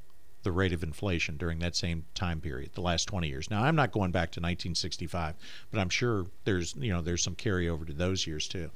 the 0.43 0.51
rate 0.51 0.73
of 0.73 0.83
inflation 0.83 1.37
during 1.37 1.59
that 1.59 1.75
same 1.75 2.05
time 2.15 2.39
period, 2.41 2.71
the 2.73 2.81
last 2.81 3.05
20 3.07 3.27
years. 3.27 3.49
Now, 3.49 3.63
I'm 3.63 3.75
not 3.75 3.91
going 3.91 4.11
back 4.11 4.31
to 4.33 4.39
1965, 4.39 5.35
but 5.71 5.79
I'm 5.79 5.89
sure 5.89 6.25
there's 6.43 6.75
you 6.77 6.91
know 6.93 7.01
there's 7.01 7.23
some 7.23 7.35
carryover 7.35 7.87
to 7.87 7.93
those 7.93 8.27
years 8.27 8.47
too. 8.47 8.69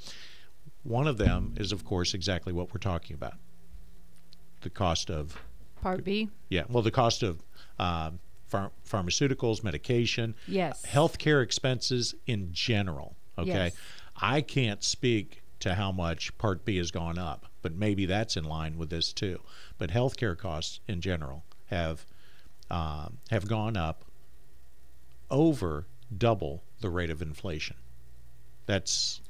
One 0.83 1.07
of 1.07 1.17
them 1.17 1.53
is, 1.57 1.71
of 1.71 1.83
course, 1.85 2.13
exactly 2.13 2.53
what 2.53 2.73
we're 2.73 2.79
talking 2.79 3.13
about: 3.13 3.33
the 4.61 4.69
cost 4.69 5.09
of 5.11 5.37
Part 5.81 6.03
B. 6.03 6.29
yeah, 6.49 6.63
well, 6.69 6.83
the 6.83 6.91
cost 6.91 7.21
of 7.23 7.43
uh, 7.77 8.11
phar- 8.47 8.71
pharmaceuticals, 8.89 9.63
medication, 9.63 10.35
Yes. 10.47 10.85
healthcare 10.85 11.43
expenses 11.43 12.15
in 12.25 12.49
general. 12.53 13.15
Okay, 13.37 13.47
Yes. 13.65 13.75
I 14.19 14.41
can't 14.41 14.83
speak 14.83 15.43
to 15.59 15.75
how 15.75 15.91
much 15.91 16.35
Part 16.37 16.65
B 16.65 16.77
has 16.77 16.91
gone 16.91 17.17
up, 17.19 17.45
but 17.61 17.75
maybe 17.75 18.05
that's 18.05 18.37
in 18.37 18.43
line 18.45 18.77
with 18.77 18.89
this 18.89 19.11
too. 19.13 19.41
But 19.77 19.89
healthcare 19.91 20.37
costs 20.37 20.79
in 20.87 21.01
general 21.01 21.43
have 21.67 22.05
um, 22.69 23.17
have 23.29 23.47
gone 23.47 23.77
up 23.77 24.03
over 25.29 25.85
double 26.15 26.63
the 26.81 26.89
rate 26.89 27.09
of 27.09 27.21
inflation. 27.21 27.75
That's 28.65 29.21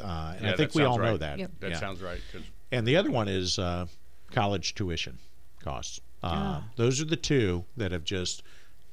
uh, 0.00 0.34
and 0.36 0.44
Yeah, 0.46 0.52
I 0.52 0.56
think 0.56 0.74
we 0.74 0.82
sounds 0.82 0.90
all 0.98 0.98
know 0.98 1.16
that. 1.18 1.38
Yep. 1.38 1.50
That 1.60 1.70
Yeah. 1.72 1.80
sounds 1.80 2.00
right. 2.02 2.20
And 2.72 2.86
the 2.86 2.96
other 2.96 3.10
one 3.10 3.28
is 3.28 3.58
uh, 3.58 3.86
college 4.30 4.74
tuition 4.74 5.18
costs. 5.60 6.00
Uh, 6.22 6.28
Ah. 6.32 6.64
Those 6.76 7.00
are 7.02 7.04
the 7.04 7.16
two 7.16 7.64
that 7.76 7.92
have 7.92 8.04
just, 8.04 8.42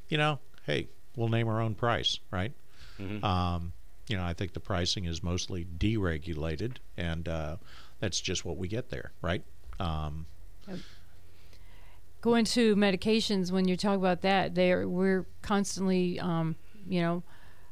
you 0.10 0.18
know, 0.18 0.40
hey, 0.66 0.88
we'll 1.16 1.30
name 1.30 1.48
our 1.48 1.62
own 1.62 1.76
price, 1.76 2.20
right? 2.30 2.52
Um, 3.24 3.74
you 4.08 4.16
know, 4.16 4.24
I 4.24 4.34
think 4.34 4.54
the 4.54 4.60
pricing 4.60 5.06
is 5.06 5.24
mostly 5.24 5.66
deregulated, 5.80 6.78
and 6.98 7.28
uh, 7.28 7.56
that's 8.00 8.22
just 8.22 8.46
what 8.46 8.58
we 8.58 8.68
get 8.68 8.90
there, 8.92 9.12
right? 9.24 9.44
Um, 9.80 10.28
going 12.22 12.46
to 12.46 12.76
medications 12.76 13.52
when 13.52 13.68
you 13.68 13.76
talk 13.76 13.98
about 13.98 14.22
that 14.22 14.56
there 14.56 14.88
we're 14.88 15.26
constantly 15.42 16.20
um, 16.20 16.56
you 16.88 17.02
know 17.02 17.24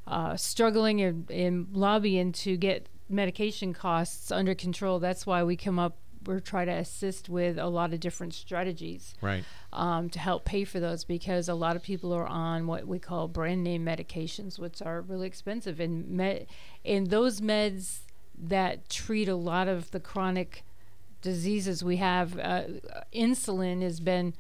uh, 0.08 0.36
struggling 0.36 1.02
and, 1.02 1.30
and 1.30 1.68
lobbying 1.72 2.32
to 2.32 2.58
get 2.58 2.90
medication 3.08 3.74
costs 3.74 4.32
under 4.32 4.54
control 4.54 5.00
that's 5.00 5.26
why 5.26 5.44
we 5.44 5.56
come 5.56 5.80
up 5.80 5.98
we're 6.26 6.40
trying 6.40 6.68
to 6.68 6.74
assist 6.74 7.30
with 7.30 7.58
a 7.58 7.68
lot 7.68 7.94
of 7.94 8.00
different 8.00 8.34
strategies 8.34 9.14
right. 9.22 9.44
um, 9.72 10.10
to 10.10 10.20
help 10.20 10.46
pay 10.46 10.64
for 10.64 10.80
those 10.80 11.04
because 11.04 11.48
a 11.48 11.54
lot 11.54 11.76
of 11.76 11.84
people 11.84 12.14
are 12.14 12.28
on 12.28 12.68
what 12.68 12.88
we 12.88 13.00
call 13.00 13.28
brand 13.28 13.64
name 13.64 13.86
medications, 13.86 14.60
which 14.60 14.82
are 14.82 15.02
really 15.02 15.28
expensive. 15.28 15.80
And 15.80 16.08
med- 16.10 16.48
and 16.84 17.08
those 17.08 17.42
meds 17.42 18.02
that 18.38 18.90
treat 18.90 19.28
a 19.28 19.36
lot 19.36 19.68
of 19.68 19.92
the 19.92 20.00
chronic 20.00 20.64
diseases 21.22 21.84
we 21.84 21.98
have, 21.98 22.38
uh, 22.40 22.64
insulin 23.14 23.82
has 23.82 24.00
been 24.00 24.34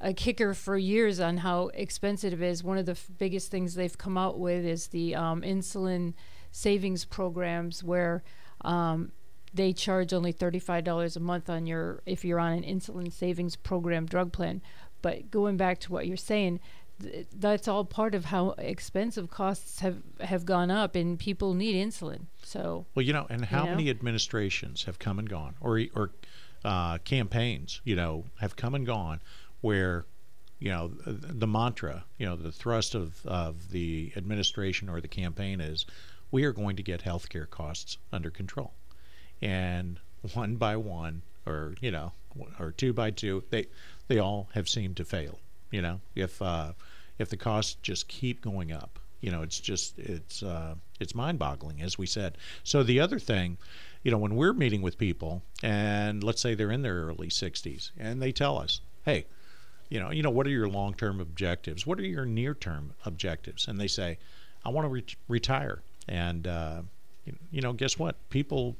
a 0.00 0.12
kicker 0.12 0.52
for 0.54 0.76
years 0.76 1.20
on 1.20 1.38
how 1.38 1.68
expensive 1.68 2.42
it 2.42 2.46
is. 2.46 2.62
One 2.62 2.78
of 2.78 2.86
the 2.86 2.92
f- 2.92 3.06
biggest 3.18 3.50
things 3.50 3.74
they've 3.74 3.96
come 3.96 4.18
out 4.18 4.38
with 4.38 4.64
is 4.64 4.88
the 4.88 5.14
um, 5.14 5.42
insulin 5.42 6.14
savings 6.50 7.04
programs 7.04 7.82
where 7.82 8.22
um, 8.62 9.12
they 9.54 9.72
charge 9.72 10.12
only 10.12 10.32
$35 10.32 11.16
a 11.16 11.20
month 11.20 11.48
on 11.48 11.66
your 11.66 12.02
if 12.06 12.24
you're 12.24 12.38
on 12.40 12.52
an 12.52 12.62
insulin 12.62 13.12
savings 13.12 13.56
program 13.56 14.06
drug 14.06 14.32
plan 14.32 14.60
but 15.02 15.30
going 15.30 15.56
back 15.56 15.78
to 15.78 15.92
what 15.92 16.06
you're 16.06 16.16
saying 16.16 16.60
th- 17.02 17.26
that's 17.32 17.68
all 17.68 17.84
part 17.84 18.14
of 18.14 18.26
how 18.26 18.50
expensive 18.58 19.30
costs 19.30 19.80
have 19.80 20.02
have 20.20 20.44
gone 20.44 20.70
up 20.70 20.94
and 20.94 21.18
people 21.18 21.54
need 21.54 21.74
insulin 21.74 22.26
so 22.42 22.86
Well, 22.94 23.04
you 23.04 23.12
know, 23.12 23.26
and 23.28 23.44
how 23.44 23.64
know? 23.64 23.70
many 23.72 23.90
administrations 23.90 24.84
have 24.84 24.98
come 24.98 25.18
and 25.18 25.28
gone, 25.28 25.54
or 25.60 25.82
or 25.94 26.10
uh, 26.64 26.98
campaigns, 26.98 27.80
you 27.84 27.94
know, 27.96 28.24
have 28.40 28.56
come 28.56 28.74
and 28.74 28.86
gone, 28.86 29.20
where, 29.60 30.04
you 30.58 30.68
know, 30.70 30.88
the, 30.88 31.12
the 31.12 31.46
mantra, 31.46 32.04
you 32.18 32.26
know, 32.26 32.36
the 32.36 32.52
thrust 32.52 32.94
of 32.94 33.24
of 33.26 33.70
the 33.70 34.12
administration 34.16 34.88
or 34.88 35.00
the 35.00 35.08
campaign 35.08 35.60
is, 35.60 35.86
we 36.30 36.44
are 36.44 36.52
going 36.52 36.76
to 36.76 36.82
get 36.82 37.02
healthcare 37.02 37.48
costs 37.48 37.98
under 38.12 38.30
control, 38.30 38.72
and 39.40 40.00
one 40.34 40.56
by 40.56 40.76
one, 40.76 41.22
or 41.46 41.74
you 41.80 41.90
know, 41.90 42.12
or 42.58 42.72
two 42.72 42.92
by 42.92 43.10
two, 43.10 43.44
they 43.50 43.66
they 44.08 44.18
all 44.18 44.48
have 44.54 44.68
seemed 44.68 44.96
to 44.96 45.04
fail. 45.04 45.38
You 45.76 45.82
know, 45.82 46.00
if 46.14 46.40
uh, 46.40 46.72
if 47.18 47.28
the 47.28 47.36
costs 47.36 47.76
just 47.82 48.08
keep 48.08 48.40
going 48.40 48.72
up, 48.72 48.98
you 49.20 49.30
know, 49.30 49.42
it's 49.42 49.60
just 49.60 49.98
it's 49.98 50.42
uh, 50.42 50.74
it's 51.00 51.14
mind-boggling, 51.14 51.82
as 51.82 51.98
we 51.98 52.06
said. 52.06 52.38
So 52.64 52.82
the 52.82 52.98
other 52.98 53.18
thing, 53.18 53.58
you 54.02 54.10
know, 54.10 54.16
when 54.16 54.36
we're 54.36 54.54
meeting 54.54 54.80
with 54.80 54.96
people, 54.96 55.42
and 55.62 56.24
let's 56.24 56.40
say 56.40 56.54
they're 56.54 56.72
in 56.72 56.80
their 56.80 57.02
early 57.02 57.28
60s, 57.28 57.90
and 57.98 58.22
they 58.22 58.32
tell 58.32 58.56
us, 58.56 58.80
hey, 59.04 59.26
you 59.90 60.00
know, 60.00 60.10
you 60.10 60.22
know, 60.22 60.30
what 60.30 60.46
are 60.46 60.50
your 60.50 60.66
long-term 60.66 61.20
objectives? 61.20 61.86
What 61.86 61.98
are 61.98 62.06
your 62.06 62.24
near-term 62.24 62.94
objectives? 63.04 63.68
And 63.68 63.78
they 63.78 63.86
say, 63.86 64.16
I 64.64 64.70
want 64.70 64.86
to 64.86 64.88
re- 64.88 65.16
retire, 65.28 65.82
and 66.08 66.46
uh, 66.46 66.80
you, 67.26 67.36
you 67.50 67.60
know, 67.60 67.74
guess 67.74 67.98
what? 67.98 68.16
People 68.30 68.76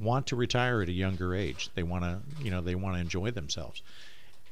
want 0.00 0.26
to 0.26 0.34
retire 0.34 0.82
at 0.82 0.88
a 0.88 0.92
younger 0.92 1.32
age. 1.32 1.70
They 1.76 1.84
want 1.84 2.02
to, 2.02 2.18
you 2.42 2.50
know, 2.50 2.60
they 2.60 2.74
want 2.74 2.96
to 2.96 3.00
enjoy 3.00 3.30
themselves. 3.30 3.82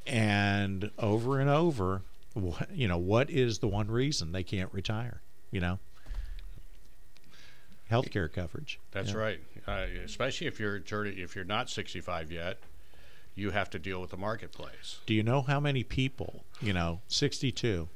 And 0.07 0.90
over 0.98 1.40
and 1.40 1.50
over, 1.50 2.02
what, 2.34 2.70
you 2.70 2.86
know, 2.88 2.98
what 2.98 3.28
is 3.30 3.59
the 3.59 3.68
one 3.68 3.88
reason 3.90 4.32
they 4.32 4.42
can't 4.44 4.72
retire? 4.72 5.20
You 5.50 5.61
know, 5.61 5.78
healthcare 7.90 8.32
coverage. 8.32 8.78
That's 8.92 9.11
Yeah. 9.12 9.16
right. 9.16 9.40
Uh, 9.66 9.86
especially 10.04 10.46
if 10.46 10.61
you're 10.61 10.80
30, 10.80 11.22
if 11.22 11.34
you're 11.34 11.44
not 11.44 11.68
65 11.70 12.30
yet, 12.30 12.59
you 13.34 13.50
have 13.50 13.68
to 13.70 13.78
deal 13.78 14.00
with 14.00 14.11
the 14.11 14.16
marketplace. 14.16 15.00
Do 15.07 15.14
you 15.14 15.22
know 15.22 15.42
how 15.42 15.61
many 15.61 15.82
people, 15.82 16.44
you 16.61 16.72
know, 16.72 17.00
62, 17.09 17.88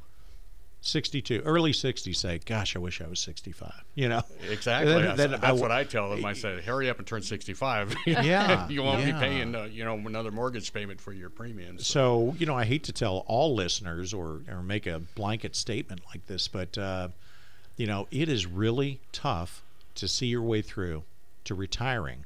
62, 0.83 1.41
early 1.45 1.73
60s 1.73 2.17
say, 2.17 2.39
"Gosh, 2.47 2.75
I 2.75 2.79
wish 2.79 3.03
I 3.03 3.07
was 3.07 3.21
65." 3.21 3.71
You 3.95 4.09
know, 4.09 4.23
Exactly. 4.49 4.93
Then- 4.93 5.03
that's 5.05 5.17
then 5.19 5.31
that's 5.33 5.45
I- 5.45 5.53
what 5.53 5.71
I 5.71 5.85
tell 5.85 6.11
them. 6.11 6.25
I 6.25 6.33
said, 6.33 6.65
"Hurry 6.65 6.89
up 6.89 6.99
and 6.99 7.07
turn 7.07 7.21
65. 7.23 7.95
Yeah, 8.07 8.67
you 8.71 8.83
won't 8.83 9.01
yeah. 9.07 9.13
be 9.13 9.19
paying, 9.19 9.55
uh, 9.55 9.65
you 9.65 9.85
know, 9.85 9.95
another 9.95 10.31
mortgage 10.31 10.73
payment 10.73 11.01
for 11.01 11.13
your 11.13 11.29
premiums." 11.29 11.87
So, 11.87 12.35
you 12.39 12.47
know, 12.47 12.57
I 12.57 12.65
hate 12.65 12.85
to 12.85 12.93
tell 12.93 13.25
all 13.27 13.55
listeners 13.55 14.15
or, 14.15 14.41
or 14.49 14.63
make 14.63 14.87
a 14.87 15.01
blanket 15.01 15.55
statement 15.55 16.01
like 16.15 16.27
this, 16.27 16.49
but, 16.49 16.79
uh, 16.79 17.09
you 17.77 17.87
know, 17.87 18.09
it 18.11 18.29
is 18.31 18.47
really 18.47 19.01
tough 19.13 19.63
to 19.97 20.09
see 20.09 20.27
your 20.27 20.43
way 20.43 20.63
through 20.63 21.03
to 21.45 21.55
retiring 21.55 22.25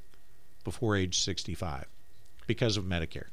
before 0.63 0.95
age 0.95 1.17
65 1.19 1.85
because 2.47 2.77
of 2.77 2.85
Medicare. 2.85 3.27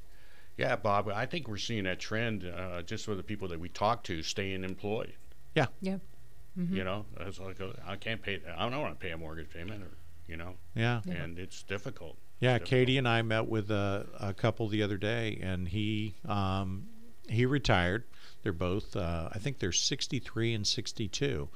Yeah, 0.57 0.77
Bob, 0.77 1.09
I 1.09 1.27
think 1.27 1.49
we're 1.49 1.57
seeing 1.57 1.85
that 1.85 1.99
trend 1.99 2.45
uh, 2.45 2.83
just 2.83 3.09
with 3.09 3.17
the 3.17 3.23
people 3.23 3.49
that 3.49 3.59
we 3.59 3.69
talk 3.69 4.05
to 4.05 4.23
staying 4.23 4.65
employed. 4.65 5.15
Yeah. 5.55 5.67
Yeah. 5.81 5.99
You 6.55 6.85
know, 6.85 7.07
it's 7.21 7.41
like 7.41 7.59
uh, 7.63 7.69
I 7.87 7.97
can't 7.97 8.21
pay. 8.21 8.39
I 8.59 8.69
don't 8.69 8.79
want 8.83 9.01
to 9.01 9.03
pay 9.03 9.13
a 9.13 9.17
mortgage 9.17 9.49
payment, 9.49 9.83
or 9.83 9.89
you 10.29 10.37
know, 10.37 10.55
Yeah. 10.75 11.01
and 11.09 11.39
it's 11.39 11.63
difficult. 11.63 12.19
Yeah, 12.41 12.57
It's 12.57 12.69
Katie 12.69 12.99
and 12.99 13.09
I 13.09 13.23
met 13.23 13.49
with 13.49 13.71
a, 13.71 14.07
a 14.21 14.35
couple 14.35 14.69
the 14.69 14.83
other 14.83 14.99
day, 14.99 15.39
and 15.43 15.67
he 15.69 16.15
um, 16.29 16.89
he 17.27 17.47
retired. 17.47 18.05
They're 18.43 18.53
both, 18.53 18.95
uh, 18.97 19.31
I 19.33 19.39
think 19.39 19.61
they're 19.61 19.73
63 19.73 20.53
and 20.53 20.67
62, 20.67 21.49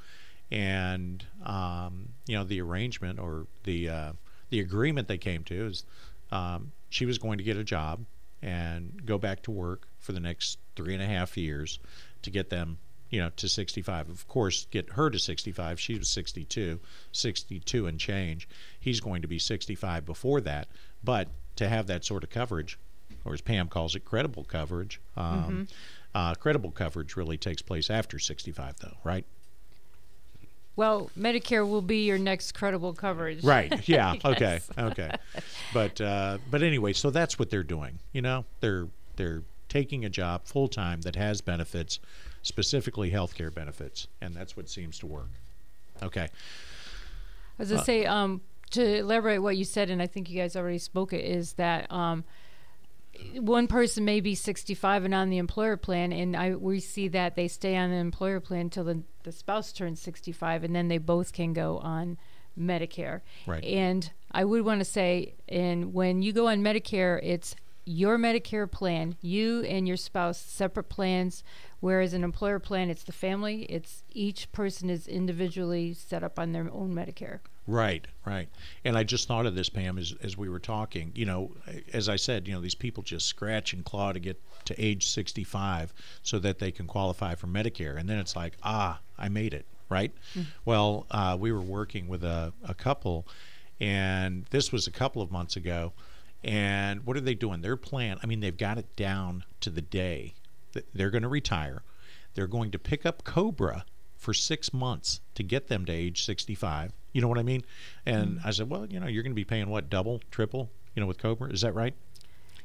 and 0.51 1.24
um, 1.44 2.11
you 2.26 2.36
know 2.36 2.44
the 2.44 2.61
arrangement 2.62 3.18
or 3.18 3.47
the 3.64 3.88
uh, 3.90 4.12
the 4.49 4.61
agreement 4.61 5.09
they 5.09 5.18
came 5.18 5.44
to 5.44 5.66
is 5.66 5.84
um, 6.32 6.72
she 6.88 7.05
was 7.05 7.18
going 7.18 7.36
to 7.36 7.44
get 7.44 7.57
a 7.59 7.64
job 7.64 8.05
and 8.43 9.05
go 9.05 9.18
back 9.18 9.43
to 9.43 9.51
work 9.51 9.89
for 9.99 10.12
the 10.12 10.20
next 10.20 10.59
three 10.74 10.95
and 10.95 11.03
a 11.03 11.07
half 11.07 11.37
years 11.37 11.78
to 12.22 12.30
get 12.30 12.51
them 12.51 12.78
you 13.11 13.20
know 13.20 13.30
to 13.37 13.49
65 13.49 14.09
of 14.09 14.28
course 14.28 14.66
get 14.70 14.91
her 14.91 15.11
to 15.11 15.18
65 15.18 15.80
she 15.80 15.99
was 15.99 16.09
62 16.09 16.80
62 17.12 17.87
and 17.87 17.99
change. 17.99 18.49
He's 18.78 19.01
going 19.01 19.22
to 19.22 19.28
be 19.28 19.39
65 19.39 20.05
before 20.05 20.41
that. 20.43 20.68
But 21.03 21.28
to 21.57 21.68
have 21.68 21.87
that 21.87 22.05
sort 22.05 22.24
of 22.24 22.30
coverage 22.30 22.78
or 23.24 23.34
as 23.34 23.41
pam 23.41 23.68
calls 23.68 23.95
it 23.97 24.05
credible 24.05 24.45
coverage 24.45 25.01
um, 25.16 25.66
uh, 26.14 26.34
credible 26.34 26.70
coverage 26.70 27.16
really 27.16 27.37
takes 27.37 27.62
place 27.62 27.91
after 27.91 28.18
65 28.18 28.74
though 28.80 28.97
right 29.05 29.24
Well, 30.77 31.11
Medicare 31.18 31.66
will 31.66 31.83
be 31.83 32.05
your 32.05 32.18
next 32.18 32.53
credible 32.53 32.93
coverage. 32.93 33.43
Right. 33.43 33.72
Yeah. 33.89 34.14
Yes. 34.14 34.24
Okay. 34.24 34.61
Okay. 34.79 35.11
But 35.72 36.01
uh, 36.01 36.39
but 36.51 36.62
anyway, 36.62 36.93
so 36.93 37.11
that's 37.11 37.39
what 37.39 37.51
they're 37.51 37.62
doing. 37.62 37.99
You 38.12 38.22
know, 38.22 38.45
they're 38.61 38.89
they're 39.16 39.43
taking 39.68 40.05
a 40.05 40.09
job 40.11 40.43
full 40.45 40.68
time 40.68 41.01
that 41.03 41.16
has 41.16 41.41
benefits, 41.41 41.99
specifically 42.43 43.11
healthcare 43.11 43.53
benefits, 43.53 44.07
and 44.20 44.35
that's 44.35 44.57
what 44.57 44.68
seems 44.68 44.99
to 45.01 45.07
work. 45.07 45.31
Okay. 46.03 46.29
As 47.59 47.72
I 47.72 47.83
say, 47.83 48.05
um, 48.05 48.43
to 48.72 48.99
elaborate 48.99 49.39
what 49.39 49.57
you 49.57 49.64
said, 49.64 49.89
and 49.89 50.03
I 50.03 50.07
think 50.07 50.29
you 50.29 50.39
guys 50.41 50.57
already 50.57 50.79
spoke 50.79 51.12
it, 51.12 51.24
is 51.24 51.55
that 51.55 51.91
um, 51.91 52.24
one 53.38 53.66
person 53.66 54.04
may 54.04 54.20
be 54.20 54.34
65 54.34 55.04
and 55.04 55.14
on 55.14 55.30
the 55.30 55.38
employer 55.38 55.76
plan, 55.76 56.12
and 56.12 56.36
I 56.36 56.54
we 56.54 56.80
see 56.80 57.08
that 57.08 57.36
they 57.36 57.48
stay 57.48 57.76
on 57.76 57.90
the 57.90 57.96
employer 57.96 58.40
plan 58.40 58.62
until 58.62 58.84
the, 58.84 59.02
the 59.22 59.32
spouse 59.32 59.72
turns 59.72 60.00
65, 60.00 60.64
and 60.64 60.74
then 60.74 60.88
they 60.88 60.98
both 60.98 61.32
can 61.32 61.52
go 61.52 61.78
on 61.78 62.18
Medicare. 62.58 63.20
Right. 63.46 63.64
And 63.64 64.10
I 64.32 64.44
would 64.44 64.64
want 64.64 64.80
to 64.80 64.84
say, 64.84 65.34
and 65.48 65.92
when 65.92 66.22
you 66.22 66.32
go 66.32 66.48
on 66.48 66.62
Medicare, 66.62 67.20
it's 67.22 67.54
your 67.84 68.18
Medicare 68.18 68.70
plan, 68.70 69.16
you 69.20 69.62
and 69.62 69.86
your 69.86 69.96
spouse 69.96 70.38
separate 70.38 70.88
plans, 70.88 71.44
whereas 71.80 72.12
an 72.12 72.24
employer 72.24 72.58
plan, 72.58 72.90
it's 72.90 73.04
the 73.04 73.12
family. 73.12 73.62
It's 73.64 74.02
each 74.10 74.50
person 74.52 74.90
is 74.90 75.06
individually 75.06 75.94
set 75.94 76.24
up 76.24 76.38
on 76.38 76.52
their 76.52 76.68
own 76.72 76.94
Medicare. 76.94 77.38
Right, 77.66 78.06
right. 78.24 78.48
And 78.84 78.96
I 78.96 79.02
just 79.02 79.26
thought 79.26 79.44
of 79.44 79.56
this, 79.56 79.68
Pam, 79.68 79.98
as, 79.98 80.14
as 80.22 80.36
we 80.36 80.48
were 80.48 80.60
talking. 80.60 81.10
You 81.14 81.24
know, 81.26 81.50
as 81.92 82.08
I 82.08 82.16
said, 82.16 82.46
you 82.46 82.54
know, 82.54 82.60
these 82.60 82.76
people 82.76 83.02
just 83.02 83.26
scratch 83.26 83.72
and 83.72 83.84
claw 83.84 84.12
to 84.12 84.20
get 84.20 84.40
to 84.66 84.74
age 84.82 85.08
65 85.08 85.92
so 86.22 86.38
that 86.38 86.58
they 86.58 86.70
can 86.70 86.86
qualify 86.86 87.34
for 87.34 87.48
Medicare. 87.48 87.98
And 87.98 88.08
then 88.08 88.18
it's 88.18 88.36
like, 88.36 88.56
ah, 88.62 89.00
I 89.18 89.28
made 89.28 89.52
it, 89.52 89.66
right? 89.88 90.12
Well, 90.64 91.06
uh, 91.10 91.36
we 91.38 91.50
were 91.50 91.60
working 91.60 92.06
with 92.06 92.22
a, 92.22 92.52
a 92.64 92.74
couple, 92.74 93.26
and 93.80 94.44
this 94.50 94.70
was 94.70 94.86
a 94.86 94.92
couple 94.92 95.20
of 95.20 95.32
months 95.32 95.56
ago. 95.56 95.92
And 96.44 97.04
what 97.04 97.16
are 97.16 97.20
they 97.20 97.34
doing? 97.34 97.62
Their 97.62 97.76
plan, 97.76 98.18
I 98.22 98.26
mean, 98.26 98.38
they've 98.40 98.56
got 98.56 98.78
it 98.78 98.94
down 98.94 99.44
to 99.60 99.70
the 99.70 99.82
day 99.82 100.34
that 100.72 100.86
they're 100.94 101.10
going 101.10 101.22
to 101.22 101.28
retire. 101.28 101.82
They're 102.34 102.46
going 102.46 102.70
to 102.70 102.78
pick 102.78 103.04
up 103.04 103.24
Cobra 103.24 103.84
for 104.16 104.34
six 104.34 104.72
months 104.72 105.20
to 105.34 105.42
get 105.42 105.68
them 105.68 105.84
to 105.86 105.92
age 105.92 106.24
65. 106.24 106.92
You 107.16 107.22
know 107.22 107.28
what 107.28 107.38
I 107.38 107.42
mean? 107.42 107.64
And 108.04 108.38
I 108.44 108.50
said, 108.50 108.68
well, 108.68 108.84
you 108.84 109.00
know, 109.00 109.06
you're 109.06 109.22
going 109.22 109.32
to 109.32 109.34
be 109.34 109.42
paying 109.46 109.70
what, 109.70 109.88
double, 109.88 110.20
triple, 110.30 110.70
you 110.94 111.00
know, 111.00 111.06
with 111.06 111.16
Cobra? 111.16 111.50
Is 111.50 111.62
that 111.62 111.74
right? 111.74 111.94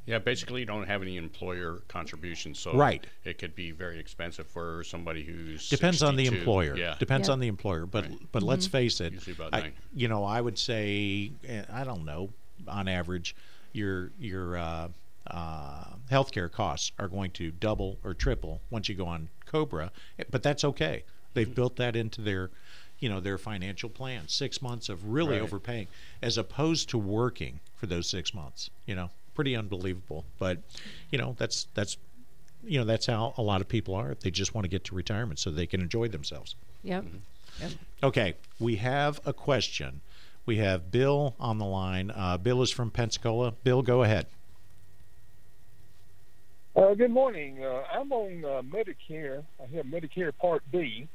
Yeah, 0.05 0.19
basically, 0.19 0.59
you 0.59 0.65
don't 0.65 0.87
have 0.87 1.01
any 1.01 1.15
employer 1.15 1.83
contributions, 1.87 2.59
so 2.59 2.73
Right. 2.73 3.07
it 3.23 3.37
could 3.37 3.55
be 3.55 3.71
very 3.71 3.97
expensive 3.97 4.45
for 4.47 4.83
somebody 4.83 5.23
who's 5.23 5.69
Depends 5.69 6.03
on 6.03 6.17
the 6.17 6.25
employer. 6.25 6.75
Yeah, 6.75 6.95
Depends 6.99 7.29
Yeah. 7.29 7.33
on 7.33 7.39
the 7.39 7.47
employer. 7.47 7.85
But 7.85 8.09
Right. 8.09 8.17
but 8.33 8.43
let's 8.43 8.67
face 8.67 8.99
it. 8.99 9.25
About 9.25 9.55
I, 9.55 9.71
you 9.95 10.09
know, 10.09 10.25
I 10.25 10.41
would 10.41 10.59
say 10.59 11.31
eh, 11.47 11.63
I 11.71 11.85
don't 11.85 12.03
know. 12.03 12.33
On 12.67 12.89
average, 12.89 13.33
your 13.71 14.11
your 14.19 14.57
uh, 14.57 14.89
uh, 15.27 15.83
healthcare 16.11 16.51
costs 16.51 16.91
are 16.99 17.07
going 17.07 17.31
to 17.31 17.51
double 17.51 17.99
or 18.03 18.13
triple 18.13 18.59
once 18.69 18.89
you 18.89 18.95
go 18.95 19.05
on 19.05 19.29
Cobra. 19.45 19.93
Eh, 20.19 20.25
But 20.29 20.43
that's 20.43 20.65
okay. 20.65 21.05
They've 21.35 21.45
Mm-hmm. 21.47 21.53
built 21.53 21.75
that 21.77 21.95
into 21.95 22.19
their 22.21 22.49
you 23.01 23.09
know 23.09 23.19
their 23.19 23.37
financial 23.37 23.89
plan. 23.89 24.29
Six 24.29 24.61
months 24.61 24.87
of 24.87 25.03
really 25.11 25.33
Right. 25.33 25.41
overpaying, 25.41 25.87
as 26.21 26.37
opposed 26.37 26.87
to 26.89 26.97
working 26.97 27.59
for 27.75 27.87
those 27.87 28.07
six 28.07 28.33
months. 28.33 28.69
You 28.85 28.95
know, 28.95 29.09
pretty 29.35 29.55
unbelievable. 29.57 30.23
But 30.39 30.59
you 31.09 31.17
know, 31.17 31.35
that's 31.37 31.67
that's 31.73 31.97
you 32.63 32.79
know 32.79 32.85
that's 32.85 33.07
how 33.07 33.33
a 33.37 33.41
lot 33.41 33.59
of 33.59 33.67
people 33.67 33.95
are. 33.95 34.15
They 34.21 34.31
just 34.31 34.53
want 34.55 34.63
to 34.63 34.69
get 34.69 34.85
to 34.85 34.95
retirement 34.95 35.39
so 35.39 35.51
they 35.51 35.65
can 35.67 35.81
enjoy 35.81 36.07
themselves. 36.07 36.55
Yep. 36.83 37.05
Okay, 38.01 38.35
we 38.59 38.77
have 38.77 39.19
a 39.25 39.33
question. 39.33 40.01
We 40.45 40.57
have 40.57 40.91
Bill 40.91 41.35
on 41.39 41.57
the 41.59 41.65
line. 41.65 42.11
Uh, 42.15 42.37
Bill 42.37 42.61
is 42.63 42.71
from 42.71 42.89
Pensacola. 42.89 43.51
Bill, 43.63 43.81
go 43.83 44.01
ahead. 44.03 44.25
Uh, 46.75 46.93
good 46.93 47.11
morning. 47.11 47.63
Uh, 47.63 47.83
I'm 47.93 48.11
on 48.11 48.45
uh, 48.45 48.61
Medicare. 48.63 49.43
I 49.61 49.75
have 49.75 49.85
Medicare 49.85 50.31
Part 50.35 50.63
B, 50.71 51.07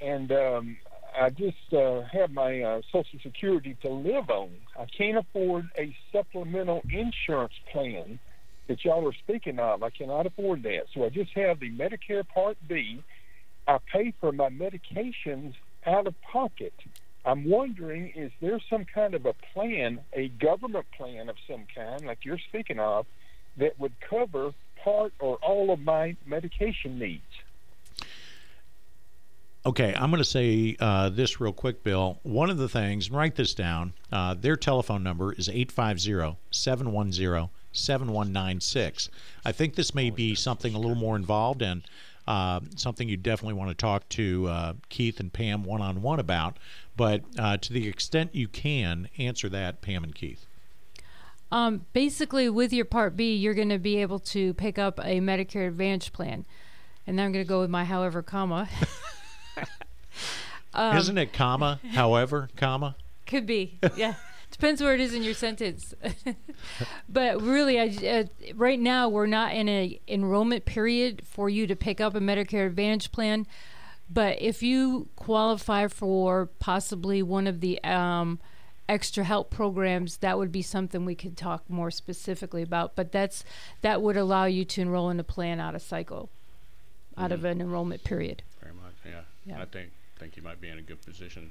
and 0.00 0.30
um, 0.32 0.76
I 1.18 1.30
just 1.30 1.72
uh, 1.72 2.02
have 2.12 2.32
my 2.32 2.60
uh, 2.60 2.80
Social 2.90 3.18
Security 3.22 3.76
to 3.82 3.88
live 3.88 4.30
on. 4.30 4.50
I 4.78 4.86
can't 4.86 5.16
afford 5.16 5.68
a 5.78 5.96
supplemental 6.12 6.82
insurance 6.90 7.54
plan 7.72 8.18
that 8.66 8.84
y'all 8.84 9.06
are 9.06 9.12
speaking 9.12 9.58
of. 9.58 9.82
I 9.82 9.90
cannot 9.90 10.26
afford 10.26 10.62
that. 10.64 10.86
So 10.92 11.04
I 11.04 11.10
just 11.10 11.30
have 11.34 11.60
the 11.60 11.70
Medicare 11.70 12.26
Part 12.26 12.56
B. 12.66 13.02
I 13.68 13.78
pay 13.92 14.12
for 14.20 14.32
my 14.32 14.48
medications 14.48 15.54
out 15.86 16.06
of 16.06 16.14
pocket. 16.22 16.74
I'm 17.24 17.48
wondering, 17.48 18.12
is 18.14 18.32
there 18.40 18.60
some 18.68 18.84
kind 18.84 19.14
of 19.14 19.24
a 19.24 19.34
plan, 19.52 20.00
a 20.12 20.28
government 20.28 20.86
plan 20.96 21.28
of 21.28 21.36
some 21.48 21.64
kind, 21.74 22.04
like 22.04 22.24
you're 22.24 22.38
speaking 22.48 22.78
of, 22.78 23.06
that 23.56 23.78
would 23.78 23.92
cover 24.00 24.52
part 24.82 25.12
or 25.20 25.36
all 25.36 25.70
of 25.70 25.80
my 25.80 26.16
medication 26.26 26.98
needs? 26.98 27.22
Okay, 29.66 29.94
I'm 29.96 30.10
going 30.10 30.22
to 30.22 30.28
say 30.28 30.76
uh, 30.78 31.08
this 31.08 31.40
real 31.40 31.52
quick, 31.52 31.82
Bill. 31.82 32.18
One 32.22 32.50
of 32.50 32.58
the 32.58 32.68
things, 32.68 33.06
and 33.06 33.16
write 33.16 33.34
this 33.34 33.54
down, 33.54 33.94
uh, 34.12 34.34
their 34.34 34.56
telephone 34.56 35.02
number 35.02 35.32
is 35.32 35.48
850 35.48 36.36
710 36.50 37.48
7196. 37.72 39.08
I 39.42 39.52
think 39.52 39.74
this 39.74 39.94
may 39.94 40.10
be 40.10 40.34
something 40.34 40.74
a 40.74 40.78
little 40.78 40.94
more 40.94 41.16
involved 41.16 41.62
and 41.62 41.82
uh, 42.26 42.60
something 42.76 43.08
you 43.08 43.16
definitely 43.16 43.54
want 43.54 43.70
to 43.70 43.74
talk 43.74 44.06
to 44.10 44.46
uh, 44.48 44.72
Keith 44.90 45.18
and 45.18 45.32
Pam 45.32 45.64
one 45.64 45.80
on 45.80 46.02
one 46.02 46.20
about. 46.20 46.58
But 46.94 47.22
uh, 47.38 47.56
to 47.56 47.72
the 47.72 47.88
extent 47.88 48.34
you 48.34 48.48
can, 48.48 49.08
answer 49.16 49.48
that, 49.48 49.80
Pam 49.80 50.04
and 50.04 50.14
Keith. 50.14 50.44
Um, 51.50 51.86
basically, 51.94 52.50
with 52.50 52.70
your 52.70 52.84
Part 52.84 53.16
B, 53.16 53.34
you're 53.34 53.54
going 53.54 53.70
to 53.70 53.78
be 53.78 53.96
able 54.02 54.18
to 54.18 54.52
pick 54.54 54.78
up 54.78 54.98
a 54.98 55.20
Medicare 55.20 55.68
Advantage 55.68 56.12
plan. 56.12 56.44
And 57.06 57.18
then 57.18 57.26
I'm 57.26 57.32
going 57.32 57.44
to 57.44 57.48
go 57.48 57.60
with 57.60 57.70
my 57.70 57.84
however, 57.84 58.22
comma. 58.22 58.68
Um, 60.76 60.96
Isn't 60.96 61.18
it 61.18 61.32
comma, 61.32 61.78
however, 61.92 62.48
comma? 62.56 62.96
Could 63.26 63.46
be, 63.46 63.78
yeah. 63.96 64.14
Depends 64.50 64.80
where 64.80 64.94
it 64.94 65.00
is 65.00 65.14
in 65.14 65.22
your 65.22 65.34
sentence. 65.34 65.94
but 67.08 67.42
really, 67.42 67.80
I, 67.80 68.08
uh, 68.08 68.24
right 68.54 68.78
now 68.78 69.08
we're 69.08 69.26
not 69.26 69.52
in 69.52 69.68
an 69.68 69.96
enrollment 70.06 70.64
period 70.64 71.22
for 71.26 71.48
you 71.48 71.66
to 71.66 71.74
pick 71.74 72.00
up 72.00 72.14
a 72.14 72.20
Medicare 72.20 72.66
Advantage 72.66 73.10
plan. 73.10 73.46
But 74.08 74.40
if 74.40 74.62
you 74.62 75.08
qualify 75.16 75.88
for 75.88 76.50
possibly 76.60 77.22
one 77.22 77.48
of 77.48 77.60
the 77.60 77.82
um, 77.82 78.38
extra 78.88 79.24
help 79.24 79.50
programs, 79.50 80.18
that 80.18 80.38
would 80.38 80.52
be 80.52 80.62
something 80.62 81.04
we 81.04 81.16
could 81.16 81.36
talk 81.36 81.68
more 81.68 81.90
specifically 81.90 82.62
about. 82.62 82.94
But 82.94 83.10
that's 83.10 83.44
that 83.80 84.02
would 84.02 84.16
allow 84.16 84.44
you 84.44 84.64
to 84.66 84.80
enroll 84.82 85.10
in 85.10 85.18
a 85.18 85.24
plan 85.24 85.58
out 85.58 85.74
of 85.74 85.82
cycle, 85.82 86.30
out 87.18 87.32
of 87.32 87.44
an 87.44 87.60
enrollment 87.60 88.04
period. 88.04 88.42
Very 89.46 89.58
much. 89.58 89.68
Yeah. 89.74 89.78
Yeah. 89.78 89.80
I 89.80 89.82
think 89.84 89.92
think 90.18 90.36
you 90.36 90.42
might 90.42 90.60
be 90.60 90.68
in 90.68 90.78
a 90.78 90.82
good 90.82 91.00
position. 91.04 91.50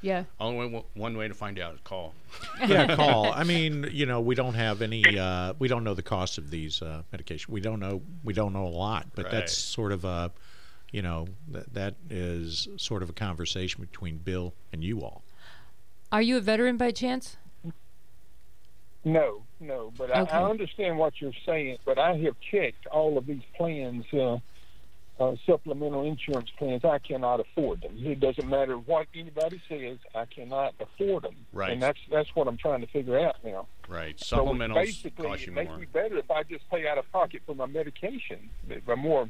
Yeah. 0.00 0.24
Only 0.38 0.68
way, 0.68 0.84
one 0.94 1.16
way 1.16 1.28
to 1.28 1.34
find 1.34 1.58
out 1.58 1.74
is 1.74 1.80
call. 1.84 2.12
yeah, 2.66 2.94
call. 2.94 3.32
I 3.32 3.42
mean, 3.44 3.88
you 3.90 4.04
know, 4.06 4.20
we 4.20 4.34
don't 4.34 4.54
have 4.54 4.82
any. 4.82 5.18
Uh, 5.18 5.54
we 5.58 5.68
don't 5.68 5.82
know 5.84 5.94
the 5.94 6.02
cost 6.02 6.36
of 6.38 6.50
these 6.50 6.82
uh, 6.82 7.02
medication. 7.12 7.52
We 7.54 7.60
don't 7.60 7.80
know. 7.80 8.02
We 8.22 8.34
don't 8.34 8.52
know 8.52 8.66
a 8.66 8.68
lot, 8.68 9.06
but 9.14 9.24
Right. 9.26 9.32
that's 9.32 9.56
sort 9.56 9.92
of 9.92 10.04
a, 10.04 10.30
you 10.92 11.00
know, 11.02 11.26
that 11.52 11.72
that 11.72 11.94
is 12.10 12.68
sort 12.76 13.02
of 13.02 13.08
a 13.10 13.14
conversation 13.14 13.80
between 13.80 14.18
Bill 14.18 14.52
and 14.72 14.84
you 14.84 15.00
all. 15.02 15.22
Are 16.12 16.22
you 16.22 16.36
a 16.36 16.40
veteran 16.40 16.76
by 16.76 16.90
chance? 16.90 17.36
No, 19.06 19.42
no, 19.60 19.92
but 19.98 20.10
Okay. 20.10 20.30
I, 20.32 20.40
I 20.42 20.48
understand 20.50 20.98
what 20.98 21.20
you're 21.20 21.32
saying. 21.44 21.78
But 21.84 21.98
I 21.98 22.16
have 22.18 22.36
checked 22.50 22.86
all 22.86 23.18
of 23.18 23.26
these 23.26 23.42
plans, 23.56 24.04
uh, 24.14 24.38
uh, 25.20 25.34
supplemental 25.46 26.02
insurance 26.04 26.50
plans. 26.58 26.84
I 26.84 26.98
cannot 26.98 27.40
afford 27.40 27.82
them. 27.82 27.96
It 27.98 28.18
doesn't 28.20 28.48
matter 28.48 28.76
what 28.76 29.06
anybody 29.14 29.60
says. 29.68 29.98
I 30.14 30.24
cannot 30.24 30.74
afford 30.80 31.22
them. 31.24 31.36
Right. 31.52 31.72
And 31.72 31.82
that's 31.82 31.98
that's 32.10 32.28
what 32.34 32.48
I'm 32.48 32.56
trying 32.56 32.80
to 32.80 32.86
figure 32.88 33.18
out 33.18 33.36
now. 33.44 33.66
Right. 33.88 34.18
So 34.18 34.38
Supplementals 34.38 34.74
basically, 34.74 35.26
cost 35.26 35.46
you 35.46 35.52
it 35.52 35.54
makes 35.54 35.68
more. 35.68 35.78
me 35.78 35.86
better 35.92 36.18
if 36.18 36.30
I 36.30 36.42
just 36.42 36.68
pay 36.70 36.88
out 36.88 36.98
of 36.98 37.10
pocket 37.12 37.42
for 37.46 37.54
my 37.54 37.66
medication, 37.66 38.50
but 38.68 38.84
but 38.86 38.98
more 38.98 39.28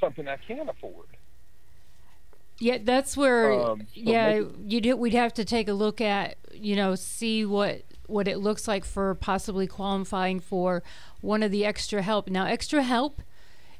something 0.00 0.26
I 0.26 0.36
can 0.36 0.68
afford. 0.68 1.06
Yeah, 2.58 2.78
that's 2.82 3.16
where. 3.16 3.52
Um, 3.52 3.80
so 3.80 3.86
yeah, 3.94 4.40
maybe- 4.40 4.54
you'd 4.66 4.98
we'd 4.98 5.14
have 5.14 5.34
to 5.34 5.44
take 5.44 5.68
a 5.68 5.72
look 5.72 6.00
at 6.00 6.36
you 6.52 6.74
know 6.74 6.94
see 6.94 7.44
what 7.44 7.82
what 8.06 8.26
it 8.28 8.38
looks 8.38 8.66
like 8.66 8.84
for 8.84 9.14
possibly 9.14 9.66
qualifying 9.66 10.40
for 10.40 10.82
one 11.20 11.42
of 11.42 11.50
the 11.50 11.64
extra 11.64 12.02
help. 12.02 12.28
Now, 12.28 12.46
extra 12.46 12.82
help 12.82 13.20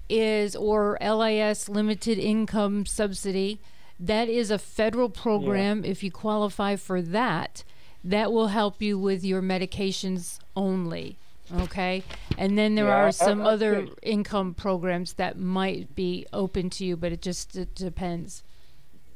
is 0.08 0.54
or 0.56 0.96
LIS 1.00 1.68
limited 1.68 2.18
income 2.18 2.86
subsidy. 2.86 3.58
That 3.98 4.28
is 4.28 4.50
a 4.50 4.58
federal 4.58 5.08
program. 5.08 5.84
If 5.84 6.02
you 6.02 6.10
qualify 6.10 6.76
for 6.76 7.00
that, 7.02 7.64
that 8.04 8.32
will 8.32 8.48
help 8.48 8.82
you 8.82 8.98
with 8.98 9.24
your 9.24 9.42
medications 9.42 10.38
only. 10.54 11.16
Okay, 11.60 12.02
and 12.36 12.58
then 12.58 12.74
there 12.74 12.86
Yeah, 12.86 13.04
are 13.06 13.12
some 13.12 13.40
I- 13.42 13.50
other 13.50 13.86
income 14.02 14.52
programs 14.52 15.12
that 15.14 15.38
might 15.38 15.94
be 15.94 16.26
open 16.32 16.70
to 16.70 16.84
you, 16.84 16.96
but 16.96 17.12
it 17.12 17.22
just 17.22 17.54
it 17.54 17.72
depends. 17.76 18.42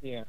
Yeah, 0.01 0.22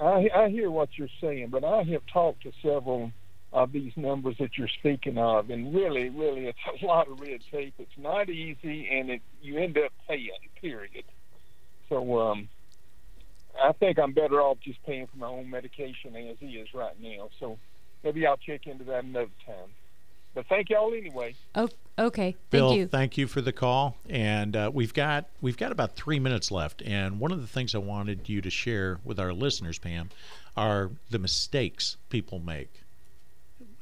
I, 0.00 0.28
I 0.34 0.48
hear 0.50 0.70
what 0.70 0.90
you're 0.98 1.08
saying, 1.18 1.48
but 1.48 1.64
I 1.64 1.82
have 1.84 2.02
talked 2.12 2.42
to 2.42 2.52
several 2.62 3.10
of 3.52 3.72
these 3.72 3.92
numbers 3.96 4.36
that 4.38 4.58
you're 4.58 4.68
speaking 4.68 5.18
of, 5.18 5.50
and 5.50 5.74
really, 5.74 6.08
really, 6.08 6.46
it's 6.46 6.58
a 6.82 6.86
lot 6.86 7.08
of 7.08 7.20
red 7.20 7.40
tape. 7.50 7.74
It's 7.78 7.98
not 7.98 8.28
easy, 8.28 8.88
and 8.90 9.10
it 9.10 9.22
you 9.42 9.58
end 9.58 9.78
up 9.78 9.92
paying. 10.08 10.30
Period. 10.60 11.04
So, 11.88 12.18
um, 12.18 12.48
I 13.62 13.72
think 13.72 13.98
I'm 13.98 14.12
better 14.12 14.40
off 14.40 14.58
just 14.60 14.82
paying 14.84 15.06
for 15.06 15.18
my 15.18 15.28
own 15.28 15.48
medication 15.48 16.16
as 16.16 16.36
is 16.40 16.74
right 16.74 17.00
now. 17.00 17.28
So, 17.38 17.58
maybe 18.02 18.26
I'll 18.26 18.36
check 18.36 18.66
into 18.66 18.84
that 18.84 19.04
another 19.04 19.30
time. 19.44 19.70
But 20.34 20.46
thank 20.48 20.68
y'all 20.68 20.92
anyway. 20.92 21.34
Oh, 21.54 21.68
okay. 21.98 22.32
Thank 22.32 22.50
Bill, 22.50 22.74
you. 22.74 22.86
thank 22.86 23.16
you 23.16 23.26
for 23.26 23.40
the 23.40 23.52
call, 23.52 23.96
and 24.08 24.54
uh, 24.54 24.70
we've 24.72 24.92
got 24.92 25.26
we've 25.40 25.56
got 25.56 25.72
about 25.72 25.96
three 25.96 26.18
minutes 26.18 26.50
left. 26.50 26.82
And 26.82 27.18
one 27.18 27.32
of 27.32 27.40
the 27.40 27.46
things 27.46 27.74
I 27.74 27.78
wanted 27.78 28.28
you 28.28 28.42
to 28.42 28.50
share 28.50 28.98
with 29.02 29.18
our 29.18 29.32
listeners, 29.32 29.78
Pam, 29.78 30.10
are 30.56 30.90
the 31.10 31.18
mistakes 31.18 31.96
people 32.10 32.38
make 32.38 32.82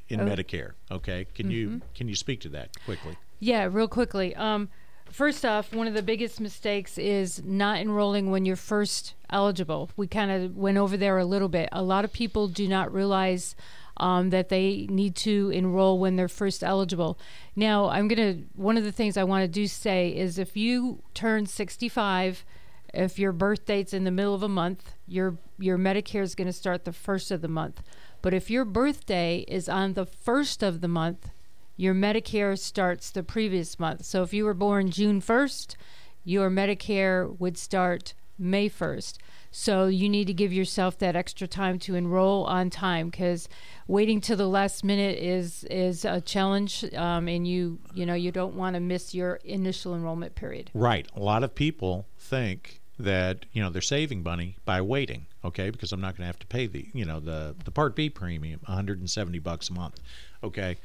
in 0.08 0.20
Oh. 0.20 0.26
Medicare. 0.26 0.72
Okay, 0.90 1.26
can 1.34 1.50
you 1.50 1.80
can 1.94 2.08
you 2.08 2.14
speak 2.16 2.40
to 2.42 2.48
that 2.50 2.70
quickly? 2.84 3.16
Yeah, 3.40 3.68
real 3.70 3.88
quickly. 3.88 4.34
Um, 4.36 4.68
first 5.10 5.44
off, 5.44 5.72
one 5.74 5.86
of 5.86 5.94
the 5.94 6.02
biggest 6.02 6.40
mistakes 6.40 6.98
is 6.98 7.42
not 7.44 7.78
enrolling 7.78 8.30
when 8.30 8.44
you're 8.44 8.56
first 8.56 9.14
eligible. 9.30 9.90
We 9.96 10.06
kind 10.06 10.30
of 10.30 10.56
went 10.56 10.78
over 10.78 10.96
there 10.96 11.18
a 11.18 11.24
little 11.24 11.48
bit. 11.48 11.68
A 11.72 11.82
lot 11.82 12.04
of 12.04 12.12
people 12.12 12.48
do 12.48 12.68
not 12.68 12.92
realize 12.92 13.54
um, 13.98 14.30
that 14.30 14.48
they 14.48 14.86
need 14.90 15.14
to 15.16 15.50
enroll 15.50 15.98
when 15.98 16.16
they're 16.16 16.28
first 16.28 16.64
eligible. 16.64 17.18
Now, 17.54 17.88
I'm 17.88 18.08
gonna. 18.08 18.38
One 18.54 18.76
of 18.76 18.84
the 18.84 18.92
things 18.92 19.16
I 19.16 19.24
want 19.24 19.42
to 19.42 19.48
do 19.48 19.66
say 19.66 20.08
is 20.08 20.38
if 20.38 20.56
you 20.56 21.02
turn 21.14 21.46
65. 21.46 22.44
If 22.96 23.18
your 23.18 23.32
birth 23.32 23.66
date's 23.66 23.92
in 23.92 24.04
the 24.04 24.12
middle 24.12 24.36
of 24.36 24.44
a 24.44 24.48
month, 24.48 24.94
your 25.08 25.36
your 25.58 25.76
Medicare 25.76 26.22
is 26.22 26.36
going 26.36 26.46
to 26.46 26.52
start 26.52 26.84
the 26.84 26.92
first 26.92 27.32
of 27.32 27.40
the 27.40 27.48
month. 27.48 27.82
But 28.24 28.32
if 28.32 28.48
your 28.48 28.64
birthday 28.64 29.44
is 29.48 29.68
on 29.68 29.92
the 29.92 30.06
first 30.06 30.62
of 30.62 30.80
the 30.80 30.88
month, 30.88 31.28
your 31.76 31.92
Medicare 31.92 32.58
starts 32.58 33.10
the 33.10 33.22
previous 33.22 33.78
month. 33.78 34.06
So 34.06 34.22
if 34.22 34.32
you 34.32 34.46
were 34.46 34.54
born 34.54 34.90
June 34.90 35.20
1st, 35.20 35.76
your 36.24 36.48
Medicare 36.48 37.38
would 37.38 37.58
start 37.58 38.14
May 38.38 38.70
1st. 38.70 39.18
So 39.50 39.88
you 39.88 40.08
need 40.08 40.26
to 40.28 40.32
give 40.32 40.54
yourself 40.54 40.96
that 41.00 41.14
extra 41.14 41.46
time 41.46 41.78
to 41.80 41.96
enroll 41.96 42.44
on 42.44 42.70
time 42.70 43.10
because 43.10 43.46
waiting 43.86 44.22
till 44.22 44.38
the 44.38 44.48
last 44.48 44.84
minute 44.84 45.18
is 45.18 45.64
is 45.64 46.06
a 46.06 46.22
challenge, 46.22 46.82
um, 46.94 47.28
and 47.28 47.46
you 47.46 47.78
you 47.92 48.06
know 48.06 48.14
you 48.14 48.32
don't 48.32 48.54
want 48.54 48.72
to 48.72 48.80
miss 48.80 49.14
your 49.14 49.34
initial 49.44 49.94
enrollment 49.94 50.34
period. 50.34 50.70
Right. 50.72 51.06
A 51.14 51.20
lot 51.20 51.44
of 51.44 51.54
people 51.54 52.06
think 52.18 52.80
that 52.98 53.46
you 53.52 53.62
know 53.62 53.70
they're 53.70 53.82
saving 53.82 54.22
money 54.22 54.56
by 54.64 54.80
waiting. 54.80 55.26
Okay, 55.44 55.70
because 55.70 55.92
I'm 55.92 56.00
not 56.00 56.16
going 56.16 56.22
to 56.22 56.26
have 56.26 56.38
to 56.38 56.46
pay 56.46 56.66
the 56.66 56.86
you 56.92 57.04
know 57.04 57.20
the 57.20 57.54
the 57.64 57.70
Part 57.70 57.94
B 57.94 58.08
premium, 58.10 58.60
170 58.66 59.38
bucks 59.40 59.68
a 59.68 59.72
month. 59.72 60.00
Okay, 60.42 60.78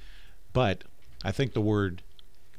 but 0.54 0.84
I 1.24 1.32
think 1.32 1.54
the 1.54 1.62
word 1.62 2.02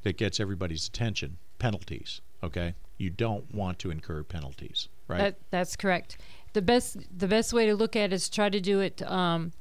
that 0.03 0.17
gets 0.17 0.41
everybody's 0.41 0.87
attention 0.87 1.39
penalties. 1.59 2.21
Okay, 2.43 2.75
you 2.99 3.11
don't 3.11 3.53
want 3.55 3.79
to 3.81 3.91
incur 3.91 4.23
penalties. 4.23 4.89
Right. 5.09 5.19
That 5.19 5.37
that's 5.51 5.77
correct. 5.77 6.19
The 6.53 6.63
best 6.63 6.97
the 7.17 7.29
best 7.29 7.53
way 7.53 7.67
to 7.67 7.75
look 7.75 7.97
at 7.97 8.05
it 8.05 8.13
is 8.13 8.29
try 8.29 8.49
to 8.49 8.61
do 8.61 8.81
it 8.81 9.03
um, 9.03 9.53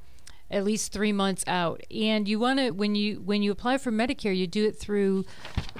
at 0.50 0.64
least 0.64 0.92
three 0.92 1.12
months 1.12 1.44
out. 1.46 1.82
And 1.90 2.28
you 2.28 2.38
want 2.38 2.58
to 2.58 2.70
when 2.70 2.94
you 2.94 3.20
when 3.20 3.42
you 3.42 3.52
apply 3.52 3.78
for 3.78 3.90
Medicare, 3.90 4.36
you 4.36 4.46
do 4.46 4.66
it 4.66 4.78
through 4.78 5.24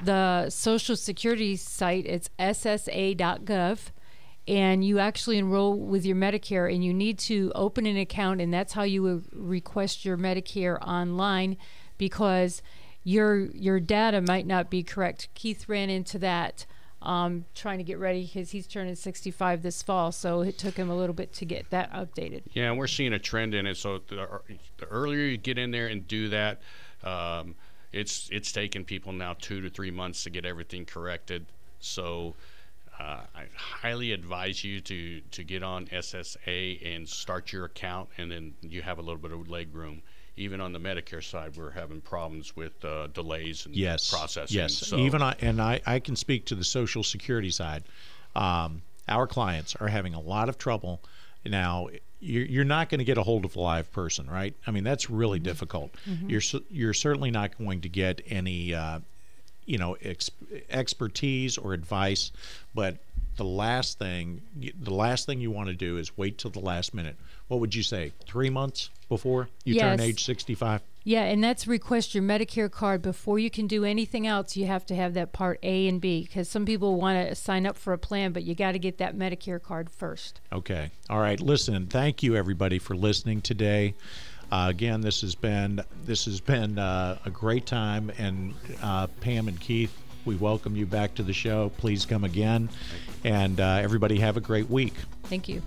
the 0.03 0.49
Social 0.51 0.97
Security 0.97 1.57
site. 1.57 2.07
It's 2.07 2.31
SSA.gov, 2.39 3.79
and 4.49 4.85
you 4.85 4.99
actually 4.99 5.39
enroll 5.39 5.79
with 5.79 6.05
your 6.05 6.17
Medicare. 6.17 6.73
And 6.73 6.85
you 6.85 6.93
need 6.95 7.19
to 7.21 7.53
open 7.55 7.87
an 7.87 7.97
account, 7.97 8.41
and 8.41 8.53
that's 8.53 8.73
how 8.73 8.83
you 8.83 9.23
request 9.33 10.05
your 10.05 10.17
Medicare 10.17 10.81
online, 10.81 11.57
because 11.99 12.63
your 13.05 13.47
your 13.53 13.81
data 13.81 14.21
might 14.21 14.47
not 14.47 14.71
be 14.71 14.83
correct. 14.83 15.29
Keith 15.35 15.69
ran 15.69 15.91
into 15.91 16.19
that 16.19 16.67
um, 17.03 17.47
trying 17.55 17.79
to 17.79 17.85
get 17.85 17.99
ready 17.99 18.25
because 18.25 18.51
he's 18.51 18.67
turning 18.67 18.95
65 18.95 19.63
this 19.63 19.83
fall, 19.83 20.13
so 20.13 20.43
it 20.43 20.59
took 20.59 20.77
him 20.77 20.91
a 20.91 20.97
little 20.97 21.15
bit 21.15 21.33
to 21.35 21.45
get 21.45 21.71
that 21.71 21.91
updated. 21.93 22.43
Yeah, 22.53 22.73
we're 22.73 22.87
seeing 22.87 23.15
a 23.15 23.19
trend 23.19 23.55
in 23.55 23.67
it. 23.67 23.77
So 23.77 24.01
the, 24.09 24.41
the 24.77 24.87
earlier 24.87 25.21
you 25.21 25.39
get 25.39 25.59
in 25.59 25.71
there 25.71 25.87
and 25.87 26.07
do 26.07 26.29
that, 26.29 26.61
um, 27.03 27.55
it's 27.93 28.29
it's 28.31 28.53
taken 28.53 28.85
people 28.85 29.13
now 29.13 29.35
two 29.39 29.63
to 29.63 29.71
three 29.71 29.91
months 29.91 30.25
to 30.25 30.31
get 30.31 30.45
everything 30.45 30.85
corrected. 30.85 31.47
So 31.81 32.35
uh, 33.01 33.21
I 33.35 33.45
highly 33.57 34.13
advise 34.13 34.63
you 34.63 34.81
to 34.83 35.21
to 35.21 35.45
get 35.45 35.63
on 35.63 35.87
SSA 35.87 36.95
and 36.95 37.09
start 37.09 37.53
your 37.53 37.65
account, 37.65 38.11
and 38.19 38.31
then 38.31 38.55
you 38.61 38.83
have 38.83 38.99
a 38.99 39.01
little 39.01 39.21
bit 39.21 39.33
of 39.33 39.49
leg 39.49 39.75
room. 39.75 40.03
Even 40.37 40.61
on 40.61 40.73
the 40.73 40.79
Medicare 40.79 41.23
side, 41.23 41.57
we're 41.57 41.71
having 41.71 42.01
problems 42.01 42.55
with 42.57 42.85
uh, 42.85 43.09
delays 43.09 43.67
and 43.67 43.75
yes. 43.75 44.11
processing. 44.11 44.57
yes. 44.57 44.75
So, 44.75 44.97
even 44.97 45.21
I, 45.23 45.35
and 45.41 45.61
I, 45.61 45.81
I 45.85 45.99
can 45.99 46.17
speak 46.17 46.47
to 46.47 46.55
the 46.55 46.65
social 46.65 47.03
security 47.03 47.51
side. 47.51 47.83
Um, 48.35 48.81
our 49.09 49.27
clients 49.27 49.77
are 49.77 49.89
having 49.89 50.15
a 50.15 50.21
lot 50.21 50.49
of 50.49 50.57
trouble. 50.57 51.03
Now 51.45 51.89
you're, 52.21 52.45
you're 52.45 52.65
not 52.65 52.89
going 52.91 53.01
to 53.01 53.05
get 53.05 53.19
a 53.19 53.23
hold 53.23 53.45
of 53.45 53.57
a 53.57 53.61
live 53.61 53.91
person 53.93 54.29
right? 54.31 54.55
I 54.67 54.71
mean 54.71 54.85
that's 54.85 55.11
really 55.11 55.39
difficult. 55.39 55.95
You're 56.27 56.43
you're 56.71 56.95
certainly 56.95 57.31
not 57.31 57.59
going 57.59 57.81
to 57.81 57.89
get 57.89 58.21
any 58.27 58.75
uh, 58.75 59.01
you 59.67 59.79
know 59.79 59.97
ex- 60.03 60.31
expertise 60.71 61.59
or 61.59 61.73
advice 61.73 62.33
but 62.75 62.97
the 63.37 63.45
last 63.45 63.99
thing 63.99 64.43
the 64.81 64.93
last 64.93 65.27
thing 65.27 65.41
you 65.41 65.51
want 65.51 65.69
to 65.69 65.75
do 65.75 65.97
is 65.97 66.17
wait 66.17 66.39
till 66.39 66.51
the 66.51 66.61
last 66.61 66.95
minute 66.95 67.17
what 67.49 67.61
would 67.61 67.75
you 67.75 67.83
say 67.83 68.13
three 68.27 68.51
months 68.51 68.91
before 69.09 69.49
you 69.65 69.79
turn 69.79 70.01
age 70.01 70.25
65 70.25 70.81
Yeah, 71.03 71.23
and 71.23 71.43
that's 71.43 71.67
request 71.67 72.15
your 72.15 72.23
Medicare 72.23 72.71
card 72.71 73.03
before 73.03 73.39
you 73.39 73.51
can 73.51 73.67
do 73.67 73.85
anything 73.85 74.27
else. 74.27 74.57
You 74.57 74.67
have 74.67 74.87
to 74.87 74.95
have 74.95 75.15
that 75.15 75.33
Part 75.33 75.59
A 75.63 75.89
and 75.89 76.01
B 76.01 76.23
because 76.23 76.49
some 76.49 76.65
people 76.65 77.01
want 77.01 77.29
to 77.29 77.35
sign 77.35 77.67
up 77.67 77.77
for 77.77 77.93
a 77.93 77.99
plan, 77.99 78.33
but 78.33 78.45
you 78.45 78.55
got 78.55 78.73
to 78.73 78.79
get 78.79 78.99
that 78.99 79.17
Medicare 79.17 79.61
card 79.61 79.91
first. 79.91 80.41
Okay. 80.53 80.91
All 81.09 81.19
right. 81.19 81.41
Listen. 81.41 81.87
Thank 81.87 82.23
you, 82.23 82.37
everybody, 82.37 82.79
for 82.79 82.95
listening 82.95 83.41
today. 83.41 83.95
Uh, 84.51 84.67
again, 84.69 85.01
this 85.01 85.21
has 85.21 85.35
been 85.35 85.81
this 86.05 86.25
has 86.25 86.41
been 86.41 86.79
uh, 86.79 87.19
a 87.25 87.31
great 87.31 87.67
time, 87.67 88.11
and 88.19 88.55
uh, 88.83 89.07
Pam 89.21 89.47
and 89.47 89.61
Keith, 89.61 89.97
we 90.25 90.35
welcome 90.37 90.75
you 90.75 90.87
back 90.87 91.15
to 91.15 91.23
the 91.23 91.33
show. 91.33 91.71
Please 91.79 92.05
come 92.05 92.25
again, 92.25 92.69
and 93.23 93.61
uh, 93.61 93.79
everybody 93.81 94.19
have 94.19 94.37
a 94.37 94.41
great 94.41 94.69
week. 94.69 94.95
Thank 95.25 95.49
you. 95.49 95.63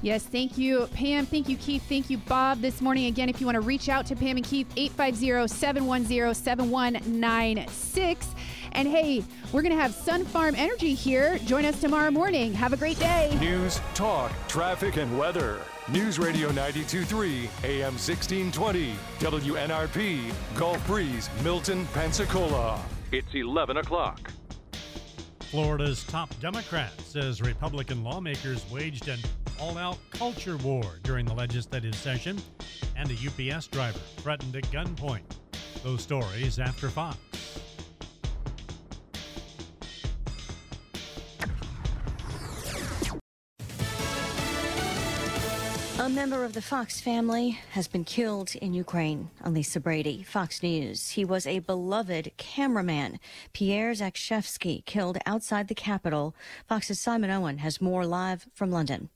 Yes, 0.00 0.22
thank 0.22 0.56
you, 0.56 0.86
Pam. 0.94 1.26
Thank 1.26 1.48
you, 1.48 1.56
Keith. 1.56 1.82
Thank 1.88 2.08
you, 2.08 2.18
Bob. 2.18 2.60
This 2.60 2.80
morning, 2.80 3.06
again, 3.06 3.28
if 3.28 3.40
you 3.40 3.46
want 3.46 3.56
to 3.56 3.62
reach 3.62 3.88
out 3.88 4.06
to 4.06 4.14
Pam 4.14 4.36
and 4.36 4.46
Keith, 4.46 4.68
850 4.76 5.48
710 5.48 6.34
7196. 6.34 8.26
And 8.72 8.86
hey, 8.86 9.24
we're 9.52 9.62
going 9.62 9.74
to 9.74 9.80
have 9.80 9.92
Sun 9.92 10.26
Farm 10.26 10.54
Energy 10.54 10.94
here. 10.94 11.38
Join 11.38 11.64
us 11.64 11.80
tomorrow 11.80 12.10
morning. 12.12 12.52
Have 12.54 12.72
a 12.72 12.76
great 12.76 12.98
day. 13.00 13.36
News, 13.40 13.80
talk, 13.94 14.30
traffic, 14.46 14.98
and 14.98 15.18
weather. 15.18 15.60
News 15.90 16.18
Radio 16.18 16.48
923, 16.48 17.48
AM 17.64 17.94
1620, 17.94 18.94
WNRP, 19.20 20.34
Gulf 20.54 20.86
Breeze, 20.86 21.30
Milton, 21.42 21.86
Pensacola. 21.94 22.78
It's 23.10 23.34
11 23.34 23.78
o'clock. 23.78 24.30
Florida's 25.40 26.04
top 26.04 26.28
Democrat 26.40 26.92
says 27.00 27.40
Republican 27.40 28.04
lawmakers 28.04 28.70
waged 28.70 29.08
an 29.08 29.18
all 29.58 29.78
out 29.78 29.96
culture 30.10 30.58
war 30.58 30.84
during 31.04 31.24
the 31.24 31.32
legislative 31.32 31.94
session, 31.94 32.38
and 32.94 33.10
a 33.10 33.14
UPS 33.54 33.68
driver 33.68 33.98
threatened 34.18 34.56
at 34.56 34.64
gunpoint. 34.64 35.22
Those 35.82 36.02
stories 36.02 36.58
after 36.58 36.90
Fox. 36.90 37.16
A 46.08 46.10
member 46.10 46.42
of 46.42 46.54
the 46.54 46.62
Fox 46.62 47.02
family 47.02 47.58
has 47.72 47.86
been 47.86 48.02
killed 48.02 48.54
in 48.54 48.72
Ukraine. 48.72 49.28
Elisa 49.44 49.78
Brady, 49.78 50.22
Fox 50.22 50.62
News. 50.62 51.10
He 51.10 51.22
was 51.22 51.46
a 51.46 51.58
beloved 51.58 52.32
cameraman. 52.38 53.20
Pierre 53.52 53.92
Zakrzewski 53.92 54.86
killed 54.86 55.18
outside 55.26 55.68
the 55.68 55.74
capital. 55.74 56.34
Fox's 56.66 56.98
Simon 56.98 57.30
Owen 57.30 57.58
has 57.58 57.82
more 57.82 58.06
live 58.06 58.48
from 58.54 58.70
London. 58.70 59.10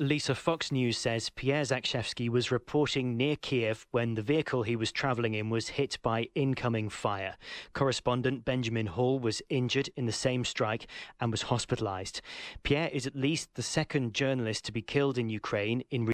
Lisa 0.00 0.36
Fox 0.36 0.70
News 0.70 0.96
says 0.96 1.28
Pierre 1.30 1.64
Zakrzewski 1.64 2.28
was 2.28 2.52
reporting 2.52 3.16
near 3.16 3.34
Kiev 3.34 3.84
when 3.90 4.14
the 4.14 4.22
vehicle 4.22 4.62
he 4.62 4.76
was 4.76 4.92
travelling 4.92 5.34
in 5.34 5.50
was 5.50 5.70
hit 5.70 5.98
by 6.02 6.28
incoming 6.36 6.88
fire. 6.88 7.36
Correspondent 7.72 8.44
Benjamin 8.44 8.86
Hall 8.86 9.18
was 9.18 9.42
injured 9.48 9.90
in 9.96 10.06
the 10.06 10.12
same 10.12 10.44
strike 10.44 10.86
and 11.20 11.32
was 11.32 11.42
hospitalised. 11.42 12.20
Pierre 12.62 12.90
is 12.92 13.08
at 13.08 13.16
least 13.16 13.56
the 13.56 13.62
second 13.62 14.14
journalist 14.14 14.64
to 14.66 14.72
be 14.72 14.82
killed 14.82 15.18
in 15.18 15.30
Ukraine 15.30 15.82
in 15.90 16.04